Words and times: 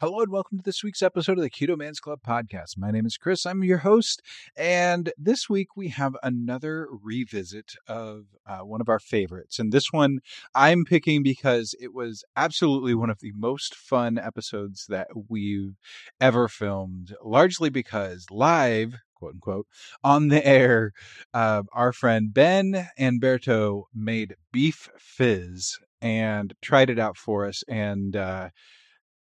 Hello 0.00 0.20
and 0.20 0.30
welcome 0.30 0.58
to 0.58 0.62
this 0.62 0.84
week's 0.84 1.02
episode 1.02 1.38
of 1.38 1.42
the 1.42 1.50
Keto 1.50 1.76
Man's 1.76 1.98
Club 1.98 2.20
podcast. 2.24 2.78
My 2.78 2.92
name 2.92 3.04
is 3.04 3.16
Chris. 3.16 3.44
I'm 3.44 3.64
your 3.64 3.78
host, 3.78 4.22
and 4.56 5.10
this 5.18 5.50
week 5.50 5.76
we 5.76 5.88
have 5.88 6.14
another 6.22 6.86
revisit 7.02 7.72
of 7.88 8.26
uh, 8.46 8.60
one 8.60 8.80
of 8.80 8.88
our 8.88 9.00
favorites. 9.00 9.58
And 9.58 9.72
this 9.72 9.92
one 9.92 10.20
I'm 10.54 10.84
picking 10.84 11.24
because 11.24 11.74
it 11.80 11.92
was 11.92 12.22
absolutely 12.36 12.94
one 12.94 13.10
of 13.10 13.18
the 13.18 13.32
most 13.34 13.74
fun 13.74 14.18
episodes 14.18 14.86
that 14.88 15.08
we've 15.28 15.74
ever 16.20 16.46
filmed, 16.46 17.16
largely 17.24 17.68
because 17.68 18.24
live, 18.30 18.94
quote 19.16 19.34
unquote, 19.34 19.66
on 20.04 20.28
the 20.28 20.46
air, 20.46 20.92
uh, 21.34 21.64
our 21.72 21.92
friend 21.92 22.32
Ben 22.32 22.86
and 22.96 23.20
Berto 23.20 23.86
made 23.92 24.36
beef 24.52 24.88
fizz 24.96 25.76
and 26.00 26.54
tried 26.62 26.88
it 26.88 27.00
out 27.00 27.16
for 27.16 27.44
us. 27.44 27.64
And, 27.66 28.14
uh, 28.14 28.50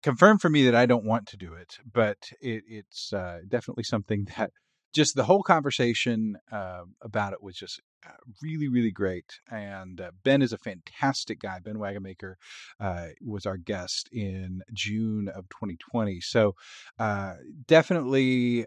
confirmed 0.05 0.43
for 0.43 0.50
me 0.50 0.66
that 0.66 0.75
I 0.75 0.84
don't 0.84 1.07
want 1.07 1.27
to 1.29 1.37
do 1.39 1.55
it, 1.55 1.79
but 1.91 2.18
it, 2.39 2.62
it's 2.68 3.12
uh, 3.12 3.38
definitely 3.48 3.84
something 3.84 4.27
that 4.37 4.51
just 4.92 5.16
the 5.16 5.24
whole 5.24 5.42
conversation 5.42 6.37
uh, 6.52 6.83
about 7.01 7.33
it 7.33 7.42
was 7.42 7.56
just 7.56 7.80
uh, 8.06 8.12
really, 8.41 8.69
really 8.69 8.92
great. 8.92 9.41
And 9.51 10.01
uh, 10.01 10.12
Ben 10.23 10.41
is 10.41 10.52
a 10.52 10.59
fantastic 10.59 11.41
guy. 11.41 11.59
Ben 11.59 11.77
Wagenmaker 11.77 12.34
uh, 12.78 13.06
was 13.20 13.45
our 13.45 13.56
guest 13.56 14.09
in 14.12 14.61
June 14.73 15.28
of 15.28 15.48
2020. 15.48 16.20
So 16.20 16.55
uh, 16.98 17.34
definitely. 17.66 18.66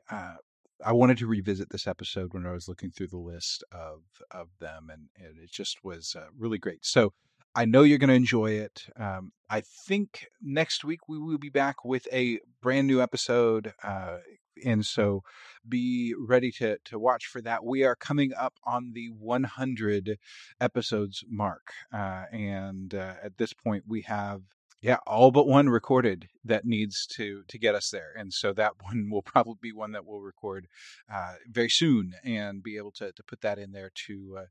I 0.85 0.93
wanted 0.93 1.17
to 1.17 1.25
revisit 1.27 1.69
this 1.71 1.87
episode 1.87 2.35
when 2.35 2.45
I 2.45 2.51
was 2.51 2.67
looking 2.67 2.91
through 2.91 3.07
the 3.07 3.17
list 3.17 3.63
of 3.71 4.01
of 4.29 4.49
them, 4.59 4.89
and, 4.91 5.09
and 5.17 5.39
it 5.39 5.51
just 5.51 5.83
was 5.83 6.15
really 6.37 6.59
great. 6.59 6.85
So 6.85 7.13
I 7.57 7.65
know 7.65 7.81
you're 7.81 7.97
going 7.97 8.09
to 8.09 8.13
enjoy 8.13 8.51
it. 8.51 8.85
Um, 8.99 9.31
I 9.49 9.61
think 9.61 10.27
next 10.39 10.85
week 10.85 11.09
we 11.09 11.17
will 11.17 11.39
be 11.39 11.49
back 11.49 11.83
with 11.83 12.07
a 12.13 12.39
brand 12.61 12.85
new 12.85 13.01
episode. 13.01 13.73
Uh, 13.83 14.17
and 14.63 14.85
so 14.85 15.23
be 15.67 16.13
ready 16.15 16.51
to, 16.51 16.77
to 16.85 16.99
watch 16.99 17.25
for 17.25 17.41
that. 17.41 17.65
We 17.65 17.83
are 17.83 17.95
coming 17.95 18.31
up 18.37 18.53
on 18.63 18.91
the 18.93 19.07
100 19.07 20.19
episodes 20.61 21.23
mark. 21.27 21.71
Uh, 21.91 22.25
and 22.31 22.93
uh, 22.93 23.15
at 23.23 23.39
this 23.39 23.53
point, 23.53 23.85
we 23.87 24.01
have 24.03 24.43
yeah 24.81 24.97
all 25.07 25.31
but 25.31 25.47
one 25.47 25.69
recorded 25.69 26.27
that 26.43 26.65
needs 26.65 27.05
to 27.05 27.43
to 27.47 27.57
get 27.57 27.75
us 27.75 27.89
there 27.89 28.11
and 28.17 28.33
so 28.33 28.53
that 28.53 28.73
one 28.81 29.09
will 29.11 29.21
probably 29.21 29.57
be 29.61 29.71
one 29.71 29.91
that 29.91 30.05
we'll 30.05 30.19
record 30.21 30.67
uh, 31.11 31.33
very 31.49 31.69
soon 31.69 32.13
and 32.23 32.63
be 32.63 32.77
able 32.77 32.91
to 32.91 33.11
to 33.11 33.23
put 33.23 33.41
that 33.41 33.57
in 33.57 33.71
there 33.71 33.91
to 33.93 34.37
uh, 34.39 34.45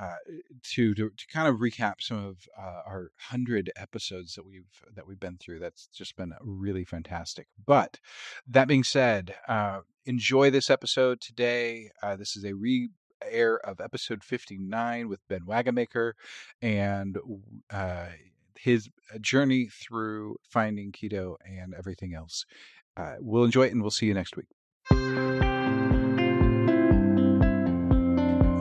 uh, 0.00 0.16
to, 0.62 0.94
to, 0.94 1.10
to 1.10 1.26
kind 1.26 1.46
of 1.46 1.56
recap 1.56 2.00
some 2.00 2.16
of 2.16 2.48
uh, 2.58 2.80
our 2.86 3.10
hundred 3.28 3.70
episodes 3.76 4.34
that 4.34 4.44
we've 4.44 4.64
that 4.94 5.06
we've 5.06 5.20
been 5.20 5.36
through. 5.36 5.58
That's 5.58 5.86
just 5.88 6.16
been 6.16 6.32
really 6.40 6.84
fantastic. 6.84 7.48
But 7.66 8.00
that 8.46 8.68
being 8.68 8.84
said, 8.84 9.34
uh, 9.46 9.80
enjoy 10.06 10.50
this 10.50 10.70
episode 10.70 11.20
today. 11.20 11.90
Uh, 12.02 12.16
this 12.16 12.36
is 12.36 12.44
a 12.44 12.54
re 12.54 12.88
air 13.30 13.58
of 13.58 13.80
episode 13.80 14.24
59 14.24 15.08
with 15.08 15.20
Ben 15.28 15.42
Wagenmaker 15.46 16.12
and 16.60 17.18
uh, 17.70 18.06
his 18.62 18.88
uh, 19.12 19.18
journey 19.18 19.68
through 19.68 20.36
finding 20.48 20.92
keto 20.92 21.34
and 21.44 21.74
everything 21.76 22.14
else. 22.14 22.44
Uh, 22.96 23.14
we'll 23.18 23.44
enjoy 23.44 23.66
it 23.66 23.72
and 23.72 23.82
we'll 23.82 23.90
see 23.90 24.06
you 24.06 24.14
next 24.14 24.36
week. 24.36 24.46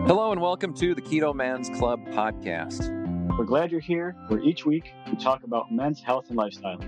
Hello, 0.07 0.31
and 0.31 0.41
welcome 0.41 0.73
to 0.73 0.95
the 0.95 1.01
Keto 1.01 1.35
Man's 1.35 1.69
Club 1.69 1.99
podcast. 2.07 2.89
We're 3.37 3.45
glad 3.45 3.71
you're 3.71 3.79
here, 3.79 4.15
where 4.27 4.41
each 4.41 4.65
week 4.65 4.91
we 5.09 5.15
talk 5.17 5.43
about 5.43 5.71
men's 5.71 6.01
health 6.01 6.25
and 6.29 6.37
lifestyle. 6.37 6.79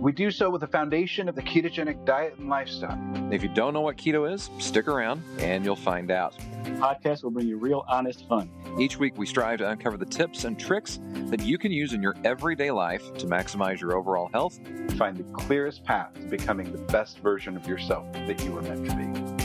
We 0.00 0.12
do 0.12 0.30
so 0.30 0.48
with 0.48 0.62
the 0.62 0.66
foundation 0.66 1.28
of 1.28 1.34
the 1.34 1.42
ketogenic 1.42 2.06
diet 2.06 2.38
and 2.38 2.48
lifestyle. 2.48 2.98
If 3.30 3.42
you 3.42 3.50
don't 3.50 3.74
know 3.74 3.82
what 3.82 3.98
keto 3.98 4.32
is, 4.32 4.48
stick 4.58 4.88
around 4.88 5.22
and 5.38 5.62
you'll 5.62 5.76
find 5.76 6.10
out. 6.10 6.34
The 6.64 6.70
podcast 6.70 7.22
will 7.22 7.32
bring 7.32 7.46
you 7.46 7.58
real, 7.58 7.84
honest 7.86 8.26
fun. 8.26 8.48
Each 8.78 8.96
week, 8.98 9.18
we 9.18 9.26
strive 9.26 9.58
to 9.58 9.68
uncover 9.68 9.98
the 9.98 10.06
tips 10.06 10.44
and 10.44 10.58
tricks 10.58 11.00
that 11.26 11.42
you 11.42 11.58
can 11.58 11.70
use 11.70 11.92
in 11.92 12.02
your 12.02 12.16
everyday 12.24 12.70
life 12.70 13.12
to 13.18 13.26
maximize 13.26 13.78
your 13.78 13.94
overall 13.94 14.30
health. 14.32 14.58
Find 14.96 15.18
the 15.18 15.24
clearest 15.34 15.84
path 15.84 16.14
to 16.14 16.22
becoming 16.22 16.72
the 16.72 16.78
best 16.78 17.18
version 17.18 17.54
of 17.54 17.66
yourself 17.66 18.10
that 18.14 18.42
you 18.42 18.52
were 18.52 18.62
meant 18.62 18.88
to 18.88 18.96
be. 18.96 19.39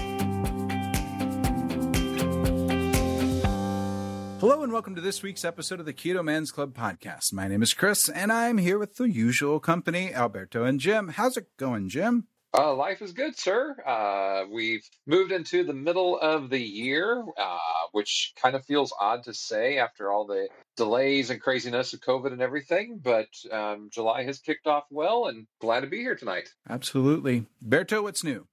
Hello 4.47 4.61
and 4.61 4.71
welcome 4.71 4.93
to 4.93 5.01
this 5.01 5.23
week's 5.23 5.43
episode 5.43 5.79
of 5.79 5.87
the 5.87 5.91
Keto 5.91 6.23
Man's 6.23 6.51
Club 6.51 6.75
podcast. 6.75 7.33
My 7.33 7.47
name 7.47 7.63
is 7.63 7.73
Chris 7.73 8.07
and 8.07 8.31
I'm 8.31 8.59
here 8.59 8.77
with 8.77 8.97
the 8.97 9.09
usual 9.09 9.59
company, 9.59 10.13
Alberto 10.13 10.65
and 10.65 10.79
Jim. 10.79 11.07
How's 11.07 11.35
it 11.35 11.47
going, 11.57 11.89
Jim? 11.89 12.27
Uh, 12.55 12.75
life 12.75 13.01
is 13.01 13.11
good, 13.11 13.35
sir. 13.35 13.75
Uh, 13.83 14.43
we've 14.53 14.87
moved 15.07 15.31
into 15.31 15.63
the 15.63 15.73
middle 15.73 16.19
of 16.19 16.51
the 16.51 16.61
year, 16.61 17.25
uh, 17.39 17.57
which 17.91 18.33
kind 18.39 18.55
of 18.55 18.63
feels 18.65 18.93
odd 18.99 19.23
to 19.23 19.33
say 19.33 19.79
after 19.79 20.11
all 20.11 20.27
the 20.27 20.47
delays 20.77 21.31
and 21.31 21.41
craziness 21.41 21.93
of 21.95 22.01
COVID 22.01 22.31
and 22.31 22.41
everything. 22.43 22.99
But 23.03 23.29
um, 23.51 23.89
July 23.91 24.25
has 24.25 24.37
kicked 24.37 24.67
off 24.67 24.83
well, 24.91 25.25
and 25.25 25.47
glad 25.59 25.79
to 25.79 25.87
be 25.87 26.01
here 26.01 26.15
tonight. 26.15 26.49
Absolutely, 26.69 27.47
Berto. 27.67 28.03
What's 28.03 28.23
new? 28.23 28.45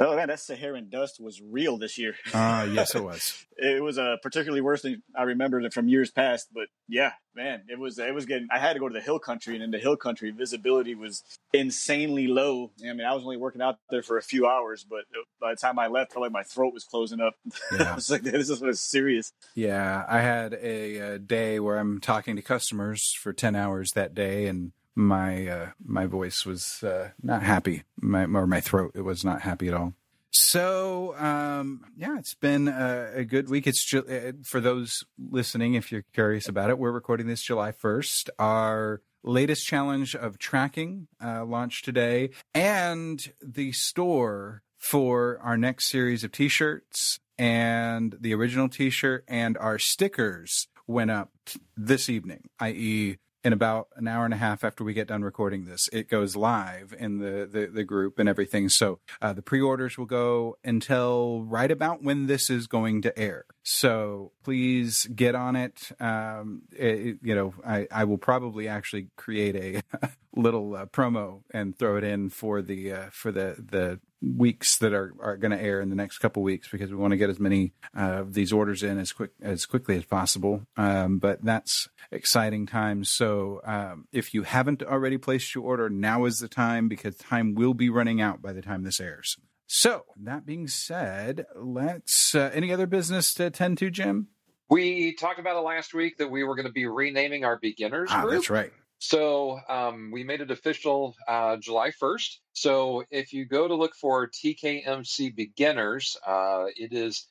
Oh 0.00 0.14
man, 0.14 0.28
that 0.28 0.38
Saharan 0.38 0.88
dust 0.90 1.20
was 1.20 1.40
real 1.42 1.76
this 1.76 1.98
year. 1.98 2.14
Ah, 2.32 2.60
uh, 2.60 2.64
yes, 2.72 2.94
it 2.94 3.02
was. 3.02 3.44
it 3.56 3.82
was 3.82 3.98
uh, 3.98 4.16
particularly 4.22 4.60
worse 4.60 4.82
than 4.82 5.02
I 5.16 5.24
remembered 5.24 5.64
it 5.64 5.74
from 5.74 5.88
years 5.88 6.10
past. 6.12 6.48
But 6.54 6.68
yeah, 6.88 7.12
man, 7.34 7.64
it 7.68 7.80
was 7.80 7.98
it 7.98 8.14
was 8.14 8.24
getting. 8.24 8.46
I 8.52 8.58
had 8.58 8.74
to 8.74 8.78
go 8.78 8.88
to 8.88 8.92
the 8.92 9.00
hill 9.00 9.18
country, 9.18 9.54
and 9.54 9.62
in 9.62 9.72
the 9.72 9.78
hill 9.78 9.96
country, 9.96 10.30
visibility 10.30 10.94
was 10.94 11.24
insanely 11.52 12.28
low. 12.28 12.70
I 12.80 12.92
mean, 12.92 13.06
I 13.06 13.12
was 13.12 13.24
only 13.24 13.38
working 13.38 13.60
out 13.60 13.78
there 13.90 14.02
for 14.02 14.18
a 14.18 14.22
few 14.22 14.46
hours, 14.46 14.86
but 14.88 15.04
by 15.40 15.50
the 15.50 15.56
time 15.56 15.80
I 15.80 15.88
left, 15.88 16.16
like 16.16 16.30
my 16.30 16.44
throat 16.44 16.74
was 16.74 16.84
closing 16.84 17.20
up. 17.20 17.34
Yeah. 17.70 17.92
I 17.92 17.94
was 17.96 18.10
like, 18.10 18.22
this 18.22 18.48
is 18.48 18.60
was 18.60 18.80
serious. 18.80 19.32
Yeah, 19.54 20.04
I 20.08 20.20
had 20.20 20.54
a, 20.54 20.96
a 20.96 21.18
day 21.18 21.60
where 21.60 21.76
I'm 21.76 22.00
talking 22.00 22.36
to 22.36 22.42
customers 22.42 23.12
for 23.12 23.32
ten 23.32 23.54
hours 23.54 23.92
that 23.92 24.14
day, 24.14 24.46
and 24.46 24.72
my 24.98 25.46
uh, 25.46 25.68
my 25.82 26.06
voice 26.06 26.44
was 26.44 26.82
uh, 26.82 27.10
not 27.22 27.42
happy. 27.42 27.84
My 28.00 28.24
or 28.24 28.46
my 28.46 28.60
throat 28.60 28.92
it 28.94 29.02
was 29.02 29.24
not 29.24 29.42
happy 29.42 29.68
at 29.68 29.74
all. 29.74 29.94
So 30.30 31.14
um, 31.16 31.84
yeah, 31.96 32.18
it's 32.18 32.34
been 32.34 32.68
a, 32.68 33.10
a 33.14 33.24
good 33.24 33.48
week. 33.48 33.66
It's 33.66 33.94
uh, 33.94 34.32
for 34.42 34.60
those 34.60 35.04
listening, 35.18 35.74
if 35.74 35.90
you're 35.92 36.04
curious 36.12 36.48
about 36.48 36.68
it, 36.68 36.78
we're 36.78 36.90
recording 36.90 37.28
this 37.28 37.42
July 37.42 37.72
first. 37.72 38.28
Our 38.38 39.00
latest 39.22 39.66
challenge 39.66 40.14
of 40.14 40.38
tracking 40.38 41.06
uh, 41.24 41.44
launched 41.44 41.84
today, 41.84 42.30
and 42.52 43.32
the 43.40 43.72
store 43.72 44.62
for 44.78 45.38
our 45.42 45.56
next 45.56 45.86
series 45.86 46.24
of 46.24 46.32
T-shirts 46.32 47.20
and 47.36 48.16
the 48.20 48.34
original 48.34 48.68
T-shirt 48.68 49.24
and 49.28 49.56
our 49.58 49.78
stickers 49.78 50.68
went 50.86 51.10
up 51.10 51.30
this 51.76 52.08
evening, 52.08 52.48
i.e 52.60 53.18
in 53.44 53.52
about 53.52 53.88
an 53.96 54.08
hour 54.08 54.24
and 54.24 54.34
a 54.34 54.38
half 54.38 54.64
after 54.64 54.82
we 54.82 54.92
get 54.92 55.08
done 55.08 55.22
recording 55.22 55.64
this. 55.64 55.88
It 55.92 56.08
goes 56.08 56.34
live 56.34 56.94
in 56.98 57.18
the, 57.18 57.48
the, 57.50 57.66
the 57.72 57.84
group 57.84 58.18
and 58.18 58.28
everything. 58.28 58.68
So 58.68 58.98
uh, 59.22 59.32
the 59.32 59.42
pre 59.42 59.60
orders 59.60 59.96
will 59.96 60.06
go 60.06 60.56
until 60.64 61.44
right 61.44 61.70
about 61.70 62.02
when 62.02 62.26
this 62.26 62.50
is 62.50 62.66
going 62.66 63.02
to 63.02 63.18
air. 63.18 63.44
So 63.62 64.32
please 64.42 65.06
get 65.14 65.34
on 65.34 65.54
it. 65.54 65.92
Um, 66.00 66.62
it 66.72 67.18
you 67.22 67.34
know, 67.34 67.54
I, 67.64 67.86
I 67.92 68.04
will 68.04 68.18
probably 68.18 68.66
actually 68.66 69.08
create 69.16 69.56
a 69.56 70.08
little 70.36 70.74
uh, 70.74 70.86
promo 70.86 71.42
and 71.52 71.78
throw 71.78 71.96
it 71.96 72.04
in 72.04 72.30
for 72.30 72.62
the 72.62 72.92
uh, 72.92 73.06
for 73.12 73.30
the 73.30 73.56
the 73.58 74.00
weeks 74.20 74.78
that 74.78 74.92
are, 74.92 75.14
are 75.20 75.36
going 75.36 75.50
to 75.50 75.62
air 75.62 75.80
in 75.80 75.90
the 75.90 75.96
next 75.96 76.18
couple 76.18 76.42
weeks 76.42 76.68
because 76.68 76.90
we 76.90 76.96
want 76.96 77.12
to 77.12 77.16
get 77.16 77.30
as 77.30 77.38
many 77.38 77.72
uh, 77.96 78.20
of 78.20 78.34
these 78.34 78.52
orders 78.52 78.82
in 78.82 78.98
as 78.98 79.12
quick 79.12 79.30
as 79.40 79.66
quickly 79.66 79.96
as 79.96 80.04
possible. 80.04 80.62
Um, 80.76 81.18
but 81.18 81.44
that's 81.44 81.88
exciting 82.10 82.66
times. 82.66 83.10
So 83.12 83.60
um, 83.64 84.06
if 84.12 84.34
you 84.34 84.42
haven't 84.42 84.82
already 84.82 85.18
placed 85.18 85.54
your 85.54 85.64
order, 85.64 85.88
now 85.88 86.24
is 86.24 86.38
the 86.38 86.48
time 86.48 86.88
because 86.88 87.16
time 87.16 87.54
will 87.54 87.74
be 87.74 87.90
running 87.90 88.20
out 88.20 88.42
by 88.42 88.52
the 88.52 88.62
time 88.62 88.82
this 88.82 89.00
airs. 89.00 89.36
So 89.66 90.04
that 90.16 90.46
being 90.46 90.66
said, 90.66 91.44
let's 91.54 92.34
uh, 92.34 92.50
any 92.54 92.72
other 92.72 92.86
business 92.86 93.34
to 93.34 93.46
attend 93.46 93.78
to, 93.78 93.90
Jim? 93.90 94.28
We 94.70 95.14
talked 95.14 95.38
about 95.38 95.56
it 95.56 95.60
last 95.60 95.94
week 95.94 96.18
that 96.18 96.30
we 96.30 96.42
were 96.42 96.54
going 96.54 96.66
to 96.66 96.72
be 96.72 96.86
renaming 96.86 97.44
our 97.44 97.58
beginners 97.58 98.10
ah, 98.12 98.22
group. 98.22 98.32
That's 98.34 98.50
right. 98.50 98.72
So 98.98 99.60
um, 99.68 100.10
we 100.12 100.24
made 100.24 100.40
it 100.40 100.50
official 100.50 101.14
uh, 101.26 101.56
July 101.56 101.90
1st. 101.90 102.38
So 102.52 103.04
if 103.10 103.32
you 103.32 103.44
go 103.44 103.68
to 103.68 103.74
look 103.74 103.94
for 103.94 104.28
TKMC 104.28 105.34
Beginners, 105.36 106.16
uh, 106.26 106.64
it 106.76 106.92
is. 106.92 107.26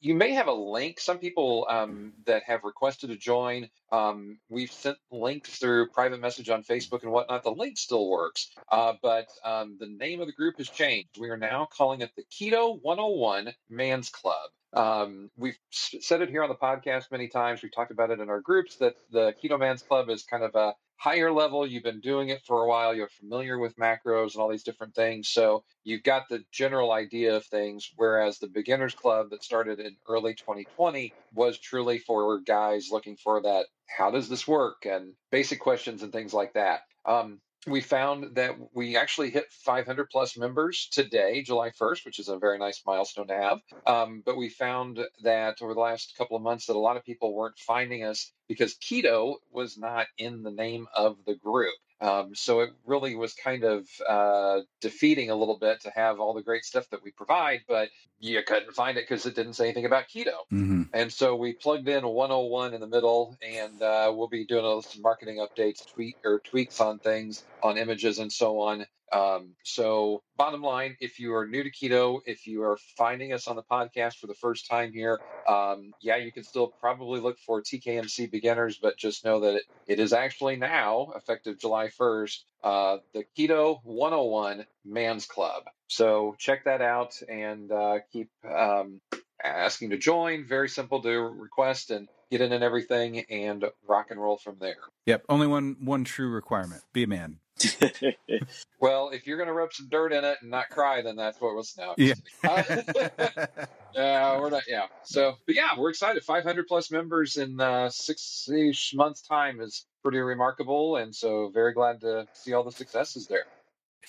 you 0.00 0.14
may 0.14 0.32
have 0.32 0.46
a 0.46 0.52
link. 0.52 1.00
Some 1.00 1.18
people 1.18 1.66
um, 1.68 2.12
that 2.26 2.44
have 2.44 2.62
requested 2.62 3.10
to 3.10 3.16
join, 3.16 3.68
um, 3.90 4.38
we've 4.48 4.70
sent 4.70 4.96
links 5.10 5.58
through 5.58 5.88
private 5.88 6.20
message 6.20 6.48
on 6.48 6.62
Facebook 6.62 7.02
and 7.02 7.10
whatnot. 7.10 7.42
The 7.42 7.50
link 7.50 7.78
still 7.78 8.08
works, 8.08 8.50
uh, 8.70 8.92
but 9.02 9.26
um, 9.44 9.76
the 9.80 9.88
name 9.88 10.20
of 10.20 10.28
the 10.28 10.32
group 10.32 10.58
has 10.58 10.68
changed. 10.68 11.18
We 11.18 11.30
are 11.30 11.36
now 11.36 11.66
calling 11.70 12.00
it 12.00 12.12
the 12.16 12.24
Keto 12.32 12.78
101 12.80 13.52
Man's 13.68 14.10
Club. 14.10 14.50
Um, 14.72 15.30
we've 15.36 15.58
said 15.70 16.22
it 16.22 16.28
here 16.28 16.42
on 16.42 16.48
the 16.48 16.54
podcast 16.54 17.10
many 17.10 17.28
times. 17.28 17.62
We've 17.62 17.74
talked 17.74 17.90
about 17.90 18.10
it 18.10 18.20
in 18.20 18.28
our 18.28 18.40
groups 18.40 18.76
that 18.76 18.94
the 19.10 19.34
Keto 19.42 19.58
Man's 19.58 19.82
Club 19.82 20.10
is 20.10 20.22
kind 20.22 20.44
of 20.44 20.54
a 20.54 20.74
higher 20.98 21.32
level, 21.32 21.66
you've 21.66 21.84
been 21.84 22.00
doing 22.00 22.28
it 22.28 22.42
for 22.44 22.62
a 22.62 22.68
while, 22.68 22.94
you're 22.94 23.08
familiar 23.08 23.58
with 23.58 23.76
macros 23.76 24.34
and 24.34 24.42
all 24.42 24.48
these 24.48 24.64
different 24.64 24.94
things. 24.94 25.28
So 25.28 25.64
you've 25.84 26.02
got 26.02 26.28
the 26.28 26.44
general 26.52 26.92
idea 26.92 27.36
of 27.36 27.46
things. 27.46 27.90
Whereas 27.96 28.38
the 28.38 28.48
beginners 28.48 28.94
club 28.94 29.30
that 29.30 29.44
started 29.44 29.80
in 29.80 29.96
early 30.08 30.34
2020 30.34 31.14
was 31.32 31.58
truly 31.58 31.98
for 31.98 32.40
guys 32.40 32.88
looking 32.90 33.16
for 33.16 33.42
that 33.42 33.66
how 33.86 34.10
does 34.10 34.28
this 34.28 34.46
work 34.46 34.84
and 34.84 35.14
basic 35.30 35.60
questions 35.60 36.02
and 36.02 36.12
things 36.12 36.34
like 36.34 36.52
that. 36.54 36.80
Um, 37.06 37.40
we 37.66 37.80
found 37.80 38.36
that 38.36 38.56
we 38.72 38.96
actually 38.96 39.30
hit 39.30 39.50
500 39.50 40.10
plus 40.10 40.36
members 40.36 40.88
today, 40.90 41.42
July 41.42 41.70
1st, 41.70 42.04
which 42.04 42.18
is 42.18 42.28
a 42.28 42.38
very 42.38 42.58
nice 42.58 42.82
milestone 42.86 43.28
to 43.28 43.34
have. 43.34 43.60
Um, 43.86 44.22
but 44.24 44.36
we 44.36 44.48
found 44.48 45.00
that 45.22 45.60
over 45.60 45.74
the 45.74 45.80
last 45.80 46.14
couple 46.16 46.36
of 46.36 46.42
months 46.42 46.66
that 46.66 46.76
a 46.76 46.78
lot 46.78 46.96
of 46.96 47.04
people 47.04 47.34
weren't 47.34 47.58
finding 47.58 48.04
us 48.04 48.32
because 48.48 48.76
keto 48.76 49.36
was 49.50 49.76
not 49.76 50.06
in 50.18 50.42
the 50.42 50.50
name 50.50 50.86
of 50.94 51.16
the 51.26 51.34
group. 51.34 51.74
Um, 52.00 52.34
so 52.34 52.60
it 52.60 52.70
really 52.86 53.16
was 53.16 53.34
kind 53.34 53.64
of 53.64 53.88
uh, 54.08 54.60
defeating 54.80 55.30
a 55.30 55.34
little 55.34 55.58
bit 55.58 55.80
to 55.82 55.90
have 55.90 56.20
all 56.20 56.32
the 56.32 56.42
great 56.42 56.64
stuff 56.64 56.88
that 56.90 57.02
we 57.02 57.10
provide, 57.10 57.62
but 57.66 57.88
you 58.20 58.40
couldn't 58.46 58.72
find 58.72 58.96
it 58.98 59.08
because 59.08 59.26
it 59.26 59.34
didn't 59.34 59.54
say 59.54 59.64
anything 59.64 59.84
about 59.84 60.04
keto. 60.08 60.34
Mm-hmm. 60.52 60.82
And 60.92 61.12
so 61.12 61.34
we 61.36 61.54
plugged 61.54 61.88
in 61.88 62.06
101 62.06 62.74
in 62.74 62.80
the 62.80 62.86
middle, 62.86 63.36
and 63.42 63.82
uh, 63.82 64.12
we'll 64.14 64.28
be 64.28 64.44
doing 64.44 64.82
some 64.82 65.02
marketing 65.02 65.38
updates, 65.38 65.86
tweak 65.86 66.16
or 66.24 66.40
tweaks 66.40 66.80
on 66.80 66.98
things, 66.98 67.44
on 67.62 67.78
images, 67.78 68.18
and 68.18 68.32
so 68.32 68.60
on 68.60 68.86
um, 69.12 69.54
so, 69.64 70.22
bottom 70.36 70.62
line, 70.62 70.96
if 71.00 71.18
you 71.18 71.34
are 71.34 71.46
new 71.46 71.62
to 71.62 71.70
keto, 71.70 72.20
if 72.26 72.46
you 72.46 72.62
are 72.62 72.78
finding 72.96 73.32
us 73.32 73.46
on 73.46 73.56
the 73.56 73.62
podcast 73.62 74.16
for 74.16 74.26
the 74.26 74.34
first 74.34 74.68
time 74.68 74.92
here, 74.92 75.18
um, 75.48 75.92
yeah, 76.00 76.16
you 76.16 76.32
can 76.32 76.44
still 76.44 76.68
probably 76.80 77.20
look 77.20 77.38
for 77.38 77.62
TKMC 77.62 78.30
beginners, 78.30 78.78
but 78.80 78.96
just 78.96 79.24
know 79.24 79.40
that 79.40 79.56
it, 79.56 79.62
it 79.86 80.00
is 80.00 80.12
actually 80.12 80.56
now, 80.56 81.12
effective 81.16 81.58
July 81.58 81.88
1st, 81.88 82.38
uh, 82.62 82.96
the 83.14 83.24
Keto 83.36 83.80
101 83.84 84.66
Man's 84.84 85.26
Club. 85.26 85.64
So, 85.88 86.36
check 86.38 86.64
that 86.64 86.82
out 86.82 87.20
and 87.28 87.72
uh, 87.72 87.98
keep 88.12 88.28
um, 88.44 89.00
asking 89.42 89.90
to 89.90 89.98
join. 89.98 90.44
Very 90.46 90.68
simple 90.68 91.02
to 91.02 91.10
request 91.10 91.90
and 91.90 92.08
get 92.30 92.40
in 92.40 92.52
and 92.52 92.62
everything 92.62 93.20
and 93.30 93.64
rock 93.86 94.10
and 94.10 94.20
roll 94.20 94.36
from 94.36 94.56
there. 94.60 94.76
Yep. 95.06 95.24
Only 95.28 95.46
one 95.46 95.76
one 95.80 96.04
true 96.04 96.28
requirement: 96.28 96.82
be 96.92 97.04
a 97.04 97.06
man. 97.06 97.38
well, 98.80 99.10
if 99.10 99.26
you're 99.26 99.36
going 99.36 99.48
to 99.48 99.52
rub 99.52 99.72
some 99.72 99.88
dirt 99.88 100.12
in 100.12 100.24
it 100.24 100.38
and 100.40 100.50
not 100.50 100.68
cry, 100.68 101.02
then 101.02 101.16
that's 101.16 101.40
what 101.40 101.54
was 101.54 101.74
now. 101.76 101.94
Yeah. 101.96 102.14
yeah, 103.94 104.40
we're 104.40 104.50
not. 104.50 104.62
Yeah. 104.68 104.86
So, 105.04 105.34
but 105.46 105.54
yeah, 105.54 105.70
we're 105.76 105.90
excited. 105.90 106.22
500 106.22 106.66
plus 106.66 106.90
members 106.90 107.36
in 107.36 107.60
uh, 107.60 107.90
six 107.90 108.48
months' 108.94 109.22
time 109.22 109.60
is 109.60 109.86
pretty 110.02 110.18
remarkable, 110.18 110.96
and 110.96 111.14
so 111.14 111.50
very 111.52 111.72
glad 111.72 112.00
to 112.02 112.26
see 112.32 112.52
all 112.52 112.64
the 112.64 112.72
successes 112.72 113.26
there. 113.26 113.44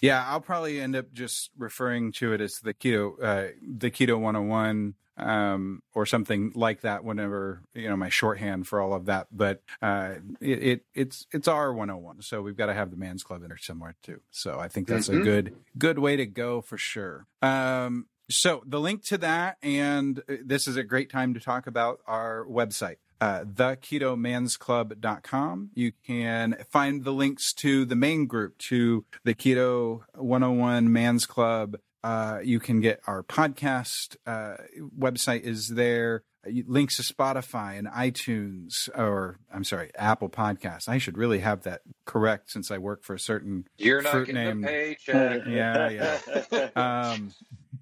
Yeah, 0.01 0.23
I'll 0.25 0.41
probably 0.41 0.79
end 0.79 0.95
up 0.95 1.11
just 1.13 1.49
referring 1.57 2.11
to 2.13 2.33
it 2.33 2.41
as 2.41 2.59
the 2.59 2.73
keto, 2.73 3.21
uh, 3.21 3.51
the 3.61 3.91
keto 3.91 4.19
101 4.19 4.93
um, 5.19 5.81
or 5.93 6.05
something 6.05 6.51
like 6.55 6.81
that 6.81 7.03
whenever 7.03 7.61
you 7.73 7.89
know 7.89 7.97
my 7.97 8.09
shorthand 8.09 8.67
for 8.67 8.81
all 8.81 8.93
of 8.93 9.05
that. 9.05 9.27
But 9.31 9.61
uh, 9.81 10.15
it, 10.39 10.63
it, 10.63 10.85
it's 10.93 11.27
it's 11.31 11.47
our 11.47 11.73
101, 11.73 12.21
so 12.21 12.41
we've 12.41 12.57
got 12.57 12.67
to 12.67 12.73
have 12.73 12.91
the 12.91 12.97
man's 12.97 13.23
club 13.23 13.43
in 13.43 13.49
there 13.49 13.57
somewhere 13.57 13.95
too. 14.03 14.21
So 14.31 14.59
I 14.59 14.67
think 14.67 14.87
that's 14.87 15.09
mm-hmm. 15.09 15.21
a 15.21 15.23
good 15.23 15.55
good 15.77 15.99
way 15.99 16.15
to 16.15 16.25
go 16.25 16.61
for 16.61 16.77
sure. 16.77 17.27
Um, 17.41 18.07
so 18.29 18.63
the 18.65 18.79
link 18.79 19.03
to 19.05 19.17
that, 19.19 19.57
and 19.63 20.19
uh, 20.29 20.35
this 20.43 20.67
is 20.67 20.77
a 20.77 20.83
great 20.83 21.09
time 21.09 21.33
to 21.33 21.39
talk 21.39 21.65
about 21.67 21.99
our 22.05 22.45
website. 22.45 22.97
Uh, 23.21 23.43
theketomansclub.com. 23.43 25.71
You 25.73 25.91
can 26.07 26.55
find 26.69 27.03
the 27.03 27.11
links 27.11 27.51
to 27.55 27.83
the 27.83 27.97
main 27.97 28.27
group, 28.27 28.57
to 28.59 29.03
the 29.25 29.35
Keto 29.35 30.03
101 30.15 30.93
Man's 30.93 31.25
Club, 31.25 31.75
uh, 32.03 32.39
you 32.43 32.59
can 32.59 32.79
get 32.79 33.01
our 33.07 33.23
podcast 33.23 34.15
uh, 34.25 34.55
website 34.97 35.41
is 35.41 35.69
there. 35.69 36.23
Links 36.45 36.97
to 36.97 37.13
Spotify 37.13 37.77
and 37.77 37.87
iTunes, 37.87 38.89
or 38.95 39.39
I'm 39.53 39.63
sorry, 39.63 39.91
Apple 39.95 40.29
Podcasts. 40.29 40.87
I 40.87 40.97
should 40.97 41.17
really 41.17 41.39
have 41.39 41.63
that 41.63 41.81
correct 42.05 42.51
since 42.51 42.71
I 42.71 42.77
work 42.77 43.03
for 43.03 43.13
a 43.13 43.19
certain 43.19 43.65
You're 43.77 44.01
not 44.01 44.11
fruit 44.11 44.27
getting 44.27 44.61
name. 44.61 44.63
a 44.63 44.67
paycheck. 44.67 45.41
Yeah, 45.47 46.17
yeah. 46.51 46.69
um, 46.75 47.33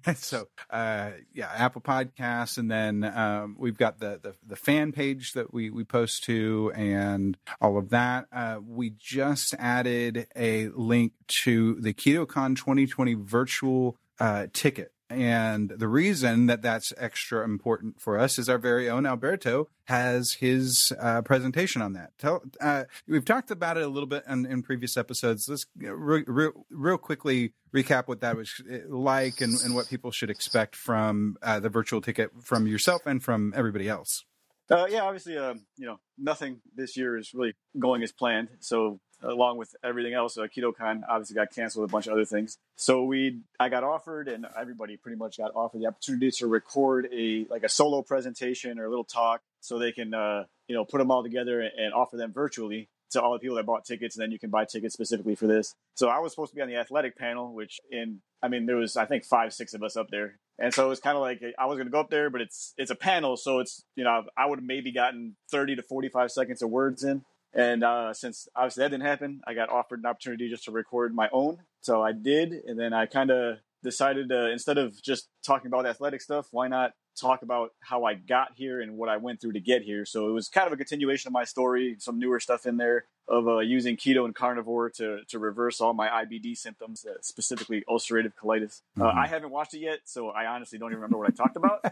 so 0.16 0.48
uh, 0.70 1.10
yeah, 1.32 1.50
Apple 1.54 1.80
Podcasts, 1.80 2.58
and 2.58 2.70
then 2.70 3.04
um, 3.04 3.56
we've 3.58 3.78
got 3.78 3.98
the, 4.00 4.18
the, 4.22 4.34
the 4.46 4.56
fan 4.56 4.92
page 4.92 5.32
that 5.32 5.52
we 5.52 5.70
we 5.70 5.84
post 5.84 6.24
to, 6.24 6.72
and 6.74 7.36
all 7.60 7.78
of 7.78 7.90
that. 7.90 8.26
Uh, 8.32 8.58
we 8.64 8.92
just 8.98 9.54
added 9.58 10.26
a 10.36 10.68
link 10.68 11.12
to 11.44 11.76
the 11.80 11.92
KetoCon 11.92 12.56
2020 12.56 13.14
virtual 13.14 13.96
uh, 14.20 14.46
ticket. 14.52 14.92
And 15.10 15.70
the 15.70 15.88
reason 15.88 16.46
that 16.46 16.60
that's 16.60 16.92
extra 16.98 17.42
important 17.42 18.00
for 18.00 18.18
us 18.18 18.38
is 18.38 18.48
our 18.48 18.58
very 18.58 18.90
own 18.90 19.06
Alberto 19.06 19.68
has 19.84 20.34
his 20.34 20.92
uh, 21.00 21.22
presentation 21.22 21.80
on 21.80 21.94
that. 21.94 22.10
Tell, 22.18 22.42
uh, 22.60 22.84
we've 23.06 23.24
talked 23.24 23.50
about 23.50 23.78
it 23.78 23.84
a 23.84 23.88
little 23.88 24.06
bit 24.06 24.24
in, 24.28 24.44
in 24.44 24.62
previous 24.62 24.98
episodes. 24.98 25.48
Let's 25.48 25.66
re- 25.76 26.24
re- 26.26 26.50
real 26.70 26.98
quickly 26.98 27.54
recap 27.74 28.06
what 28.06 28.20
that 28.20 28.36
was 28.36 28.62
uh, 28.70 28.80
like 28.88 29.40
and, 29.40 29.58
and 29.64 29.74
what 29.74 29.88
people 29.88 30.10
should 30.10 30.30
expect 30.30 30.76
from 30.76 31.36
uh, 31.42 31.58
the 31.58 31.70
virtual 31.70 32.02
ticket 32.02 32.30
from 32.42 32.66
yourself 32.66 33.02
and 33.06 33.22
from 33.22 33.54
everybody 33.56 33.88
else. 33.88 34.24
Uh, 34.70 34.86
yeah, 34.90 35.00
obviously, 35.00 35.38
uh, 35.38 35.54
you 35.78 35.86
know, 35.86 35.98
nothing 36.18 36.60
this 36.74 36.96
year 36.96 37.16
is 37.16 37.32
really 37.32 37.54
going 37.78 38.02
as 38.02 38.12
planned. 38.12 38.48
So 38.60 39.00
along 39.22 39.58
with 39.58 39.74
everything 39.82 40.14
else. 40.14 40.38
Uh, 40.38 40.42
KetoCon 40.42 41.02
obviously 41.08 41.34
got 41.34 41.54
canceled, 41.54 41.88
a 41.88 41.92
bunch 41.92 42.06
of 42.06 42.12
other 42.12 42.24
things. 42.24 42.58
So 42.76 43.04
we, 43.04 43.40
I 43.58 43.68
got 43.68 43.84
offered, 43.84 44.28
and 44.28 44.46
everybody 44.58 44.96
pretty 44.96 45.16
much 45.16 45.38
got 45.38 45.52
offered 45.54 45.80
the 45.80 45.86
opportunity 45.86 46.30
to 46.32 46.46
record 46.46 47.08
a 47.12 47.46
like 47.50 47.64
a 47.64 47.68
solo 47.68 48.02
presentation 48.02 48.78
or 48.78 48.86
a 48.86 48.88
little 48.88 49.04
talk, 49.04 49.40
so 49.60 49.78
they 49.78 49.92
can 49.92 50.14
uh, 50.14 50.44
you 50.68 50.74
know 50.74 50.84
put 50.84 50.98
them 50.98 51.10
all 51.10 51.22
together 51.22 51.60
and 51.60 51.92
offer 51.92 52.16
them 52.16 52.32
virtually 52.32 52.88
to 53.10 53.22
all 53.22 53.32
the 53.32 53.38
people 53.38 53.56
that 53.56 53.66
bought 53.66 53.84
tickets, 53.84 54.16
and 54.16 54.22
then 54.22 54.30
you 54.30 54.38
can 54.38 54.50
buy 54.50 54.64
tickets 54.64 54.94
specifically 54.94 55.34
for 55.34 55.46
this. 55.46 55.74
So 55.94 56.08
I 56.08 56.18
was 56.18 56.32
supposed 56.32 56.50
to 56.50 56.56
be 56.56 56.62
on 56.62 56.68
the 56.68 56.76
athletic 56.76 57.16
panel, 57.16 57.54
which 57.54 57.80
in 57.90 58.20
I 58.42 58.48
mean 58.48 58.66
there 58.66 58.76
was 58.76 58.96
I 58.96 59.06
think 59.06 59.24
five 59.24 59.52
six 59.52 59.74
of 59.74 59.82
us 59.82 59.96
up 59.96 60.08
there, 60.10 60.38
and 60.58 60.72
so 60.72 60.86
it 60.86 60.88
was 60.88 61.00
kind 61.00 61.16
of 61.16 61.22
like 61.22 61.42
I 61.58 61.66
was 61.66 61.76
going 61.76 61.86
to 61.86 61.92
go 61.92 62.00
up 62.00 62.10
there, 62.10 62.30
but 62.30 62.40
it's 62.40 62.74
it's 62.76 62.90
a 62.90 62.96
panel, 62.96 63.36
so 63.36 63.60
it's 63.60 63.84
you 63.96 64.04
know 64.04 64.24
I 64.36 64.46
would 64.46 64.58
have 64.58 64.66
maybe 64.66 64.92
gotten 64.92 65.36
thirty 65.50 65.74
to 65.76 65.82
forty 65.82 66.08
five 66.08 66.30
seconds 66.30 66.62
of 66.62 66.70
words 66.70 67.02
in. 67.02 67.24
And 67.54 67.82
uh, 67.82 68.12
since 68.12 68.46
obviously 68.54 68.82
that 68.82 68.90
didn't 68.90 69.06
happen, 69.06 69.40
I 69.46 69.54
got 69.54 69.70
offered 69.70 70.00
an 70.00 70.06
opportunity 70.06 70.48
just 70.48 70.64
to 70.64 70.70
record 70.70 71.14
my 71.14 71.28
own. 71.32 71.58
So 71.80 72.02
I 72.02 72.12
did, 72.12 72.52
and 72.52 72.78
then 72.78 72.92
I 72.92 73.06
kind 73.06 73.30
of 73.30 73.58
decided 73.82 74.28
to 74.28 74.50
instead 74.50 74.76
of 74.76 75.00
just 75.02 75.28
talking 75.46 75.68
about 75.68 75.86
athletic 75.86 76.20
stuff, 76.20 76.48
why 76.50 76.68
not 76.68 76.92
talk 77.18 77.42
about 77.42 77.70
how 77.80 78.04
I 78.04 78.14
got 78.14 78.48
here 78.54 78.80
and 78.80 78.96
what 78.96 79.08
I 79.08 79.16
went 79.16 79.40
through 79.40 79.52
to 79.52 79.60
get 79.60 79.82
here. 79.82 80.04
So 80.04 80.28
it 80.28 80.32
was 80.32 80.48
kind 80.48 80.66
of 80.66 80.72
a 80.72 80.76
continuation 80.76 81.28
of 81.28 81.32
my 81.32 81.44
story, 81.44 81.96
some 81.98 82.18
newer 82.18 82.38
stuff 82.38 82.66
in 82.66 82.76
there 82.76 83.06
of 83.28 83.46
uh, 83.46 83.58
using 83.58 83.96
keto 83.96 84.24
and 84.24 84.34
carnivore 84.34 84.90
to, 84.90 85.20
to 85.28 85.38
reverse 85.38 85.80
all 85.80 85.92
my 85.92 86.08
IBD 86.08 86.56
symptoms, 86.56 87.04
uh, 87.04 87.14
specifically 87.20 87.84
ulcerative 87.88 88.32
colitis. 88.42 88.80
Uh, 88.96 89.02
mm-hmm. 89.02 89.18
Uh, 89.18 89.22
I 89.22 89.26
haven't 89.26 89.50
watched 89.50 89.74
it 89.74 89.80
yet, 89.80 90.00
so 90.04 90.30
I 90.30 90.46
honestly 90.46 90.78
don't 90.78 90.90
even 90.90 91.02
remember 91.02 91.18
what 91.18 91.28
I 91.28 91.34
talked 91.34 91.56
about. 91.56 91.84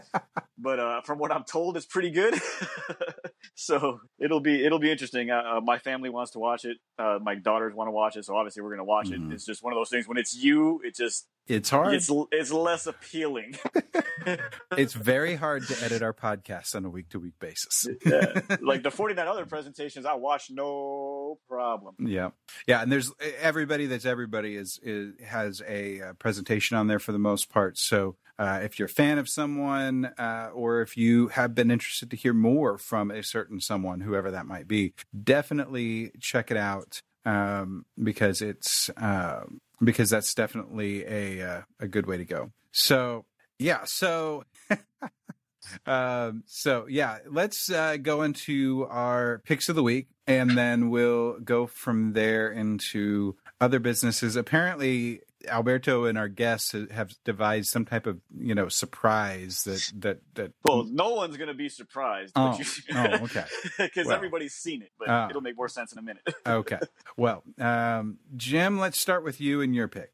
but 0.57 0.79
uh, 0.79 1.01
from 1.01 1.19
what 1.19 1.31
I'm 1.31 1.43
told, 1.43 1.77
it's 1.77 1.85
pretty 1.85 2.11
good. 2.11 2.39
so 3.55 4.01
it'll 4.19 4.39
be 4.39 4.65
it'll 4.65 4.79
be 4.79 4.91
interesting. 4.91 5.29
Uh, 5.29 5.61
my 5.63 5.77
family 5.77 6.09
wants 6.09 6.31
to 6.31 6.39
watch 6.39 6.65
it. 6.65 6.77
my 6.97 7.35
daughters 7.35 7.73
want 7.73 7.87
to 7.87 7.91
watch 7.91 8.17
it, 8.17 8.25
so 8.25 8.35
obviously 8.35 8.63
we're 8.63 8.69
going 8.69 8.79
to 8.79 8.83
watch 8.83 9.09
mm-hmm. 9.09 9.31
it. 9.31 9.35
It's 9.35 9.45
just 9.45 9.63
one 9.63 9.73
of 9.73 9.77
those 9.77 9.89
things 9.89 10.07
when 10.07 10.17
it's 10.17 10.35
you, 10.35 10.81
it 10.83 10.95
just 10.95 11.27
it's 11.47 11.69
hard. 11.69 11.93
It's 11.93 12.11
it's 12.31 12.51
less 12.51 12.87
appealing. 12.87 13.55
it's 14.77 14.93
very 14.93 15.35
hard 15.35 15.65
to 15.67 15.83
edit 15.83 16.01
our 16.01 16.13
podcast 16.13 16.75
on 16.75 16.83
a 16.83 16.89
week 16.89 17.09
to 17.09 17.19
week 17.19 17.39
basis. 17.39 17.87
yeah. 18.05 18.41
Like 18.61 18.83
the 18.83 18.91
49 18.91 19.25
other 19.25 19.45
presentations 19.45 20.05
I 20.05 20.15
watch 20.15 20.49
no 20.51 21.26
problem. 21.35 21.95
Yeah. 21.99 22.29
Yeah, 22.67 22.81
and 22.81 22.91
there's 22.91 23.11
everybody 23.39 23.85
that's 23.85 24.05
everybody 24.05 24.55
is, 24.55 24.79
is 24.83 25.13
has 25.25 25.61
a, 25.67 26.01
uh, 26.01 26.13
presentation 26.13 26.77
on 26.77 26.87
there 26.87 26.99
for 26.99 27.11
the 27.11 27.19
most 27.19 27.49
part. 27.49 27.77
So 27.77 28.15
uh, 28.39 28.59
if 28.63 28.77
you're 28.77 28.87
a 28.87 28.89
fan 28.89 29.17
of 29.17 29.27
someone, 29.27 30.05
uh, 30.17 30.49
or 30.53 30.81
if 30.81 30.95
you 30.95 31.27
have 31.29 31.55
been 31.55 31.71
interested 31.71 32.11
to 32.11 32.17
hear 32.17 32.33
more 32.33 32.77
from 32.77 33.09
a 33.09 33.23
certain 33.23 33.59
someone, 33.59 34.01
whoever 34.01 34.31
that 34.31 34.45
might 34.45 34.67
be, 34.67 34.93
definitely 35.23 36.11
check 36.19 36.51
it 36.51 36.57
out 36.57 37.01
um, 37.25 37.85
because 38.01 38.41
it's 38.41 38.89
uh, 38.91 39.43
because 39.83 40.09
that's 40.09 40.33
definitely 40.33 41.05
a 41.05 41.41
uh, 41.41 41.61
a 41.79 41.87
good 41.87 42.05
way 42.05 42.17
to 42.17 42.25
go. 42.25 42.51
So 42.71 43.25
yeah, 43.59 43.85
so 43.85 44.43
um, 45.85 46.43
so 46.45 46.85
yeah, 46.89 47.19
let's 47.29 47.69
uh, 47.71 47.97
go 47.97 48.21
into 48.21 48.85
our 48.89 49.41
picks 49.45 49.69
of 49.69 49.75
the 49.75 49.83
week, 49.83 50.07
and 50.25 50.57
then 50.57 50.89
we'll 50.89 51.39
go 51.39 51.67
from 51.67 52.13
there 52.13 52.49
into 52.51 53.35
other 53.61 53.79
businesses. 53.79 54.35
Apparently, 54.35 55.21
Alberto 55.47 56.05
and 56.05 56.17
our 56.17 56.27
guests 56.27 56.73
have 56.91 57.11
devised 57.23 57.69
some 57.69 57.85
type 57.85 58.05
of 58.07 58.19
you 58.37 58.55
know 58.55 58.67
surprise 58.69 59.63
that 59.63 59.91
that 60.01 60.19
that. 60.35 60.51
Well, 60.63 60.85
no 60.89 61.13
one's 61.13 61.37
gonna 61.37 61.53
be 61.53 61.69
surprised. 61.69 62.33
Oh, 62.35 62.59
oh 62.93 63.03
okay. 63.23 63.45
Because 63.77 64.07
Well. 64.07 64.15
everybody's 64.15 64.53
seen 64.55 64.81
it, 64.81 64.91
but 64.99 65.09
Ah. 65.09 65.27
it'll 65.29 65.41
make 65.41 65.55
more 65.55 65.69
sense 65.69 65.91
in 65.93 65.99
a 65.99 66.01
minute. 66.01 66.23
Okay. 66.47 66.79
Well, 67.17 67.43
um, 67.59 68.17
Jim, 68.35 68.79
let's 68.79 68.99
start 68.99 69.23
with 69.23 69.39
you 69.41 69.61
and 69.61 69.75
your 69.75 69.87
pick. 69.87 70.11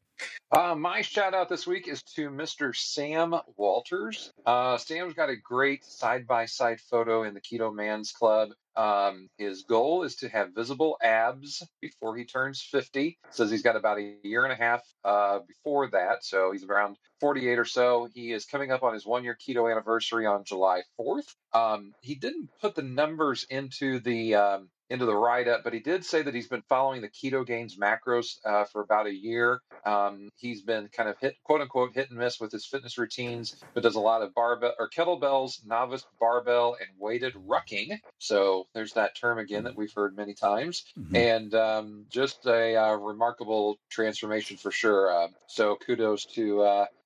Uh, 0.50 0.74
my 0.74 1.02
shout 1.02 1.34
out 1.34 1.48
this 1.48 1.66
week 1.66 1.88
is 1.88 2.02
to 2.02 2.30
Mr. 2.30 2.74
Sam 2.76 3.34
Walters. 3.56 4.32
Uh, 4.46 4.76
Sam's 4.76 5.14
got 5.14 5.28
a 5.28 5.36
great 5.36 5.84
side 5.84 6.26
by 6.26 6.46
side 6.46 6.80
photo 6.80 7.24
in 7.24 7.34
the 7.34 7.40
Keto 7.40 7.74
Man's 7.74 8.12
Club. 8.12 8.50
Um, 8.76 9.28
his 9.38 9.62
goal 9.64 10.04
is 10.04 10.16
to 10.16 10.28
have 10.28 10.54
visible 10.54 10.96
abs 11.02 11.62
before 11.80 12.16
he 12.16 12.24
turns 12.24 12.62
50. 12.62 13.18
Says 13.30 13.50
he's 13.50 13.62
got 13.62 13.76
about 13.76 13.98
a 13.98 14.16
year 14.22 14.44
and 14.44 14.52
a 14.52 14.56
half 14.56 14.82
uh, 15.04 15.40
before 15.46 15.90
that, 15.90 16.24
so 16.24 16.52
he's 16.52 16.64
around 16.64 16.96
48 17.20 17.58
or 17.58 17.64
so. 17.64 18.08
He 18.12 18.32
is 18.32 18.44
coming 18.44 18.70
up 18.70 18.82
on 18.82 18.94
his 18.94 19.06
one 19.06 19.24
year 19.24 19.36
keto 19.36 19.70
anniversary 19.70 20.26
on 20.26 20.44
July 20.44 20.82
4th. 21.00 21.34
Um, 21.52 21.92
he 22.00 22.14
didn't 22.14 22.50
put 22.60 22.74
the 22.74 22.82
numbers 22.82 23.44
into 23.48 24.00
the 24.00 24.34
um, 24.36 24.68
into 24.90 25.06
the 25.06 25.16
write 25.16 25.48
up, 25.48 25.64
but 25.64 25.72
he 25.72 25.80
did 25.80 26.04
say 26.04 26.22
that 26.22 26.34
he's 26.34 26.48
been 26.48 26.62
following 26.68 27.00
the 27.00 27.08
Ketogains 27.08 27.78
macros 27.78 28.36
uh, 28.44 28.64
for 28.64 28.82
about 28.82 29.06
a 29.06 29.14
year. 29.14 29.60
Um, 29.86 30.30
he's 30.36 30.62
been 30.62 30.88
kind 30.88 31.08
of 31.08 31.16
hit, 31.18 31.36
quote 31.44 31.60
unquote, 31.60 31.94
hit 31.94 32.10
and 32.10 32.18
miss 32.18 32.38
with 32.40 32.52
his 32.52 32.66
fitness 32.66 32.98
routines, 32.98 33.62
but 33.74 33.82
does 33.82 33.94
a 33.96 34.00
lot 34.00 34.22
of 34.22 34.34
barbell 34.34 34.74
or 34.78 34.88
kettlebells, 34.88 35.64
novice 35.66 36.06
barbell, 36.20 36.76
and 36.80 36.88
weighted 36.98 37.34
rucking. 37.34 37.98
So 38.18 38.66
there's 38.74 38.92
that 38.94 39.16
term 39.16 39.38
again 39.38 39.64
that 39.64 39.76
we've 39.76 39.92
heard 39.94 40.16
many 40.16 40.34
times, 40.34 40.84
Mhm. 40.98 41.16
and 41.16 41.54
um, 41.54 42.06
just 42.08 42.46
a 42.46 42.76
uh, 42.76 42.94
remarkable 42.96 43.78
transformation 43.90 44.56
for 44.56 44.70
sure. 44.70 45.10
Uh, 45.10 45.28
so 45.46 45.76
kudos 45.76 46.24
to. 46.26 46.62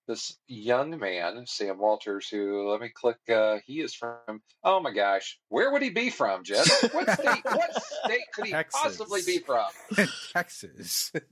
This 0.08 0.38
young 0.46 0.98
man, 0.98 1.44
Sam 1.46 1.76
Walters, 1.78 2.28
who 2.30 2.70
let 2.70 2.80
me 2.80 2.88
click. 2.88 3.18
Uh, 3.28 3.58
he 3.66 3.82
is 3.82 3.94
from. 3.94 4.40
Oh 4.64 4.80
my 4.80 4.90
gosh, 4.90 5.38
where 5.50 5.70
would 5.70 5.82
he 5.82 5.90
be 5.90 6.08
from, 6.08 6.44
Jess? 6.44 6.82
What 6.94 7.10
state? 7.10 7.44
what 7.44 7.82
state 7.82 8.22
could 8.34 8.46
he 8.46 8.52
Texas. 8.52 8.80
possibly 8.82 9.20
be 9.26 9.38
from? 9.38 9.66
Texas. 10.32 11.12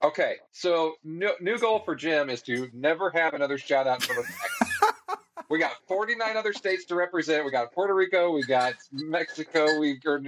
Okay, 0.00 0.36
so 0.52 0.94
new, 1.02 1.32
new 1.40 1.58
goal 1.58 1.80
for 1.80 1.96
Jim 1.96 2.30
is 2.30 2.42
to 2.42 2.68
never 2.72 3.10
have 3.10 3.34
another 3.34 3.58
shout 3.58 3.88
out 3.88 4.00
from 4.00 4.14
Texas. 4.16 4.92
we 5.50 5.58
got 5.58 5.72
49 5.88 6.36
other 6.36 6.52
states 6.52 6.84
to 6.86 6.94
represent. 6.94 7.44
We 7.44 7.50
got 7.50 7.72
Puerto 7.72 7.94
Rico, 7.94 8.30
we 8.30 8.44
got 8.44 8.74
Mexico, 8.92 9.80
we 9.80 9.98
or, 10.06 10.22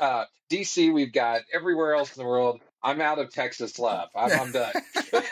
uh, 0.00 0.24
DC, 0.50 0.92
we've 0.92 1.12
got 1.12 1.42
everywhere 1.54 1.94
else 1.94 2.16
in 2.16 2.20
the 2.20 2.28
world. 2.28 2.60
I'm 2.84 3.00
out 3.00 3.18
of 3.18 3.32
Texas 3.32 3.78
love. 3.78 4.08
I'm, 4.14 4.32
I'm 4.32 4.52
done. 4.52 4.72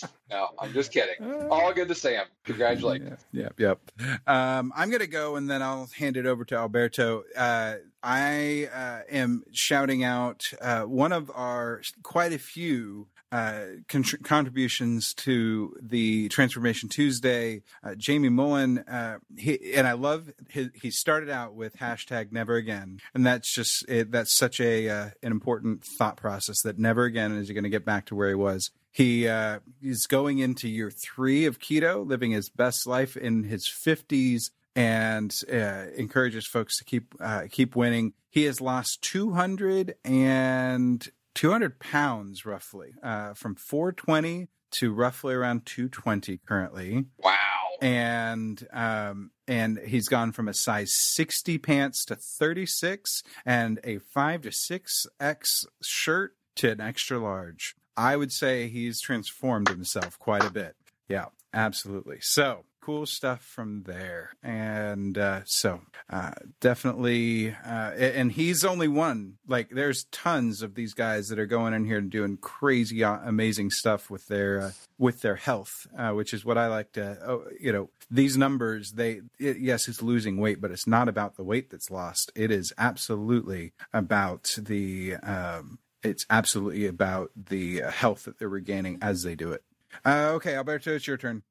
no, 0.30 0.48
I'm 0.58 0.72
just 0.72 0.92
kidding. 0.92 1.48
All 1.50 1.72
good 1.72 1.88
to 1.88 1.94
Sam. 1.94 2.26
Congratulations. 2.44 3.24
Yep, 3.32 3.54
yep. 3.58 3.80
yep. 3.98 4.20
Um, 4.26 4.72
I'm 4.76 4.90
going 4.90 5.00
to 5.00 5.06
go 5.06 5.36
and 5.36 5.48
then 5.48 5.62
I'll 5.62 5.88
hand 5.96 6.16
it 6.16 6.26
over 6.26 6.44
to 6.46 6.56
Alberto. 6.56 7.24
Uh, 7.36 7.76
I 8.02 8.68
uh, 8.74 9.00
am 9.10 9.44
shouting 9.52 10.04
out 10.04 10.50
uh, 10.60 10.82
one 10.82 11.12
of 11.12 11.30
our 11.34 11.82
quite 12.02 12.32
a 12.32 12.38
few 12.38 13.06
uh, 13.32 13.62
contr- 13.88 14.22
contributions 14.24 15.14
to 15.14 15.76
the 15.80 16.28
Transformation 16.28 16.88
Tuesday. 16.88 17.62
Uh, 17.82 17.94
Jamie 17.96 18.28
Mullen, 18.28 18.78
uh, 18.78 19.18
he, 19.36 19.74
and 19.74 19.86
I 19.86 19.92
love 19.92 20.32
his, 20.48 20.70
he 20.74 20.90
started 20.90 21.30
out 21.30 21.54
with 21.54 21.76
hashtag 21.76 22.32
Never 22.32 22.56
Again, 22.56 22.98
and 23.14 23.24
that's 23.24 23.52
just 23.54 23.88
it, 23.88 24.10
that's 24.10 24.36
such 24.36 24.60
a 24.60 24.88
uh, 24.88 25.10
an 25.22 25.32
important 25.32 25.84
thought 25.84 26.16
process 26.16 26.62
that 26.62 26.78
never 26.78 27.04
again 27.04 27.32
is 27.32 27.48
he 27.48 27.54
going 27.54 27.64
to 27.64 27.70
get 27.70 27.84
back 27.84 28.06
to 28.06 28.14
where 28.14 28.28
he 28.28 28.34
was. 28.34 28.70
He 28.90 29.28
uh, 29.28 29.60
is 29.80 30.06
going 30.06 30.38
into 30.38 30.68
year 30.68 30.90
three 30.90 31.46
of 31.46 31.60
keto, 31.60 32.04
living 32.06 32.32
his 32.32 32.50
best 32.50 32.86
life 32.86 33.16
in 33.16 33.44
his 33.44 33.68
fifties, 33.68 34.50
and 34.74 35.32
uh, 35.52 35.86
encourages 35.96 36.46
folks 36.46 36.78
to 36.78 36.84
keep 36.84 37.14
uh, 37.20 37.44
keep 37.50 37.76
winning. 37.76 38.14
He 38.28 38.44
has 38.44 38.60
lost 38.60 39.02
two 39.02 39.32
hundred 39.32 39.94
and 40.04 41.08
200 41.34 41.78
pounds 41.78 42.44
roughly 42.44 42.92
uh, 43.02 43.34
from 43.34 43.54
420 43.54 44.48
to 44.72 44.92
roughly 44.92 45.34
around 45.34 45.66
220 45.66 46.38
currently. 46.46 47.06
Wow. 47.18 47.36
and 47.80 48.66
um 48.72 49.30
and 49.48 49.78
he's 49.86 50.08
gone 50.08 50.32
from 50.32 50.48
a 50.48 50.54
size 50.54 50.92
60 50.92 51.58
pants 51.58 52.04
to 52.04 52.14
36 52.14 53.22
and 53.44 53.80
a 53.84 53.98
5 53.98 54.42
to 54.42 54.48
6x 54.50 55.64
shirt 55.82 56.36
to 56.56 56.70
an 56.70 56.80
extra 56.80 57.18
large. 57.18 57.74
I 57.96 58.16
would 58.16 58.32
say 58.32 58.68
he's 58.68 59.00
transformed 59.00 59.68
himself 59.68 60.18
quite 60.18 60.44
a 60.44 60.50
bit. 60.50 60.76
Yeah 61.08 61.26
absolutely. 61.52 62.18
So 62.20 62.64
cool 62.80 63.06
stuff 63.06 63.42
from 63.42 63.82
there. 63.84 64.30
And 64.42 65.16
uh 65.18 65.42
so 65.44 65.80
uh 66.08 66.32
definitely 66.60 67.50
uh 67.64 67.92
and 67.92 68.32
he's 68.32 68.64
only 68.64 68.88
one. 68.88 69.34
Like 69.46 69.70
there's 69.70 70.04
tons 70.04 70.62
of 70.62 70.74
these 70.74 70.94
guys 70.94 71.28
that 71.28 71.38
are 71.38 71.46
going 71.46 71.74
in 71.74 71.84
here 71.84 71.98
and 71.98 72.10
doing 72.10 72.36
crazy 72.36 73.04
uh, 73.04 73.18
amazing 73.24 73.70
stuff 73.70 74.10
with 74.10 74.26
their 74.26 74.60
uh, 74.60 74.70
with 74.98 75.22
their 75.22 75.36
health 75.36 75.86
uh, 75.96 76.10
which 76.10 76.34
is 76.34 76.44
what 76.44 76.58
i 76.58 76.66
like 76.66 76.92
to 76.92 77.18
oh, 77.26 77.44
you 77.58 77.72
know 77.72 77.88
these 78.10 78.36
numbers 78.36 78.92
they 78.92 79.20
it, 79.38 79.58
yes 79.58 79.88
it's 79.88 80.02
losing 80.02 80.36
weight 80.36 80.60
but 80.60 80.70
it's 80.70 80.86
not 80.86 81.08
about 81.08 81.36
the 81.36 81.44
weight 81.44 81.70
that's 81.70 81.90
lost. 81.90 82.32
It 82.34 82.50
is 82.50 82.72
absolutely 82.78 83.72
about 83.92 84.56
the 84.58 85.16
um 85.16 85.78
it's 86.02 86.26
absolutely 86.30 86.86
about 86.86 87.30
the 87.36 87.80
health 87.80 88.24
that 88.24 88.38
they're 88.38 88.48
regaining 88.48 88.98
as 89.02 89.22
they 89.22 89.34
do 89.34 89.52
it. 89.52 89.62
Okay 90.06 90.54
alberto 90.54 90.94
it's 90.94 91.06
your 91.06 91.16
turn 91.16 91.42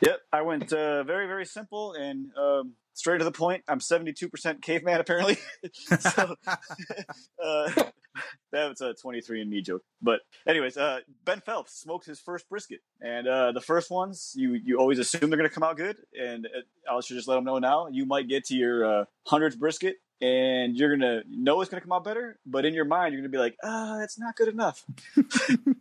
Yep, 0.00 0.20
I 0.32 0.42
went 0.42 0.72
uh, 0.72 1.02
very, 1.04 1.26
very 1.26 1.46
simple 1.46 1.92
and 1.94 2.30
um, 2.36 2.74
straight 2.94 3.18
to 3.18 3.24
the 3.24 3.32
point. 3.32 3.64
I'm 3.68 3.80
72% 3.80 4.62
caveman, 4.62 5.00
apparently. 5.00 5.38
so, 5.72 6.36
uh, 7.44 7.70
that 8.52 8.68
was 8.68 8.80
a 8.80 8.94
23 8.94 9.42
and 9.42 9.50
me 9.50 9.62
joke. 9.62 9.82
But, 10.00 10.20
anyways, 10.46 10.76
uh, 10.76 11.00
Ben 11.24 11.40
Phelps 11.40 11.78
smoked 11.78 12.06
his 12.06 12.20
first 12.20 12.48
brisket. 12.48 12.80
And 13.00 13.26
uh, 13.26 13.52
the 13.52 13.60
first 13.60 13.90
ones, 13.90 14.32
you, 14.36 14.54
you 14.54 14.78
always 14.78 14.98
assume 14.98 15.30
they're 15.30 15.38
going 15.38 15.48
to 15.48 15.54
come 15.54 15.64
out 15.64 15.76
good. 15.76 15.98
And 16.18 16.46
uh, 16.46 16.94
I 16.94 17.00
should 17.00 17.16
just 17.16 17.28
let 17.28 17.36
them 17.36 17.44
know 17.44 17.58
now. 17.58 17.88
You 17.88 18.06
might 18.06 18.28
get 18.28 18.44
to 18.46 18.54
your 18.54 18.84
uh, 19.02 19.04
100th 19.28 19.58
brisket 19.58 19.96
and 20.20 20.76
you're 20.76 20.96
gonna 20.96 21.22
know 21.28 21.60
it's 21.60 21.70
gonna 21.70 21.80
come 21.80 21.92
out 21.92 22.04
better, 22.04 22.38
but 22.46 22.64
in 22.64 22.74
your 22.74 22.84
mind 22.84 23.12
you're 23.12 23.20
gonna 23.22 23.30
be 23.30 23.38
like, 23.38 23.56
ah, 23.62 24.00
it's 24.02 24.18
not 24.18 24.36
good 24.36 24.48
enough. 24.48 24.84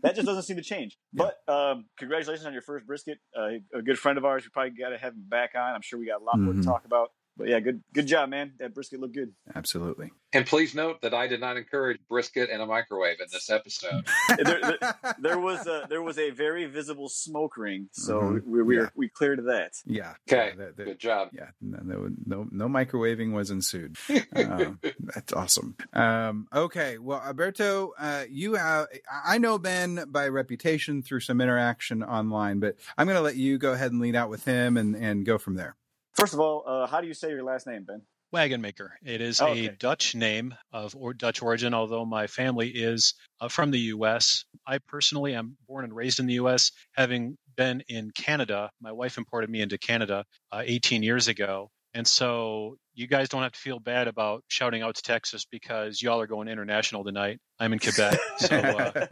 that 0.01 0.15
just 0.15 0.25
doesn't 0.25 0.43
seem 0.43 0.57
to 0.57 0.63
change. 0.63 0.97
Yeah. 1.13 1.29
But 1.47 1.53
um, 1.53 1.85
congratulations 1.97 2.45
on 2.45 2.53
your 2.53 2.61
first 2.61 2.85
brisket. 2.85 3.19
Uh, 3.37 3.49
a 3.73 3.81
good 3.81 3.97
friend 3.99 4.17
of 4.17 4.25
ours. 4.25 4.43
We 4.43 4.49
probably 4.49 4.71
got 4.71 4.89
to 4.89 4.97
have 4.97 5.13
him 5.13 5.25
back 5.27 5.51
on. 5.55 5.73
I'm 5.73 5.81
sure 5.81 5.99
we 5.99 6.05
got 6.07 6.21
a 6.21 6.23
lot 6.23 6.39
more 6.39 6.53
to 6.53 6.59
Mhm. 6.59 6.65
talk 6.65 6.85
about. 6.85 7.11
But 7.37 7.47
yeah, 7.49 7.59
good 7.59 7.83
good 7.93 8.07
job, 8.07 8.29
man. 8.29 8.53
That 8.59 8.73
brisket 8.73 8.99
looked 8.99 9.15
good. 9.15 9.33
absolutely 9.55 10.11
And 10.33 10.45
please 10.45 10.73
note 10.75 11.01
that 11.01 11.13
I 11.13 11.27
did 11.27 11.39
not 11.41 11.57
encourage 11.57 11.99
brisket 12.09 12.49
in 12.49 12.61
a 12.61 12.65
microwave 12.65 13.19
in 13.19 13.27
this 13.31 13.49
episode. 13.49 14.05
there, 14.43 14.59
there, 14.61 14.95
there 15.19 15.39
was 15.39 15.67
a 15.67 15.85
there 15.89 16.01
was 16.01 16.17
a 16.17 16.29
very 16.31 16.65
visible 16.65 17.09
smoke 17.09 17.57
ring, 17.57 17.89
so 17.91 18.19
Mhm. 18.21 18.43
we 18.45 18.63
we, 18.63 18.77
Yeah. 18.77 18.89
we 18.95 19.09
cleared 19.09 19.43
that. 19.45 19.71
yeah 19.85 20.13
Okay, 20.29 20.49
yeah, 20.49 20.55
that- 20.65 20.77
that- 20.77 20.85
good 20.85 20.99
job. 20.99 21.29
yeah 21.33 21.49
no, 21.61 21.79
no 21.83 22.09
no 22.25 22.47
no 22.51 22.67
microwaving 22.67 23.33
was 23.33 23.51
ensued 23.51 23.97
um, 24.35 24.79
that's 24.99 25.33
awesome 25.33 25.75
um, 25.93 26.47
okay 26.53 26.97
well 26.97 27.19
alberto 27.21 27.93
uh, 27.99 28.23
you 28.29 28.55
have 28.55 28.87
i 29.25 29.37
know 29.37 29.57
ben 29.57 30.03
by 30.09 30.27
reputation 30.27 31.01
through 31.01 31.19
some 31.19 31.41
interaction 31.41 32.03
online 32.03 32.59
but 32.59 32.75
i'm 32.97 33.05
going 33.07 33.17
to 33.17 33.21
let 33.21 33.35
you 33.35 33.57
go 33.57 33.73
ahead 33.73 33.91
and 33.91 34.01
lead 34.01 34.15
out 34.15 34.29
with 34.29 34.43
him 34.45 34.77
and 34.77 34.95
and 34.95 35.25
go 35.25 35.37
from 35.37 35.55
there 35.55 35.75
First 36.15 36.33
of 36.33 36.39
all, 36.39 36.63
uh, 36.65 36.87
how 36.87 37.01
do 37.01 37.07
you 37.07 37.13
say 37.13 37.29
your 37.29 37.43
last 37.43 37.67
name, 37.67 37.83
Ben? 37.83 38.01
Wagon 38.31 38.59
Maker. 38.61 38.93
It 39.03 39.21
is 39.21 39.39
Oh, 39.41 39.47
a. 39.47 39.69
Dutch 39.69 40.15
name 40.15 40.55
of 40.73 40.95
or 40.95 41.13
Dutch 41.13 41.41
origin, 41.41 41.73
although 41.73 42.05
my 42.05 42.27
family 42.27 42.69
is 42.69 43.13
uh, 43.39 43.47
from 43.47 43.71
the 43.71 43.79
U.S. 43.79 44.45
I 44.67 44.79
personally 44.79 45.35
am 45.35 45.57
born 45.67 45.83
and 45.85 45.95
raised 45.95 46.19
in 46.19 46.25
the 46.25 46.33
U.S., 46.35 46.71
having 46.93 47.37
been 47.55 47.83
in 47.87 48.11
Canada. 48.11 48.71
My 48.81 48.91
wife 48.91 49.17
imported 49.17 49.49
me 49.49 49.61
into 49.61 49.77
Canada 49.77 50.25
uh, 50.51 50.63
18 50.65 51.03
years 51.03 51.27
ago. 51.27 51.69
And 51.93 52.05
so 52.05 52.75
you 52.93 53.07
guys 53.07 53.29
don't 53.29 53.41
have 53.43 53.53
to 53.53 53.59
feel 53.59 53.79
bad 53.79 54.09
about 54.09 54.43
shouting 54.49 54.81
out 54.81 54.95
to 54.95 55.01
Texas 55.01 55.45
because 55.49 56.01
y'all 56.01 56.19
are 56.19 56.27
going 56.27 56.49
international 56.49 57.05
tonight. 57.05 57.39
I'm 57.57 57.71
in 57.71 57.79
Quebec. 57.79 58.19
So 58.39 58.57
uh, 58.57 59.07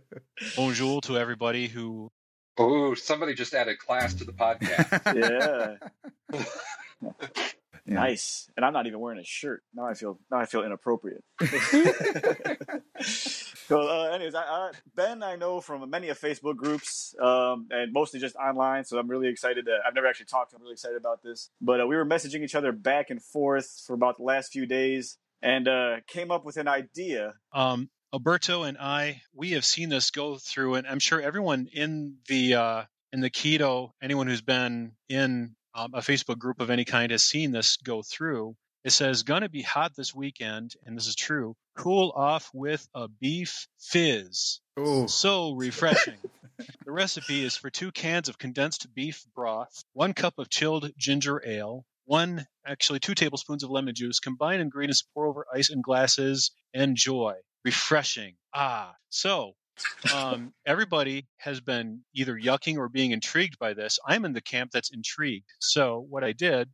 bonjour 0.56 1.00
to 1.02 1.18
everybody 1.18 1.68
who 1.68 2.10
Ooh, 2.60 2.94
somebody 2.94 3.34
just 3.34 3.54
added 3.54 3.78
class 3.78 4.14
to 4.14 4.24
the 4.24 4.32
podcast. 4.32 5.78
Yeah. 6.30 6.42
Yeah. 7.86 7.94
Nice. 7.96 8.48
And 8.56 8.64
I'm 8.64 8.72
not 8.72 8.86
even 8.86 8.98
wearing 8.98 9.18
a 9.18 9.24
shirt. 9.24 9.62
Now 9.74 9.84
I 9.86 9.92
feel 9.92 10.18
now 10.30 10.38
I 10.38 10.46
feel 10.46 10.64
inappropriate. 10.64 11.22
so, 13.04 13.88
uh, 13.88 14.10
anyways, 14.14 14.34
I, 14.34 14.40
I, 14.40 14.70
Ben, 14.94 15.22
I 15.22 15.36
know 15.36 15.60
from 15.60 15.90
many 15.90 16.08
of 16.08 16.18
Facebook 16.18 16.56
groups, 16.56 17.14
um, 17.20 17.68
and 17.70 17.92
mostly 17.92 18.20
just 18.20 18.36
online. 18.36 18.84
So 18.84 18.98
I'm 18.98 19.06
really 19.06 19.28
excited. 19.28 19.66
To, 19.66 19.78
I've 19.86 19.94
never 19.94 20.06
actually 20.06 20.26
talked. 20.26 20.52
to 20.52 20.56
him. 20.56 20.60
I'm 20.60 20.62
really 20.62 20.72
excited 20.74 20.96
about 20.96 21.22
this. 21.22 21.50
But 21.60 21.82
uh, 21.82 21.86
we 21.86 21.96
were 21.96 22.06
messaging 22.06 22.42
each 22.42 22.54
other 22.54 22.72
back 22.72 23.10
and 23.10 23.22
forth 23.22 23.82
for 23.86 23.92
about 23.92 24.16
the 24.16 24.22
last 24.22 24.50
few 24.50 24.64
days, 24.64 25.18
and 25.42 25.68
uh, 25.68 25.96
came 26.06 26.30
up 26.30 26.46
with 26.46 26.56
an 26.56 26.68
idea. 26.68 27.34
Um, 27.52 27.90
Alberto 28.14 28.62
and 28.62 28.78
I, 28.78 29.22
we 29.34 29.50
have 29.50 29.64
seen 29.64 29.88
this 29.88 30.12
go 30.12 30.36
through, 30.36 30.76
and 30.76 30.86
I'm 30.86 31.00
sure 31.00 31.20
everyone 31.20 31.66
in 31.72 32.18
the 32.28 32.54
uh, 32.54 32.82
in 33.12 33.20
the 33.20 33.28
keto, 33.28 33.90
anyone 34.00 34.28
who's 34.28 34.40
been 34.40 34.92
in 35.08 35.56
um, 35.74 35.94
a 35.94 35.98
Facebook 35.98 36.38
group 36.38 36.60
of 36.60 36.70
any 36.70 36.84
kind 36.84 37.10
has 37.10 37.24
seen 37.24 37.50
this 37.50 37.76
go 37.76 38.02
through. 38.02 38.54
It 38.84 38.90
says, 38.90 39.24
gonna 39.24 39.48
be 39.48 39.62
hot 39.62 39.96
this 39.96 40.14
weekend, 40.14 40.74
and 40.86 40.96
this 40.96 41.08
is 41.08 41.16
true. 41.16 41.56
Cool 41.76 42.12
off 42.14 42.48
with 42.54 42.86
a 42.94 43.08
beef 43.08 43.66
fizz. 43.80 44.60
Ooh. 44.78 45.08
So 45.08 45.54
refreshing. 45.54 46.18
the 46.84 46.92
recipe 46.92 47.42
is 47.44 47.56
for 47.56 47.68
two 47.68 47.90
cans 47.90 48.28
of 48.28 48.38
condensed 48.38 48.94
beef 48.94 49.24
broth, 49.34 49.82
one 49.92 50.14
cup 50.14 50.34
of 50.38 50.48
chilled 50.48 50.88
ginger 50.96 51.42
ale, 51.44 51.84
one, 52.04 52.46
actually 52.64 53.00
two 53.00 53.16
tablespoons 53.16 53.64
of 53.64 53.70
lemon 53.70 53.96
juice. 53.96 54.20
Combine 54.20 54.60
ingredients, 54.60 55.02
pour 55.14 55.26
over 55.26 55.46
ice 55.52 55.70
in 55.70 55.82
glasses. 55.82 56.52
And 56.72 56.90
enjoy. 56.90 57.34
Refreshing. 57.64 58.34
Ah. 58.54 58.94
So 59.10 59.54
um, 60.14 60.52
everybody 60.66 61.26
has 61.38 61.60
been 61.60 62.02
either 62.14 62.34
yucking 62.34 62.78
or 62.78 62.88
being 62.88 63.10
intrigued 63.10 63.58
by 63.58 63.74
this. 63.74 63.98
I'm 64.06 64.24
in 64.24 64.32
the 64.32 64.40
camp 64.40 64.70
that's 64.72 64.92
intrigued. 64.92 65.46
So 65.60 66.04
what 66.08 66.24
I 66.24 66.32
did 66.32 66.68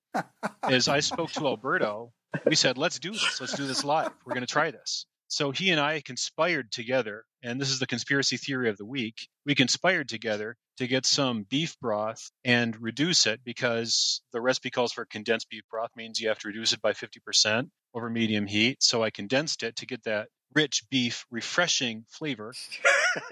is 0.69 0.89
I 0.89 1.01
spoke 1.01 1.33
to 1.33 1.47
Alberto. 1.47 2.13
We 2.45 2.55
said, 2.57 2.79
let's 2.79 2.99
do 2.99 3.13
this. 3.13 3.41
Let's 3.41 3.57
do 3.57 3.67
this 3.67 3.85
live. 3.85 4.11
We're 4.25 4.35
going 4.35 4.47
to 4.47 4.53
try 4.53 4.71
this. 4.71 5.07
So 5.29 5.53
he 5.53 5.71
and 5.71 5.81
I 5.81 6.01
conspired 6.01 6.73
together, 6.73 7.25
and 7.41 7.61
this 7.61 7.71
is 7.71 7.79
the 7.79 7.87
conspiracy 7.87 8.37
theory 8.37 8.69
of 8.69 8.77
the 8.77 8.85
week. 8.85 9.29
We 9.47 9.55
conspired 9.55 10.09
together 10.09 10.57
to 10.79 10.89
get 10.89 11.07
some 11.07 11.45
beef 11.45 11.79
broth 11.81 12.33
and 12.45 12.77
reduce 12.81 13.27
it 13.27 13.41
because 13.45 14.23
the 14.33 14.41
recipe 14.41 14.71
calls 14.71 14.93
for 14.93 15.05
condensed 15.05 15.49
beef 15.49 15.63
broth 15.71 15.91
means 15.95 16.21
you 16.21 16.29
have 16.31 16.41
to 16.41 16.49
reduce 16.49 16.73
it 16.73 16.83
by 16.83 16.95
50% 16.95 17.69
over 17.95 18.11
medium 18.11 18.47
heat. 18.47 18.83
So 18.83 19.03
I 19.03 19.11
condensed 19.11 19.63
it 19.63 19.77
to 19.77 19.87
get 19.87 20.05
that 20.05 20.29
rich 20.55 20.85
beef, 20.91 21.27
refreshing 21.31 22.05
flavor. 22.09 22.55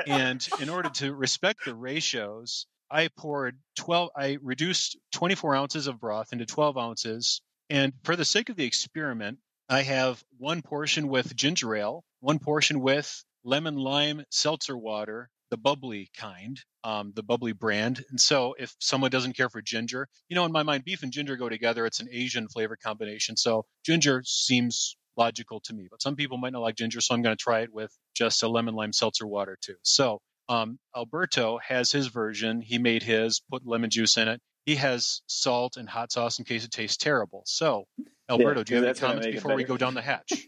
and 0.07 0.47
in 0.61 0.69
order 0.69 0.91
to 0.91 1.15
respect 1.15 1.65
the 1.65 1.75
ratios, 1.75 2.67
I 2.91 3.09
poured 3.09 3.59
12, 3.77 4.11
I 4.17 4.39
reduced 4.43 4.97
24 5.13 5.55
ounces 5.55 5.87
of 5.87 6.01
broth 6.01 6.33
into 6.33 6.47
12 6.47 6.79
ounces. 6.79 7.43
And 7.71 7.93
for 8.03 8.17
the 8.17 8.25
sake 8.25 8.49
of 8.49 8.57
the 8.57 8.65
experiment, 8.65 9.39
I 9.69 9.83
have 9.83 10.23
one 10.39 10.63
portion 10.63 11.09
with 11.09 11.37
ginger 11.37 11.77
ale, 11.77 12.05
one 12.21 12.39
portion 12.39 12.81
with 12.81 13.25
lemon 13.45 13.77
lime 13.77 14.25
seltzer 14.31 14.77
water, 14.77 15.29
the 15.51 15.57
bubbly 15.57 16.11
kind, 16.17 16.61
um, 16.85 17.13
the 17.15 17.23
bubbly 17.23 17.53
brand. 17.53 18.05
And 18.11 18.21
so 18.21 18.55
if 18.59 18.75
someone 18.79 19.11
doesn't 19.11 19.37
care 19.37 19.49
for 19.49 19.63
ginger, 19.63 20.09
you 20.29 20.35
know, 20.35 20.45
in 20.45 20.53
my 20.53 20.63
mind, 20.63 20.85
beef 20.85 21.03
and 21.03 21.13
ginger 21.13 21.37
go 21.37 21.49
together. 21.49 21.87
It's 21.87 22.01
an 22.01 22.09
Asian 22.11 22.49
flavor 22.49 22.77
combination. 22.77 23.37
So 23.37 23.65
ginger 23.85 24.23
seems 24.25 24.97
logical 25.17 25.61
to 25.61 25.75
me, 25.75 25.89
but 25.91 26.03
some 26.03 26.17
people 26.17 26.39
might 26.39 26.53
not 26.53 26.63
like 26.63 26.77
ginger. 26.77 27.01
So 27.01 27.15
I'm 27.15 27.23
going 27.23 27.37
to 27.37 27.43
try 27.43 27.61
it 27.61 27.73
with 27.73 27.91
just 28.15 28.43
a 28.43 28.49
lemon 28.49 28.75
lime 28.75 28.93
seltzer 28.93 29.27
water 29.27 29.59
too. 29.61 29.77
So 29.83 30.21
um, 30.49 30.79
Alberto 30.97 31.59
has 31.67 31.93
his 31.93 32.07
version. 32.07 32.61
He 32.61 32.79
made 32.79 33.03
his, 33.03 33.41
put 33.51 33.67
lemon 33.67 33.91
juice 33.91 34.17
in 34.17 34.29
it. 34.29 34.41
He 34.69 34.75
has 34.75 35.23
salt 35.27 35.79
and 35.79 35.89
hot 35.89 36.13
sauce 36.13 36.39
in 36.39 36.45
case 36.45 36.63
it 36.63 36.71
tastes 36.71 36.99
terrible. 36.99 37.43
So 37.47 37.87
Alberto, 38.29 38.61
Yeah, 38.61 38.65
do 38.65 38.75
you 38.75 38.83
have 38.83 38.91
any 38.91 38.99
comments 38.99 39.27
before 39.29 39.55
we 39.55 39.65
go 39.65 39.79
down 39.79 39.95
the 39.95 40.03
hatch? 40.03 40.31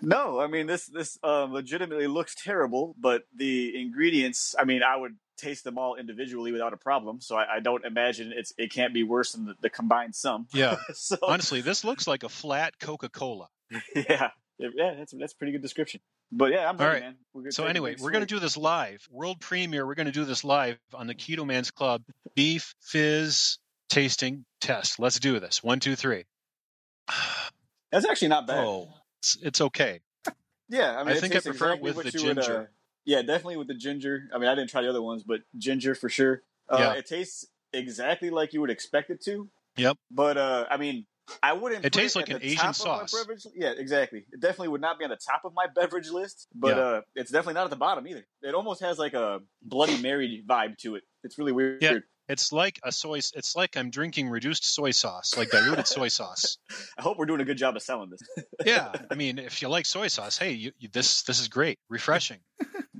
No, 0.00 0.38
I 0.38 0.46
mean 0.46 0.66
this 0.66 0.86
this 0.86 1.18
um, 1.24 1.52
legitimately 1.52 2.06
looks 2.06 2.34
terrible, 2.36 2.94
but 2.98 3.24
the 3.34 3.80
ingredients. 3.80 4.54
I 4.56 4.64
mean, 4.64 4.82
I 4.82 4.96
would 4.96 5.16
taste 5.36 5.64
them 5.64 5.78
all 5.78 5.96
individually 5.96 6.52
without 6.52 6.72
a 6.72 6.76
problem. 6.76 7.20
So 7.20 7.36
I, 7.36 7.56
I 7.56 7.60
don't 7.60 7.84
imagine 7.84 8.32
it's 8.34 8.52
it 8.56 8.72
can't 8.72 8.94
be 8.94 9.02
worse 9.02 9.32
than 9.32 9.46
the, 9.46 9.54
the 9.60 9.70
combined 9.70 10.14
sum. 10.14 10.46
Yeah. 10.52 10.76
so 10.94 11.16
Honestly, 11.22 11.60
this 11.60 11.84
looks 11.84 12.06
like 12.06 12.22
a 12.22 12.28
flat 12.28 12.78
Coca 12.78 13.08
Cola. 13.08 13.48
yeah, 13.96 14.30
yeah, 14.58 14.94
that's 14.98 15.12
that's 15.18 15.32
a 15.32 15.36
pretty 15.36 15.52
good 15.52 15.62
description. 15.62 16.00
But 16.32 16.52
yeah, 16.52 16.68
I'm 16.68 16.80
All 16.80 16.86
ready, 16.86 17.04
right. 17.04 17.14
man. 17.34 17.52
So 17.52 17.66
anyway, 17.66 17.96
we're 18.00 18.10
going 18.10 18.26
to 18.26 18.34
do 18.34 18.40
this 18.40 18.56
live, 18.56 19.06
world 19.10 19.40
premiere. 19.40 19.86
We're 19.86 19.94
going 19.94 20.06
to 20.06 20.12
do 20.12 20.24
this 20.24 20.44
live 20.44 20.78
on 20.94 21.06
the 21.06 21.14
Keto 21.14 21.46
Man's 21.46 21.70
Club 21.70 22.02
beef 22.34 22.74
fizz 22.80 23.58
tasting 23.88 24.44
test. 24.60 24.98
Let's 24.98 25.20
do 25.20 25.38
this. 25.40 25.62
One, 25.62 25.80
two, 25.80 25.96
three. 25.96 26.24
That's 27.92 28.06
actually 28.06 28.28
not 28.28 28.46
bad. 28.46 28.64
Oh, 28.64 28.88
it's, 29.20 29.38
it's 29.42 29.60
okay. 29.60 30.00
Yeah, 30.68 30.98
I 30.98 31.04
mean, 31.04 31.16
I 31.16 31.20
think 31.20 31.36
I 31.36 31.38
prefer 31.38 31.50
it 31.50 31.74
exactly 31.74 31.80
with 31.82 31.96
what 31.96 32.12
the 32.12 32.18
you 32.18 32.26
would, 32.26 32.38
uh, 32.40 32.64
yeah, 33.04 33.22
definitely 33.22 33.56
with 33.56 33.68
the 33.68 33.74
ginger. 33.74 34.24
I 34.34 34.38
mean, 34.38 34.48
I 34.48 34.56
didn't 34.56 34.68
try 34.68 34.82
the 34.82 34.88
other 34.88 35.00
ones, 35.00 35.22
but 35.22 35.42
ginger 35.56 35.94
for 35.94 36.08
sure. 36.08 36.42
Uh, 36.68 36.78
Yeah. 36.80 36.92
It 36.94 37.06
tastes 37.06 37.46
exactly 37.72 38.30
like 38.30 38.52
you 38.52 38.60
would 38.62 38.70
expect 38.70 39.10
it 39.10 39.22
to. 39.26 39.48
Yep. 39.76 39.96
But 40.10 40.36
uh, 40.36 40.66
I 40.68 40.76
mean, 40.76 41.06
I 41.42 41.52
wouldn't. 41.54 41.84
It 41.84 41.92
tastes 41.92 42.16
at 42.16 42.20
like 42.20 42.30
an 42.30 42.42
Asian 42.42 42.72
sauce. 42.74 43.14
Yeah, 43.54 43.72
exactly. 43.76 44.24
It 44.32 44.40
definitely 44.40 44.68
would 44.68 44.80
not 44.80 44.98
be 44.98 45.04
on 45.04 45.10
the 45.10 45.16
top 45.16 45.44
of 45.44 45.52
my 45.54 45.66
beverage 45.74 46.08
list, 46.10 46.46
but 46.54 46.76
Yeah. 46.76 46.82
uh, 46.82 47.00
it's 47.14 47.30
definitely 47.30 47.54
not 47.54 47.64
at 47.64 47.70
the 47.70 47.76
bottom 47.76 48.06
either. 48.06 48.24
It 48.42 48.54
almost 48.54 48.80
has 48.82 48.98
like 48.98 49.14
a 49.14 49.40
Bloody 49.62 50.00
Mary 50.00 50.44
vibe 50.48 50.78
to 50.78 50.94
it. 50.96 51.02
It's 51.24 51.38
really 51.38 51.52
weird. 51.52 51.82
Yeah. 51.82 51.98
It's 52.28 52.50
like 52.52 52.80
a 52.82 52.90
soy. 52.90 53.18
It's 53.18 53.54
like 53.54 53.76
I'm 53.76 53.90
drinking 53.90 54.28
reduced 54.28 54.64
soy 54.64 54.90
sauce, 54.90 55.36
like 55.36 55.50
diluted 55.50 55.86
soy 55.86 56.08
sauce. 56.08 56.58
I 56.98 57.02
hope 57.02 57.18
we're 57.18 57.26
doing 57.26 57.40
a 57.40 57.44
good 57.44 57.56
job 57.56 57.76
of 57.76 57.82
selling 57.82 58.10
this. 58.10 58.20
Yeah, 58.66 58.92
I 59.08 59.14
mean, 59.14 59.38
if 59.38 59.62
you 59.62 59.68
like 59.68 59.86
soy 59.86 60.08
sauce, 60.08 60.36
hey, 60.36 60.52
you, 60.52 60.72
you, 60.78 60.88
this 60.92 61.22
this 61.22 61.38
is 61.38 61.46
great, 61.46 61.78
refreshing, 61.88 62.38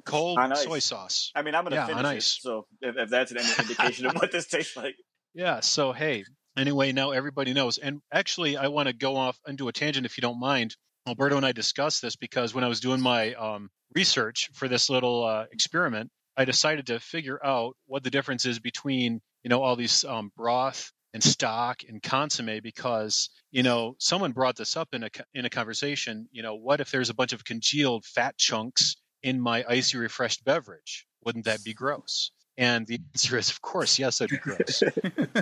cold 0.04 0.38
soy 0.54 0.78
sauce. 0.78 1.32
I 1.34 1.42
mean, 1.42 1.56
I'm 1.56 1.64
gonna 1.64 1.74
Yeah, 1.74 1.86
finish 1.86 2.36
it, 2.38 2.42
so 2.42 2.66
if, 2.80 2.96
if 2.96 3.10
that's 3.10 3.32
an 3.32 3.38
indication 3.38 4.06
of 4.06 4.14
what 4.14 4.30
this 4.30 4.46
tastes 4.46 4.76
like. 4.76 4.94
Yeah. 5.34 5.58
So 5.60 5.92
hey, 5.92 6.24
anyway, 6.56 6.92
now 6.92 7.10
everybody 7.10 7.52
knows. 7.52 7.78
And 7.78 8.00
actually, 8.12 8.56
I 8.56 8.68
want 8.68 8.88
to 8.88 8.94
go 8.94 9.16
off 9.16 9.38
into 9.46 9.68
a 9.68 9.72
tangent 9.72 10.06
if 10.06 10.16
you 10.16 10.22
don't 10.22 10.40
mind. 10.40 10.76
Alberto 11.06 11.36
and 11.36 11.46
I 11.46 11.52
discussed 11.52 12.02
this 12.02 12.16
because 12.16 12.52
when 12.54 12.64
I 12.64 12.68
was 12.68 12.80
doing 12.80 13.00
my 13.00 13.34
um, 13.34 13.70
research 13.94 14.50
for 14.54 14.66
this 14.66 14.90
little 14.90 15.24
uh, 15.24 15.44
experiment, 15.52 16.10
I 16.36 16.44
decided 16.44 16.88
to 16.88 17.00
figure 17.00 17.38
out 17.44 17.76
what 17.86 18.02
the 18.02 18.10
difference 18.10 18.44
is 18.44 18.58
between 18.58 19.20
you 19.44 19.48
know 19.48 19.62
all 19.62 19.76
these 19.76 20.04
um, 20.04 20.32
broth 20.36 20.92
and 21.14 21.22
stock 21.22 21.82
and 21.88 22.02
consomme 22.02 22.60
because 22.62 23.30
you 23.50 23.62
know 23.62 23.94
someone 23.98 24.32
brought 24.32 24.56
this 24.56 24.76
up 24.76 24.88
in 24.92 25.04
a 25.04 25.10
in 25.32 25.44
a 25.44 25.50
conversation. 25.50 26.28
You 26.32 26.42
know, 26.42 26.56
what 26.56 26.80
if 26.80 26.90
there's 26.90 27.10
a 27.10 27.14
bunch 27.14 27.32
of 27.32 27.44
congealed 27.44 28.04
fat 28.04 28.36
chunks 28.36 28.96
in 29.22 29.40
my 29.40 29.64
icy 29.68 29.98
refreshed 29.98 30.44
beverage? 30.44 31.06
Wouldn't 31.24 31.46
that 31.46 31.64
be 31.64 31.72
gross? 31.72 32.32
And 32.58 32.86
the 32.86 33.00
answer 33.14 33.36
is, 33.36 33.50
of 33.50 33.60
course, 33.60 33.98
yes, 33.98 34.18
that'd 34.18 34.30
be 34.30 34.38
gross 34.38 34.82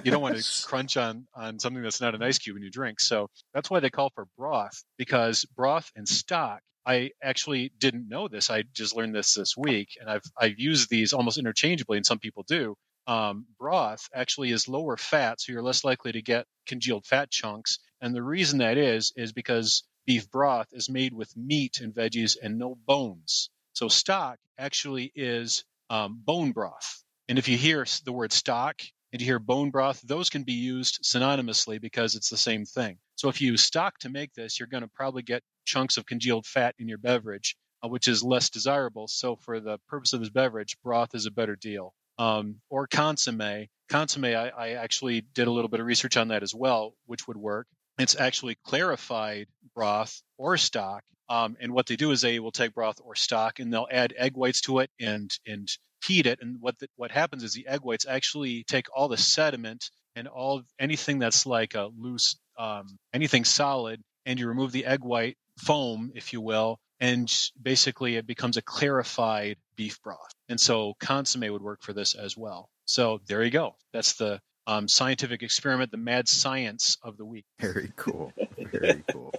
you 0.05 0.11
don't 0.11 0.23
want 0.23 0.37
to 0.37 0.67
crunch 0.67 0.97
on 0.97 1.27
on 1.35 1.59
something 1.59 1.83
that's 1.83 2.01
not 2.01 2.15
an 2.15 2.23
ice 2.23 2.39
cube 2.39 2.55
when 2.55 2.63
you 2.63 2.71
drink. 2.71 3.01
So 3.01 3.29
that's 3.53 3.71
why 3.71 3.81
they 3.81 3.91
call 3.91 4.11
for 4.15 4.27
broth 4.37 4.83
because 4.99 5.45
broth 5.57 5.91
and 5.97 6.09
stock. 6.09 6.61
I 6.87 7.13
actually 7.23 7.73
didn't 7.79 8.09
know 8.09 8.29
this. 8.29 8.51
I 8.51 8.63
just 8.75 8.95
learned 8.95 9.15
this 9.15 9.35
this 9.35 9.57
week, 9.57 9.97
and 10.01 10.11
I've 10.11 10.25
I've 10.39 10.59
used 10.59 10.91
these 10.91 11.13
almost 11.13 11.39
interchangeably, 11.39 11.97
and 11.97 12.07
some 12.07 12.19
people 12.19 12.45
do. 12.47 12.77
Um, 13.07 13.47
broth 13.59 14.09
actually 14.15 14.51
is 14.51 14.69
lower 14.69 14.97
fat, 14.97 15.41
so 15.41 15.53
you're 15.53 15.63
less 15.63 15.85
likely 15.85 16.13
to 16.13 16.23
get 16.23 16.47
congealed 16.67 17.07
fat 17.07 17.31
chunks. 17.31 17.79
And 18.01 18.15
the 18.15 18.23
reason 18.23 18.59
that 18.59 18.77
is 18.77 19.13
is 19.17 19.33
because 19.33 19.85
beef 20.07 20.31
broth 20.31 20.69
is 20.73 20.91
made 20.91 21.15
with 21.15 21.35
meat 21.37 21.81
and 21.81 21.95
veggies 21.95 22.37
and 22.43 22.59
no 22.59 22.77
bones. 22.87 23.51
So 23.75 23.89
stock 23.89 24.39
actually 24.59 25.11
is 25.15 25.65
um, 25.91 26.21
bone 26.25 26.53
broth. 26.53 27.04
And 27.29 27.39
if 27.39 27.49
you 27.49 27.57
hear 27.57 27.87
the 28.05 28.13
word 28.13 28.33
stock 28.33 28.83
and 29.13 29.21
you 29.21 29.27
hear 29.27 29.39
bone 29.39 29.71
broth, 29.71 30.01
those 30.03 30.29
can 30.31 30.43
be 30.43 30.53
used 30.55 31.03
synonymously 31.03 31.81
because 31.81 32.15
it's 32.15 32.31
the 32.31 32.37
same 32.37 32.65
thing. 32.65 32.99
So 33.17 33.29
if 33.29 33.41
you 33.41 33.53
use 33.53 33.63
stock 33.63 33.99
to 34.01 34.11
make 34.11 34.35
this, 34.35 34.59
you're 34.59 34.69
going 34.69 34.83
to 34.83 34.91
probably 34.95 35.23
get 35.23 35.43
chunks 35.65 35.97
of 35.97 36.05
congealed 36.05 36.47
fat 36.47 36.75
in 36.79 36.89
your 36.89 36.99
beverage, 36.99 37.57
uh, 37.83 37.89
which 37.89 38.09
is 38.09 38.23
less 38.23 38.51
desirable. 38.51 39.09
So 39.09 39.37
for 39.37 39.61
the 39.61 39.79
purpose 39.89 40.13
of 40.13 40.21
this 40.21 40.31
beverage, 40.31 40.77
broth 40.83 41.15
is 41.15 41.27
a 41.27 41.31
better 41.31 41.57
deal. 41.57 41.95
Um, 42.19 42.57
or 42.69 42.87
consomme. 42.87 43.69
Consomme, 43.89 44.25
I, 44.25 44.51
I 44.51 44.69
actually 44.73 45.21
did 45.21 45.47
a 45.47 45.51
little 45.51 45.69
bit 45.69 45.81
of 45.81 45.87
research 45.87 46.17
on 46.17 46.29
that 46.29 46.43
as 46.43 46.55
well, 46.55 46.95
which 47.07 47.27
would 47.27 47.37
work. 47.37 47.67
It's 47.99 48.17
actually 48.19 48.57
clarified 48.65 49.47
broth 49.75 50.23
or 50.39 50.57
stock. 50.57 51.05
Um, 51.29 51.57
and 51.61 51.73
what 51.73 51.87
they 51.87 51.97
do 51.97 52.11
is 52.11 52.21
they 52.21 52.39
will 52.39 52.53
take 52.53 52.75
broth 52.75 53.01
or 53.03 53.15
stock 53.15 53.59
and 53.59 53.73
they'll 53.73 53.89
add 53.91 54.15
egg 54.17 54.37
whites 54.37 54.61
to 54.63 54.81
it 54.81 54.91
and 55.01 55.31
and 55.47 55.69
heat 56.07 56.27
it. 56.27 56.41
And 56.43 56.59
what 56.61 56.79
the, 56.79 56.89
what 56.97 57.11
happens 57.11 57.43
is 57.43 57.55
the 57.55 57.67
egg 57.67 57.81
whites 57.81 58.07
actually 58.07 58.65
take 58.65 58.87
all 58.95 59.09
the 59.09 59.17
sediment 59.17 59.91
and 60.17 60.29
all 60.29 60.63
anything 60.79 61.19
that's 61.19 61.47
like 61.47 61.75
a 61.75 61.89
loose 61.97 62.37
um, 62.59 62.99
anything 63.13 63.45
solid, 63.45 64.01
and 64.27 64.39
you 64.39 64.47
remove 64.47 64.73
the 64.73 64.87
egg 64.87 65.03
white 65.03 65.37
foam, 65.59 66.13
if 66.15 66.33
you 66.33 66.41
will, 66.41 66.79
and 67.01 67.33
basically 67.61 68.17
it 68.17 68.27
becomes 68.27 68.57
a 68.57 68.63
clarified 68.63 69.57
beef 69.77 70.01
broth. 70.03 70.33
And 70.49 70.61
so 70.61 70.95
consomme 71.01 71.53
would 71.53 71.63
work 71.63 71.83
for 71.83 71.93
this 71.93 72.15
as 72.15 72.37
well. 72.37 72.69
So 72.85 73.21
there 73.27 73.43
you 73.43 73.51
go. 73.51 73.77
That's 73.93 74.15
the 74.15 74.41
um, 74.67 74.89
scientific 74.89 75.43
experiment, 75.43 75.91
the 75.91 75.97
mad 75.97 76.29
science 76.29 76.97
of 77.03 77.17
the 77.17 77.25
week. 77.25 77.45
Very 77.61 77.93
cool. 77.97 78.33
Very 78.73 79.03
cool. 79.13 79.33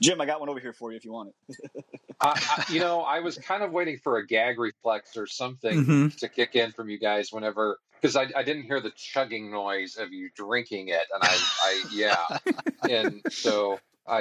Jim, 0.00 0.20
I 0.20 0.26
got 0.26 0.40
one 0.40 0.48
over 0.48 0.60
here 0.60 0.72
for 0.72 0.90
you 0.92 0.96
if 0.96 1.04
you 1.04 1.12
want 1.12 1.30
it. 1.48 1.84
Uh, 2.20 2.34
I, 2.36 2.64
you 2.72 2.80
know, 2.80 3.02
I 3.02 3.20
was 3.20 3.38
kind 3.38 3.62
of 3.62 3.70
waiting 3.70 3.98
for 4.02 4.16
a 4.16 4.26
gag 4.26 4.58
reflex 4.58 5.16
or 5.16 5.28
something 5.28 5.84
Mhm. 5.84 6.16
to 6.16 6.28
kick 6.28 6.56
in 6.56 6.72
from 6.72 6.88
you 6.88 6.98
guys 6.98 7.28
whenever, 7.30 7.78
because 7.94 8.16
I, 8.16 8.26
I 8.34 8.42
didn't 8.42 8.64
hear 8.64 8.80
the 8.80 8.90
chugging 8.96 9.52
noise 9.52 9.96
of 9.96 10.12
you 10.12 10.28
drinking 10.34 10.88
it, 10.88 11.04
and 11.14 11.22
I, 11.22 11.38
I 11.62 11.82
yeah, 11.92 12.38
and 12.90 13.22
so 13.30 13.78
I, 14.08 14.20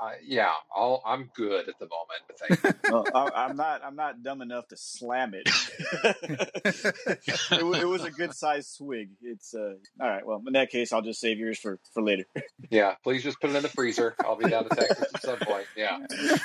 I 0.00 0.14
yeah, 0.24 0.52
I'll, 0.74 1.02
I'm 1.06 1.30
good 1.34 1.68
at 1.68 1.78
the 1.78 1.88
moment. 1.88 2.62
Thank 2.62 2.62
you. 2.84 2.90
well, 2.92 3.06
I, 3.14 3.44
I'm 3.44 3.56
not. 3.56 3.82
I'm 3.84 3.96
not 3.96 4.22
dumb 4.22 4.42
enough 4.42 4.68
to 4.68 4.76
slam 4.76 5.34
it. 5.34 5.48
it, 7.52 7.52
it 7.52 7.88
was 7.88 8.04
a 8.04 8.10
good 8.10 8.34
sized 8.34 8.70
swig. 8.70 9.10
It's 9.22 9.54
uh, 9.54 9.74
all 10.00 10.08
right. 10.08 10.26
Well, 10.26 10.42
in 10.46 10.52
that 10.54 10.70
case, 10.70 10.92
I'll 10.92 11.02
just 11.02 11.20
save 11.20 11.38
yours 11.38 11.58
for 11.58 11.78
for 11.92 12.02
later. 12.02 12.24
Yeah, 12.70 12.96
please 13.02 13.22
just 13.22 13.40
put 13.40 13.48
it 13.48 13.56
in 13.56 13.62
the 13.62 13.68
freezer. 13.70 14.14
I'll 14.20 14.36
be 14.36 14.50
down 14.50 14.68
to 14.68 14.76
Texas 14.76 15.06
at 15.14 15.22
some 15.22 15.38
point. 15.38 15.64
Yeah, 15.74 15.98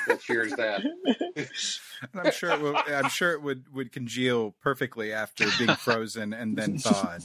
we'll 0.08 0.16
cheers 0.16 0.52
then. 0.52 0.82
And 2.12 2.20
I'm 2.26 2.32
sure 2.32 2.50
it 2.50 2.60
will, 2.60 2.76
I'm 2.88 3.08
sure 3.08 3.32
it 3.32 3.42
would 3.42 3.72
would 3.72 3.92
congeal 3.92 4.54
perfectly 4.62 5.12
after 5.12 5.46
being 5.58 5.74
frozen 5.78 6.32
and 6.32 6.56
then 6.56 6.78
thawed. 6.78 7.22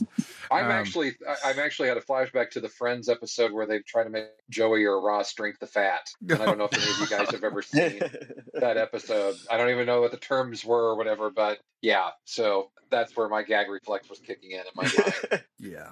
I'm 0.50 0.66
Um, 0.66 0.70
actually, 0.70 1.12
I- 1.28 1.50
I've 1.50 1.58
actually 1.58 1.88
had 1.88 1.96
a 1.96 2.00
flashback 2.02 2.50
to 2.50 2.60
the 2.60 2.68
Friends 2.68 3.08
episode 3.08 3.52
where 3.52 3.66
they 3.66 3.80
try 3.80 4.04
to 4.04 4.10
make 4.10 4.26
Joey 4.48 4.84
or 4.84 5.00
Ross 5.00 5.32
drink 5.34 5.58
the 5.58 5.66
fat. 5.66 6.08
And 6.28 6.40
I 6.42 6.44
don't 6.46 6.58
know 6.58 6.68
if 6.70 6.74
any 6.74 6.82
of 6.90 6.98
you 6.98 7.06
guys 7.16 7.30
have 7.30 7.44
ever 7.44 7.62
seen 7.62 8.00
that 8.54 8.76
episode. 8.76 9.36
I 9.50 9.56
don't 9.56 9.70
even 9.70 9.86
know 9.86 10.00
what 10.00 10.10
the 10.10 10.16
terms 10.16 10.64
were 10.64 10.90
or 10.90 10.96
whatever, 10.96 11.30
but 11.30 11.58
yeah. 11.82 12.10
So 12.24 12.70
that's 12.90 13.16
where 13.16 13.28
my 13.28 13.42
gag 13.42 13.68
reflex 13.68 14.08
was 14.10 14.18
kicking 14.20 14.50
in 14.52 14.60
in 14.60 14.64
my 14.74 14.82
mind. 14.84 15.44
Yeah. 15.58 15.90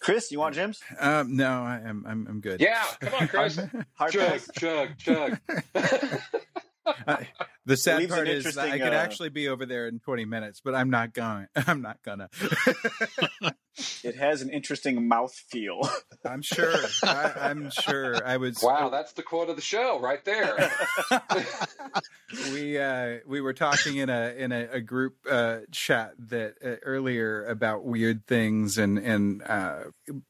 Chris, 0.00 0.30
you 0.30 0.38
want 0.38 0.54
Jim's? 0.54 0.80
Um, 1.00 1.36
no, 1.36 1.48
I 1.62 1.80
am 1.84 2.04
I'm 2.06 2.26
I'm 2.28 2.40
good. 2.40 2.60
Yeah, 2.60 2.84
come 3.00 3.14
on, 3.14 3.28
Chris. 3.28 3.58
Hard 3.94 4.12
chug, 4.12 4.28
pass. 4.30 4.48
chug, 4.56 4.98
chug. 4.98 5.38
I- 6.86 7.26
the 7.66 7.76
sad 7.76 8.08
part 8.08 8.28
is 8.28 8.54
that 8.54 8.70
I 8.70 8.78
could 8.78 8.92
uh, 8.92 8.96
actually 8.96 9.28
be 9.28 9.48
over 9.48 9.66
there 9.66 9.88
in 9.88 9.98
20 9.98 10.24
minutes, 10.24 10.60
but 10.64 10.74
I'm 10.74 10.90
not 10.90 11.12
going. 11.12 11.48
I'm 11.66 11.82
not 11.82 12.02
gonna. 12.02 12.28
It 14.02 14.16
has 14.16 14.40
an 14.40 14.48
interesting 14.48 15.06
mouth 15.06 15.34
feel. 15.34 15.80
I'm 16.24 16.40
sure. 16.40 16.74
I, 17.02 17.32
I'm 17.40 17.70
sure. 17.70 18.26
I 18.26 18.38
was. 18.38 18.62
wow, 18.62 18.88
that's 18.88 19.12
the 19.12 19.22
quote 19.22 19.50
of 19.50 19.56
the 19.56 19.62
show 19.62 20.00
right 20.00 20.24
there. 20.24 20.72
we 22.52 22.78
uh, 22.78 23.18
we 23.26 23.40
were 23.42 23.52
talking 23.52 23.98
in 23.98 24.08
a 24.08 24.34
in 24.36 24.52
a, 24.52 24.68
a 24.72 24.80
group 24.80 25.16
uh, 25.30 25.58
chat 25.72 26.14
that 26.18 26.54
uh, 26.64 26.76
earlier 26.84 27.44
about 27.44 27.84
weird 27.84 28.26
things 28.26 28.78
and 28.78 28.98
and 28.98 29.42
uh, 29.42 29.84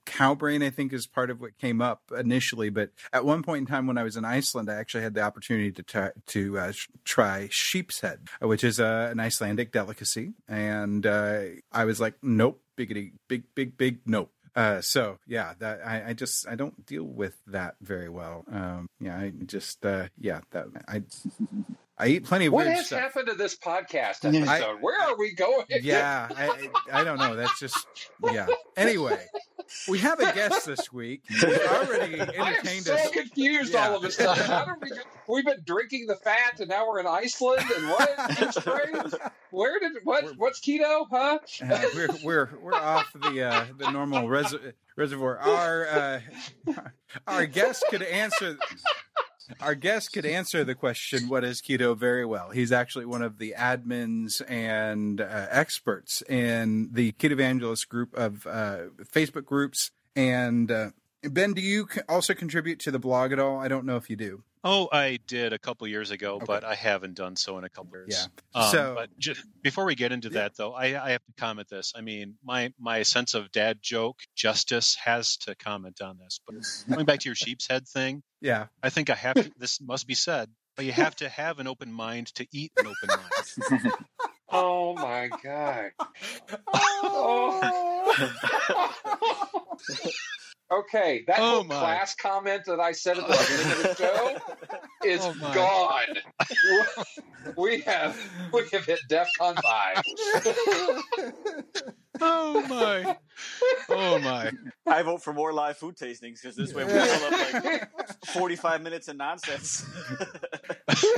cowbrain 0.06 0.64
I 0.64 0.70
think 0.70 0.92
is 0.92 1.06
part 1.06 1.30
of 1.30 1.40
what 1.40 1.56
came 1.58 1.80
up 1.80 2.02
initially. 2.18 2.70
But 2.70 2.90
at 3.12 3.24
one 3.24 3.44
point 3.44 3.60
in 3.60 3.66
time 3.66 3.86
when 3.86 3.98
I 3.98 4.02
was 4.02 4.16
in 4.16 4.24
Iceland, 4.24 4.68
I 4.68 4.74
actually 4.74 5.04
had 5.04 5.14
the 5.14 5.22
opportunity 5.22 5.70
to 5.70 5.82
t- 5.84 6.20
to 6.26 6.58
uh, 6.58 6.72
sh- 6.72 6.88
try 7.26 7.48
sheep's 7.50 8.00
head, 8.00 8.20
which 8.40 8.64
is 8.64 8.78
an 8.78 9.20
Icelandic 9.20 9.72
delicacy, 9.72 10.34
and 10.48 11.06
uh, 11.06 11.42
I 11.72 11.84
was 11.84 12.00
like, 12.00 12.14
nope, 12.22 12.60
biggity, 12.76 13.12
big 13.28 13.44
big 13.54 13.76
big 13.76 14.00
nope. 14.06 14.30
Uh, 14.54 14.80
so 14.80 15.18
yeah, 15.26 15.52
that 15.58 15.80
I, 15.84 16.10
I 16.10 16.12
just 16.14 16.48
I 16.48 16.54
don't 16.54 16.86
deal 16.86 17.04
with 17.04 17.36
that 17.46 17.76
very 17.80 18.08
well. 18.08 18.44
Um, 18.50 18.88
yeah, 19.00 19.16
I 19.16 19.32
just 19.44 19.84
uh, 19.84 20.08
yeah 20.18 20.40
that 20.52 20.66
I 20.88 21.02
I 21.98 22.08
eat 22.08 22.24
plenty 22.24 22.46
of 22.46 22.52
what 22.52 22.66
weird 22.66 22.76
has 22.76 22.90
happened 22.90 23.28
to 23.28 23.34
this 23.34 23.56
podcast 23.56 24.24
episode? 24.24 24.46
I- 24.48 24.74
Where 24.80 25.00
are 25.00 25.16
we 25.16 25.32
going? 25.34 25.64
Yeah, 25.82 26.28
I 26.36 26.68
I 26.92 27.04
don't 27.04 27.18
know. 27.18 27.34
That's 27.36 27.58
just 27.58 27.86
yeah. 28.32 28.46
Anyway, 28.76 29.18
we 29.88 29.98
have 30.00 30.20
a 30.20 30.30
guest 30.34 30.66
this 30.66 30.92
week. 30.92 31.22
We've 31.30 31.44
already 31.58 32.20
I 32.38 32.54
am 32.66 32.82
so 32.82 32.94
us. 32.94 33.10
confused 33.10 33.72
Yeah. 33.72 33.88
all 33.88 33.96
of 33.96 34.04
a 34.04 34.10
sudden. 34.10 34.44
How 34.44 34.66
did 34.66 34.74
we? 34.82 34.88
Get, 34.90 35.06
we've 35.26 35.44
been 35.46 35.62
drinking 35.64 36.06
the 36.06 36.16
fat, 36.16 36.60
and 36.60 36.68
now 36.68 36.86
we're 36.86 37.00
in 37.00 37.06
Iceland. 37.06 37.64
And 37.74 37.88
what? 37.88 39.32
Where 39.50 39.80
did 39.80 39.92
what? 40.04 40.36
What's 40.36 40.60
keto? 40.60 41.06
Huh? 41.10 41.38
Uh, 41.62 41.82
we're 41.94 42.08
we're 42.22 42.50
we're 42.60 42.74
off 42.74 43.10
the 43.14 43.42
uh, 43.42 43.64
the 43.78 43.90
normal 43.90 44.28
res- 44.28 44.54
reservoir. 44.96 45.38
Our 45.38 45.86
uh, 45.86 46.20
our 47.26 47.46
guest 47.46 47.84
could 47.90 48.02
answer. 48.02 48.58
Our 49.60 49.74
guest 49.74 50.12
could 50.12 50.26
answer 50.26 50.64
the 50.64 50.74
question, 50.74 51.28
"What 51.28 51.44
is 51.44 51.60
keto?" 51.60 51.96
very 51.96 52.24
well. 52.24 52.50
He's 52.50 52.72
actually 52.72 53.06
one 53.06 53.22
of 53.22 53.38
the 53.38 53.54
admins 53.56 54.42
and 54.48 55.20
uh, 55.20 55.46
experts 55.50 56.22
in 56.22 56.90
the 56.92 57.12
Keto 57.12 57.32
Evangelist 57.32 57.88
group 57.88 58.14
of 58.14 58.46
uh, 58.46 58.78
Facebook 59.04 59.44
groups. 59.44 59.90
And 60.14 60.70
uh, 60.70 60.90
Ben, 61.22 61.52
do 61.52 61.60
you 61.60 61.88
also 62.08 62.34
contribute 62.34 62.80
to 62.80 62.90
the 62.90 62.98
blog 62.98 63.32
at 63.32 63.38
all? 63.38 63.58
I 63.58 63.68
don't 63.68 63.84
know 63.84 63.96
if 63.96 64.10
you 64.10 64.16
do. 64.16 64.42
Oh, 64.68 64.88
I 64.90 65.18
did 65.28 65.52
a 65.52 65.58
couple 65.58 65.86
years 65.86 66.10
ago, 66.10 66.36
Okay. 66.36 66.44
but 66.46 66.64
I 66.64 66.74
haven't 66.74 67.14
done 67.14 67.36
so 67.36 67.56
in 67.58 67.62
a 67.64 67.68
couple 67.68 67.92
years. 67.96 68.28
Yeah. 68.54 68.60
Um, 68.62 68.70
So- 68.72 68.94
but 68.96 69.16
ju- 69.18 69.36
before 69.62 69.84
we 69.84 69.94
get 69.94 70.10
into 70.10 70.26
Yeah. 70.28 70.40
that, 70.42 70.56
though, 70.56 70.72
I, 70.74 70.86
I 71.00 71.10
have 71.12 71.24
to 71.24 71.32
comment 71.36 71.68
this. 71.68 71.92
I 71.94 72.00
mean, 72.00 72.36
my 72.42 72.72
my 72.78 73.04
sense 73.04 73.34
of 73.34 73.52
dad 73.52 73.78
joke 73.80 74.18
justice 74.34 74.96
has 75.04 75.36
to 75.38 75.54
comment 75.54 76.00
on 76.00 76.18
this. 76.18 76.40
But 76.46 76.56
going 76.92 77.06
back 77.06 77.20
to 77.20 77.28
your 77.28 77.36
sheep's 77.36 77.68
head 77.68 77.86
thing, 77.86 78.24
Yeah. 78.40 78.66
I 78.82 78.90
think 78.90 79.08
I 79.08 79.14
have 79.14 79.36
to. 79.36 79.52
This 79.56 79.80
must 79.80 80.06
be 80.08 80.14
said, 80.14 80.50
but 80.74 80.84
you 80.84 80.90
have 80.92 81.14
to 81.16 81.28
have 81.28 81.60
an 81.60 81.68
open 81.68 81.92
mind 81.92 82.34
to 82.34 82.46
eat 82.50 82.72
an 82.76 82.86
open 82.88 83.08
mind. 83.08 83.92
Oh 84.48 84.94
my 84.94 85.28
god. 85.42 85.90
okay, 90.70 91.24
that 91.26 91.38
Oh 91.38 91.54
whole 91.54 91.64
class 91.64 92.14
comment 92.14 92.64
that 92.66 92.78
I 92.80 92.92
said 92.92 93.16
at 93.18 93.26
the 93.26 93.32
beginning 93.32 93.72
of 93.72 93.82
the 93.82 93.94
show 93.98 94.36
is 95.04 95.20
Oh 95.22 95.34
gone. 95.54 96.16
we 97.56 97.80
have 97.82 98.16
we 98.52 98.64
have 98.72 98.84
hit 98.84 98.98
DEFCON 99.08 99.62
five. 99.62 100.02
Oh 102.18 102.66
my! 102.66 103.14
Oh 103.90 104.18
my! 104.18 104.50
I 104.86 105.02
vote 105.02 105.22
for 105.22 105.34
more 105.34 105.52
live 105.52 105.76
food 105.76 105.96
tastings 105.96 106.40
because 106.40 106.56
this 106.56 106.72
way 106.72 106.84
we 106.84 106.90
fill 106.90 107.26
up 107.26 107.32
like 107.52 107.90
45 108.28 108.80
minutes 108.80 109.08
of 109.08 109.18
nonsense. 109.18 109.84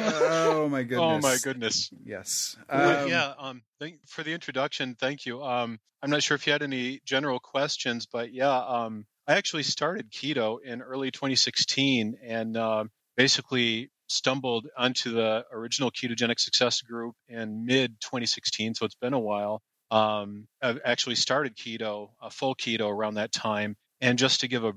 oh 0.00 0.68
my 0.68 0.82
goodness. 0.82 1.00
Oh 1.00 1.20
my 1.20 1.36
goodness! 1.42 1.90
Yes. 2.04 2.56
Um, 2.68 3.06
yeah, 3.08 3.32
um, 3.38 3.62
thank, 3.78 4.00
for 4.08 4.24
the 4.24 4.32
introduction, 4.32 4.96
thank 4.98 5.24
you. 5.24 5.40
Um, 5.42 5.78
I'm 6.02 6.10
not 6.10 6.22
sure 6.22 6.34
if 6.34 6.46
you 6.46 6.52
had 6.52 6.62
any 6.62 7.00
general 7.04 7.38
questions, 7.38 8.06
but 8.06 8.32
yeah, 8.32 8.58
um, 8.58 9.06
I 9.28 9.34
actually 9.34 9.62
started 9.62 10.10
keto 10.10 10.58
in 10.62 10.80
early 10.82 11.10
2016 11.10 12.16
and 12.24 12.56
um 12.56 12.90
basically 13.16 13.90
stumbled 14.08 14.66
onto 14.76 15.12
the 15.12 15.44
original 15.52 15.90
ketogenic 15.90 16.40
success 16.40 16.80
group 16.80 17.14
in 17.28 17.66
mid 17.66 18.00
2016. 18.00 18.74
So 18.74 18.86
it's 18.86 18.94
been 18.94 19.12
a 19.12 19.18
while. 19.18 19.60
Um, 19.90 20.46
I've 20.62 20.80
actually 20.84 21.16
started 21.16 21.56
keto, 21.56 22.10
uh, 22.22 22.30
full 22.30 22.54
keto 22.54 22.88
around 22.88 23.14
that 23.14 23.32
time. 23.32 23.76
And 24.00 24.18
just 24.18 24.40
to 24.40 24.48
give 24.48 24.64
a, 24.64 24.72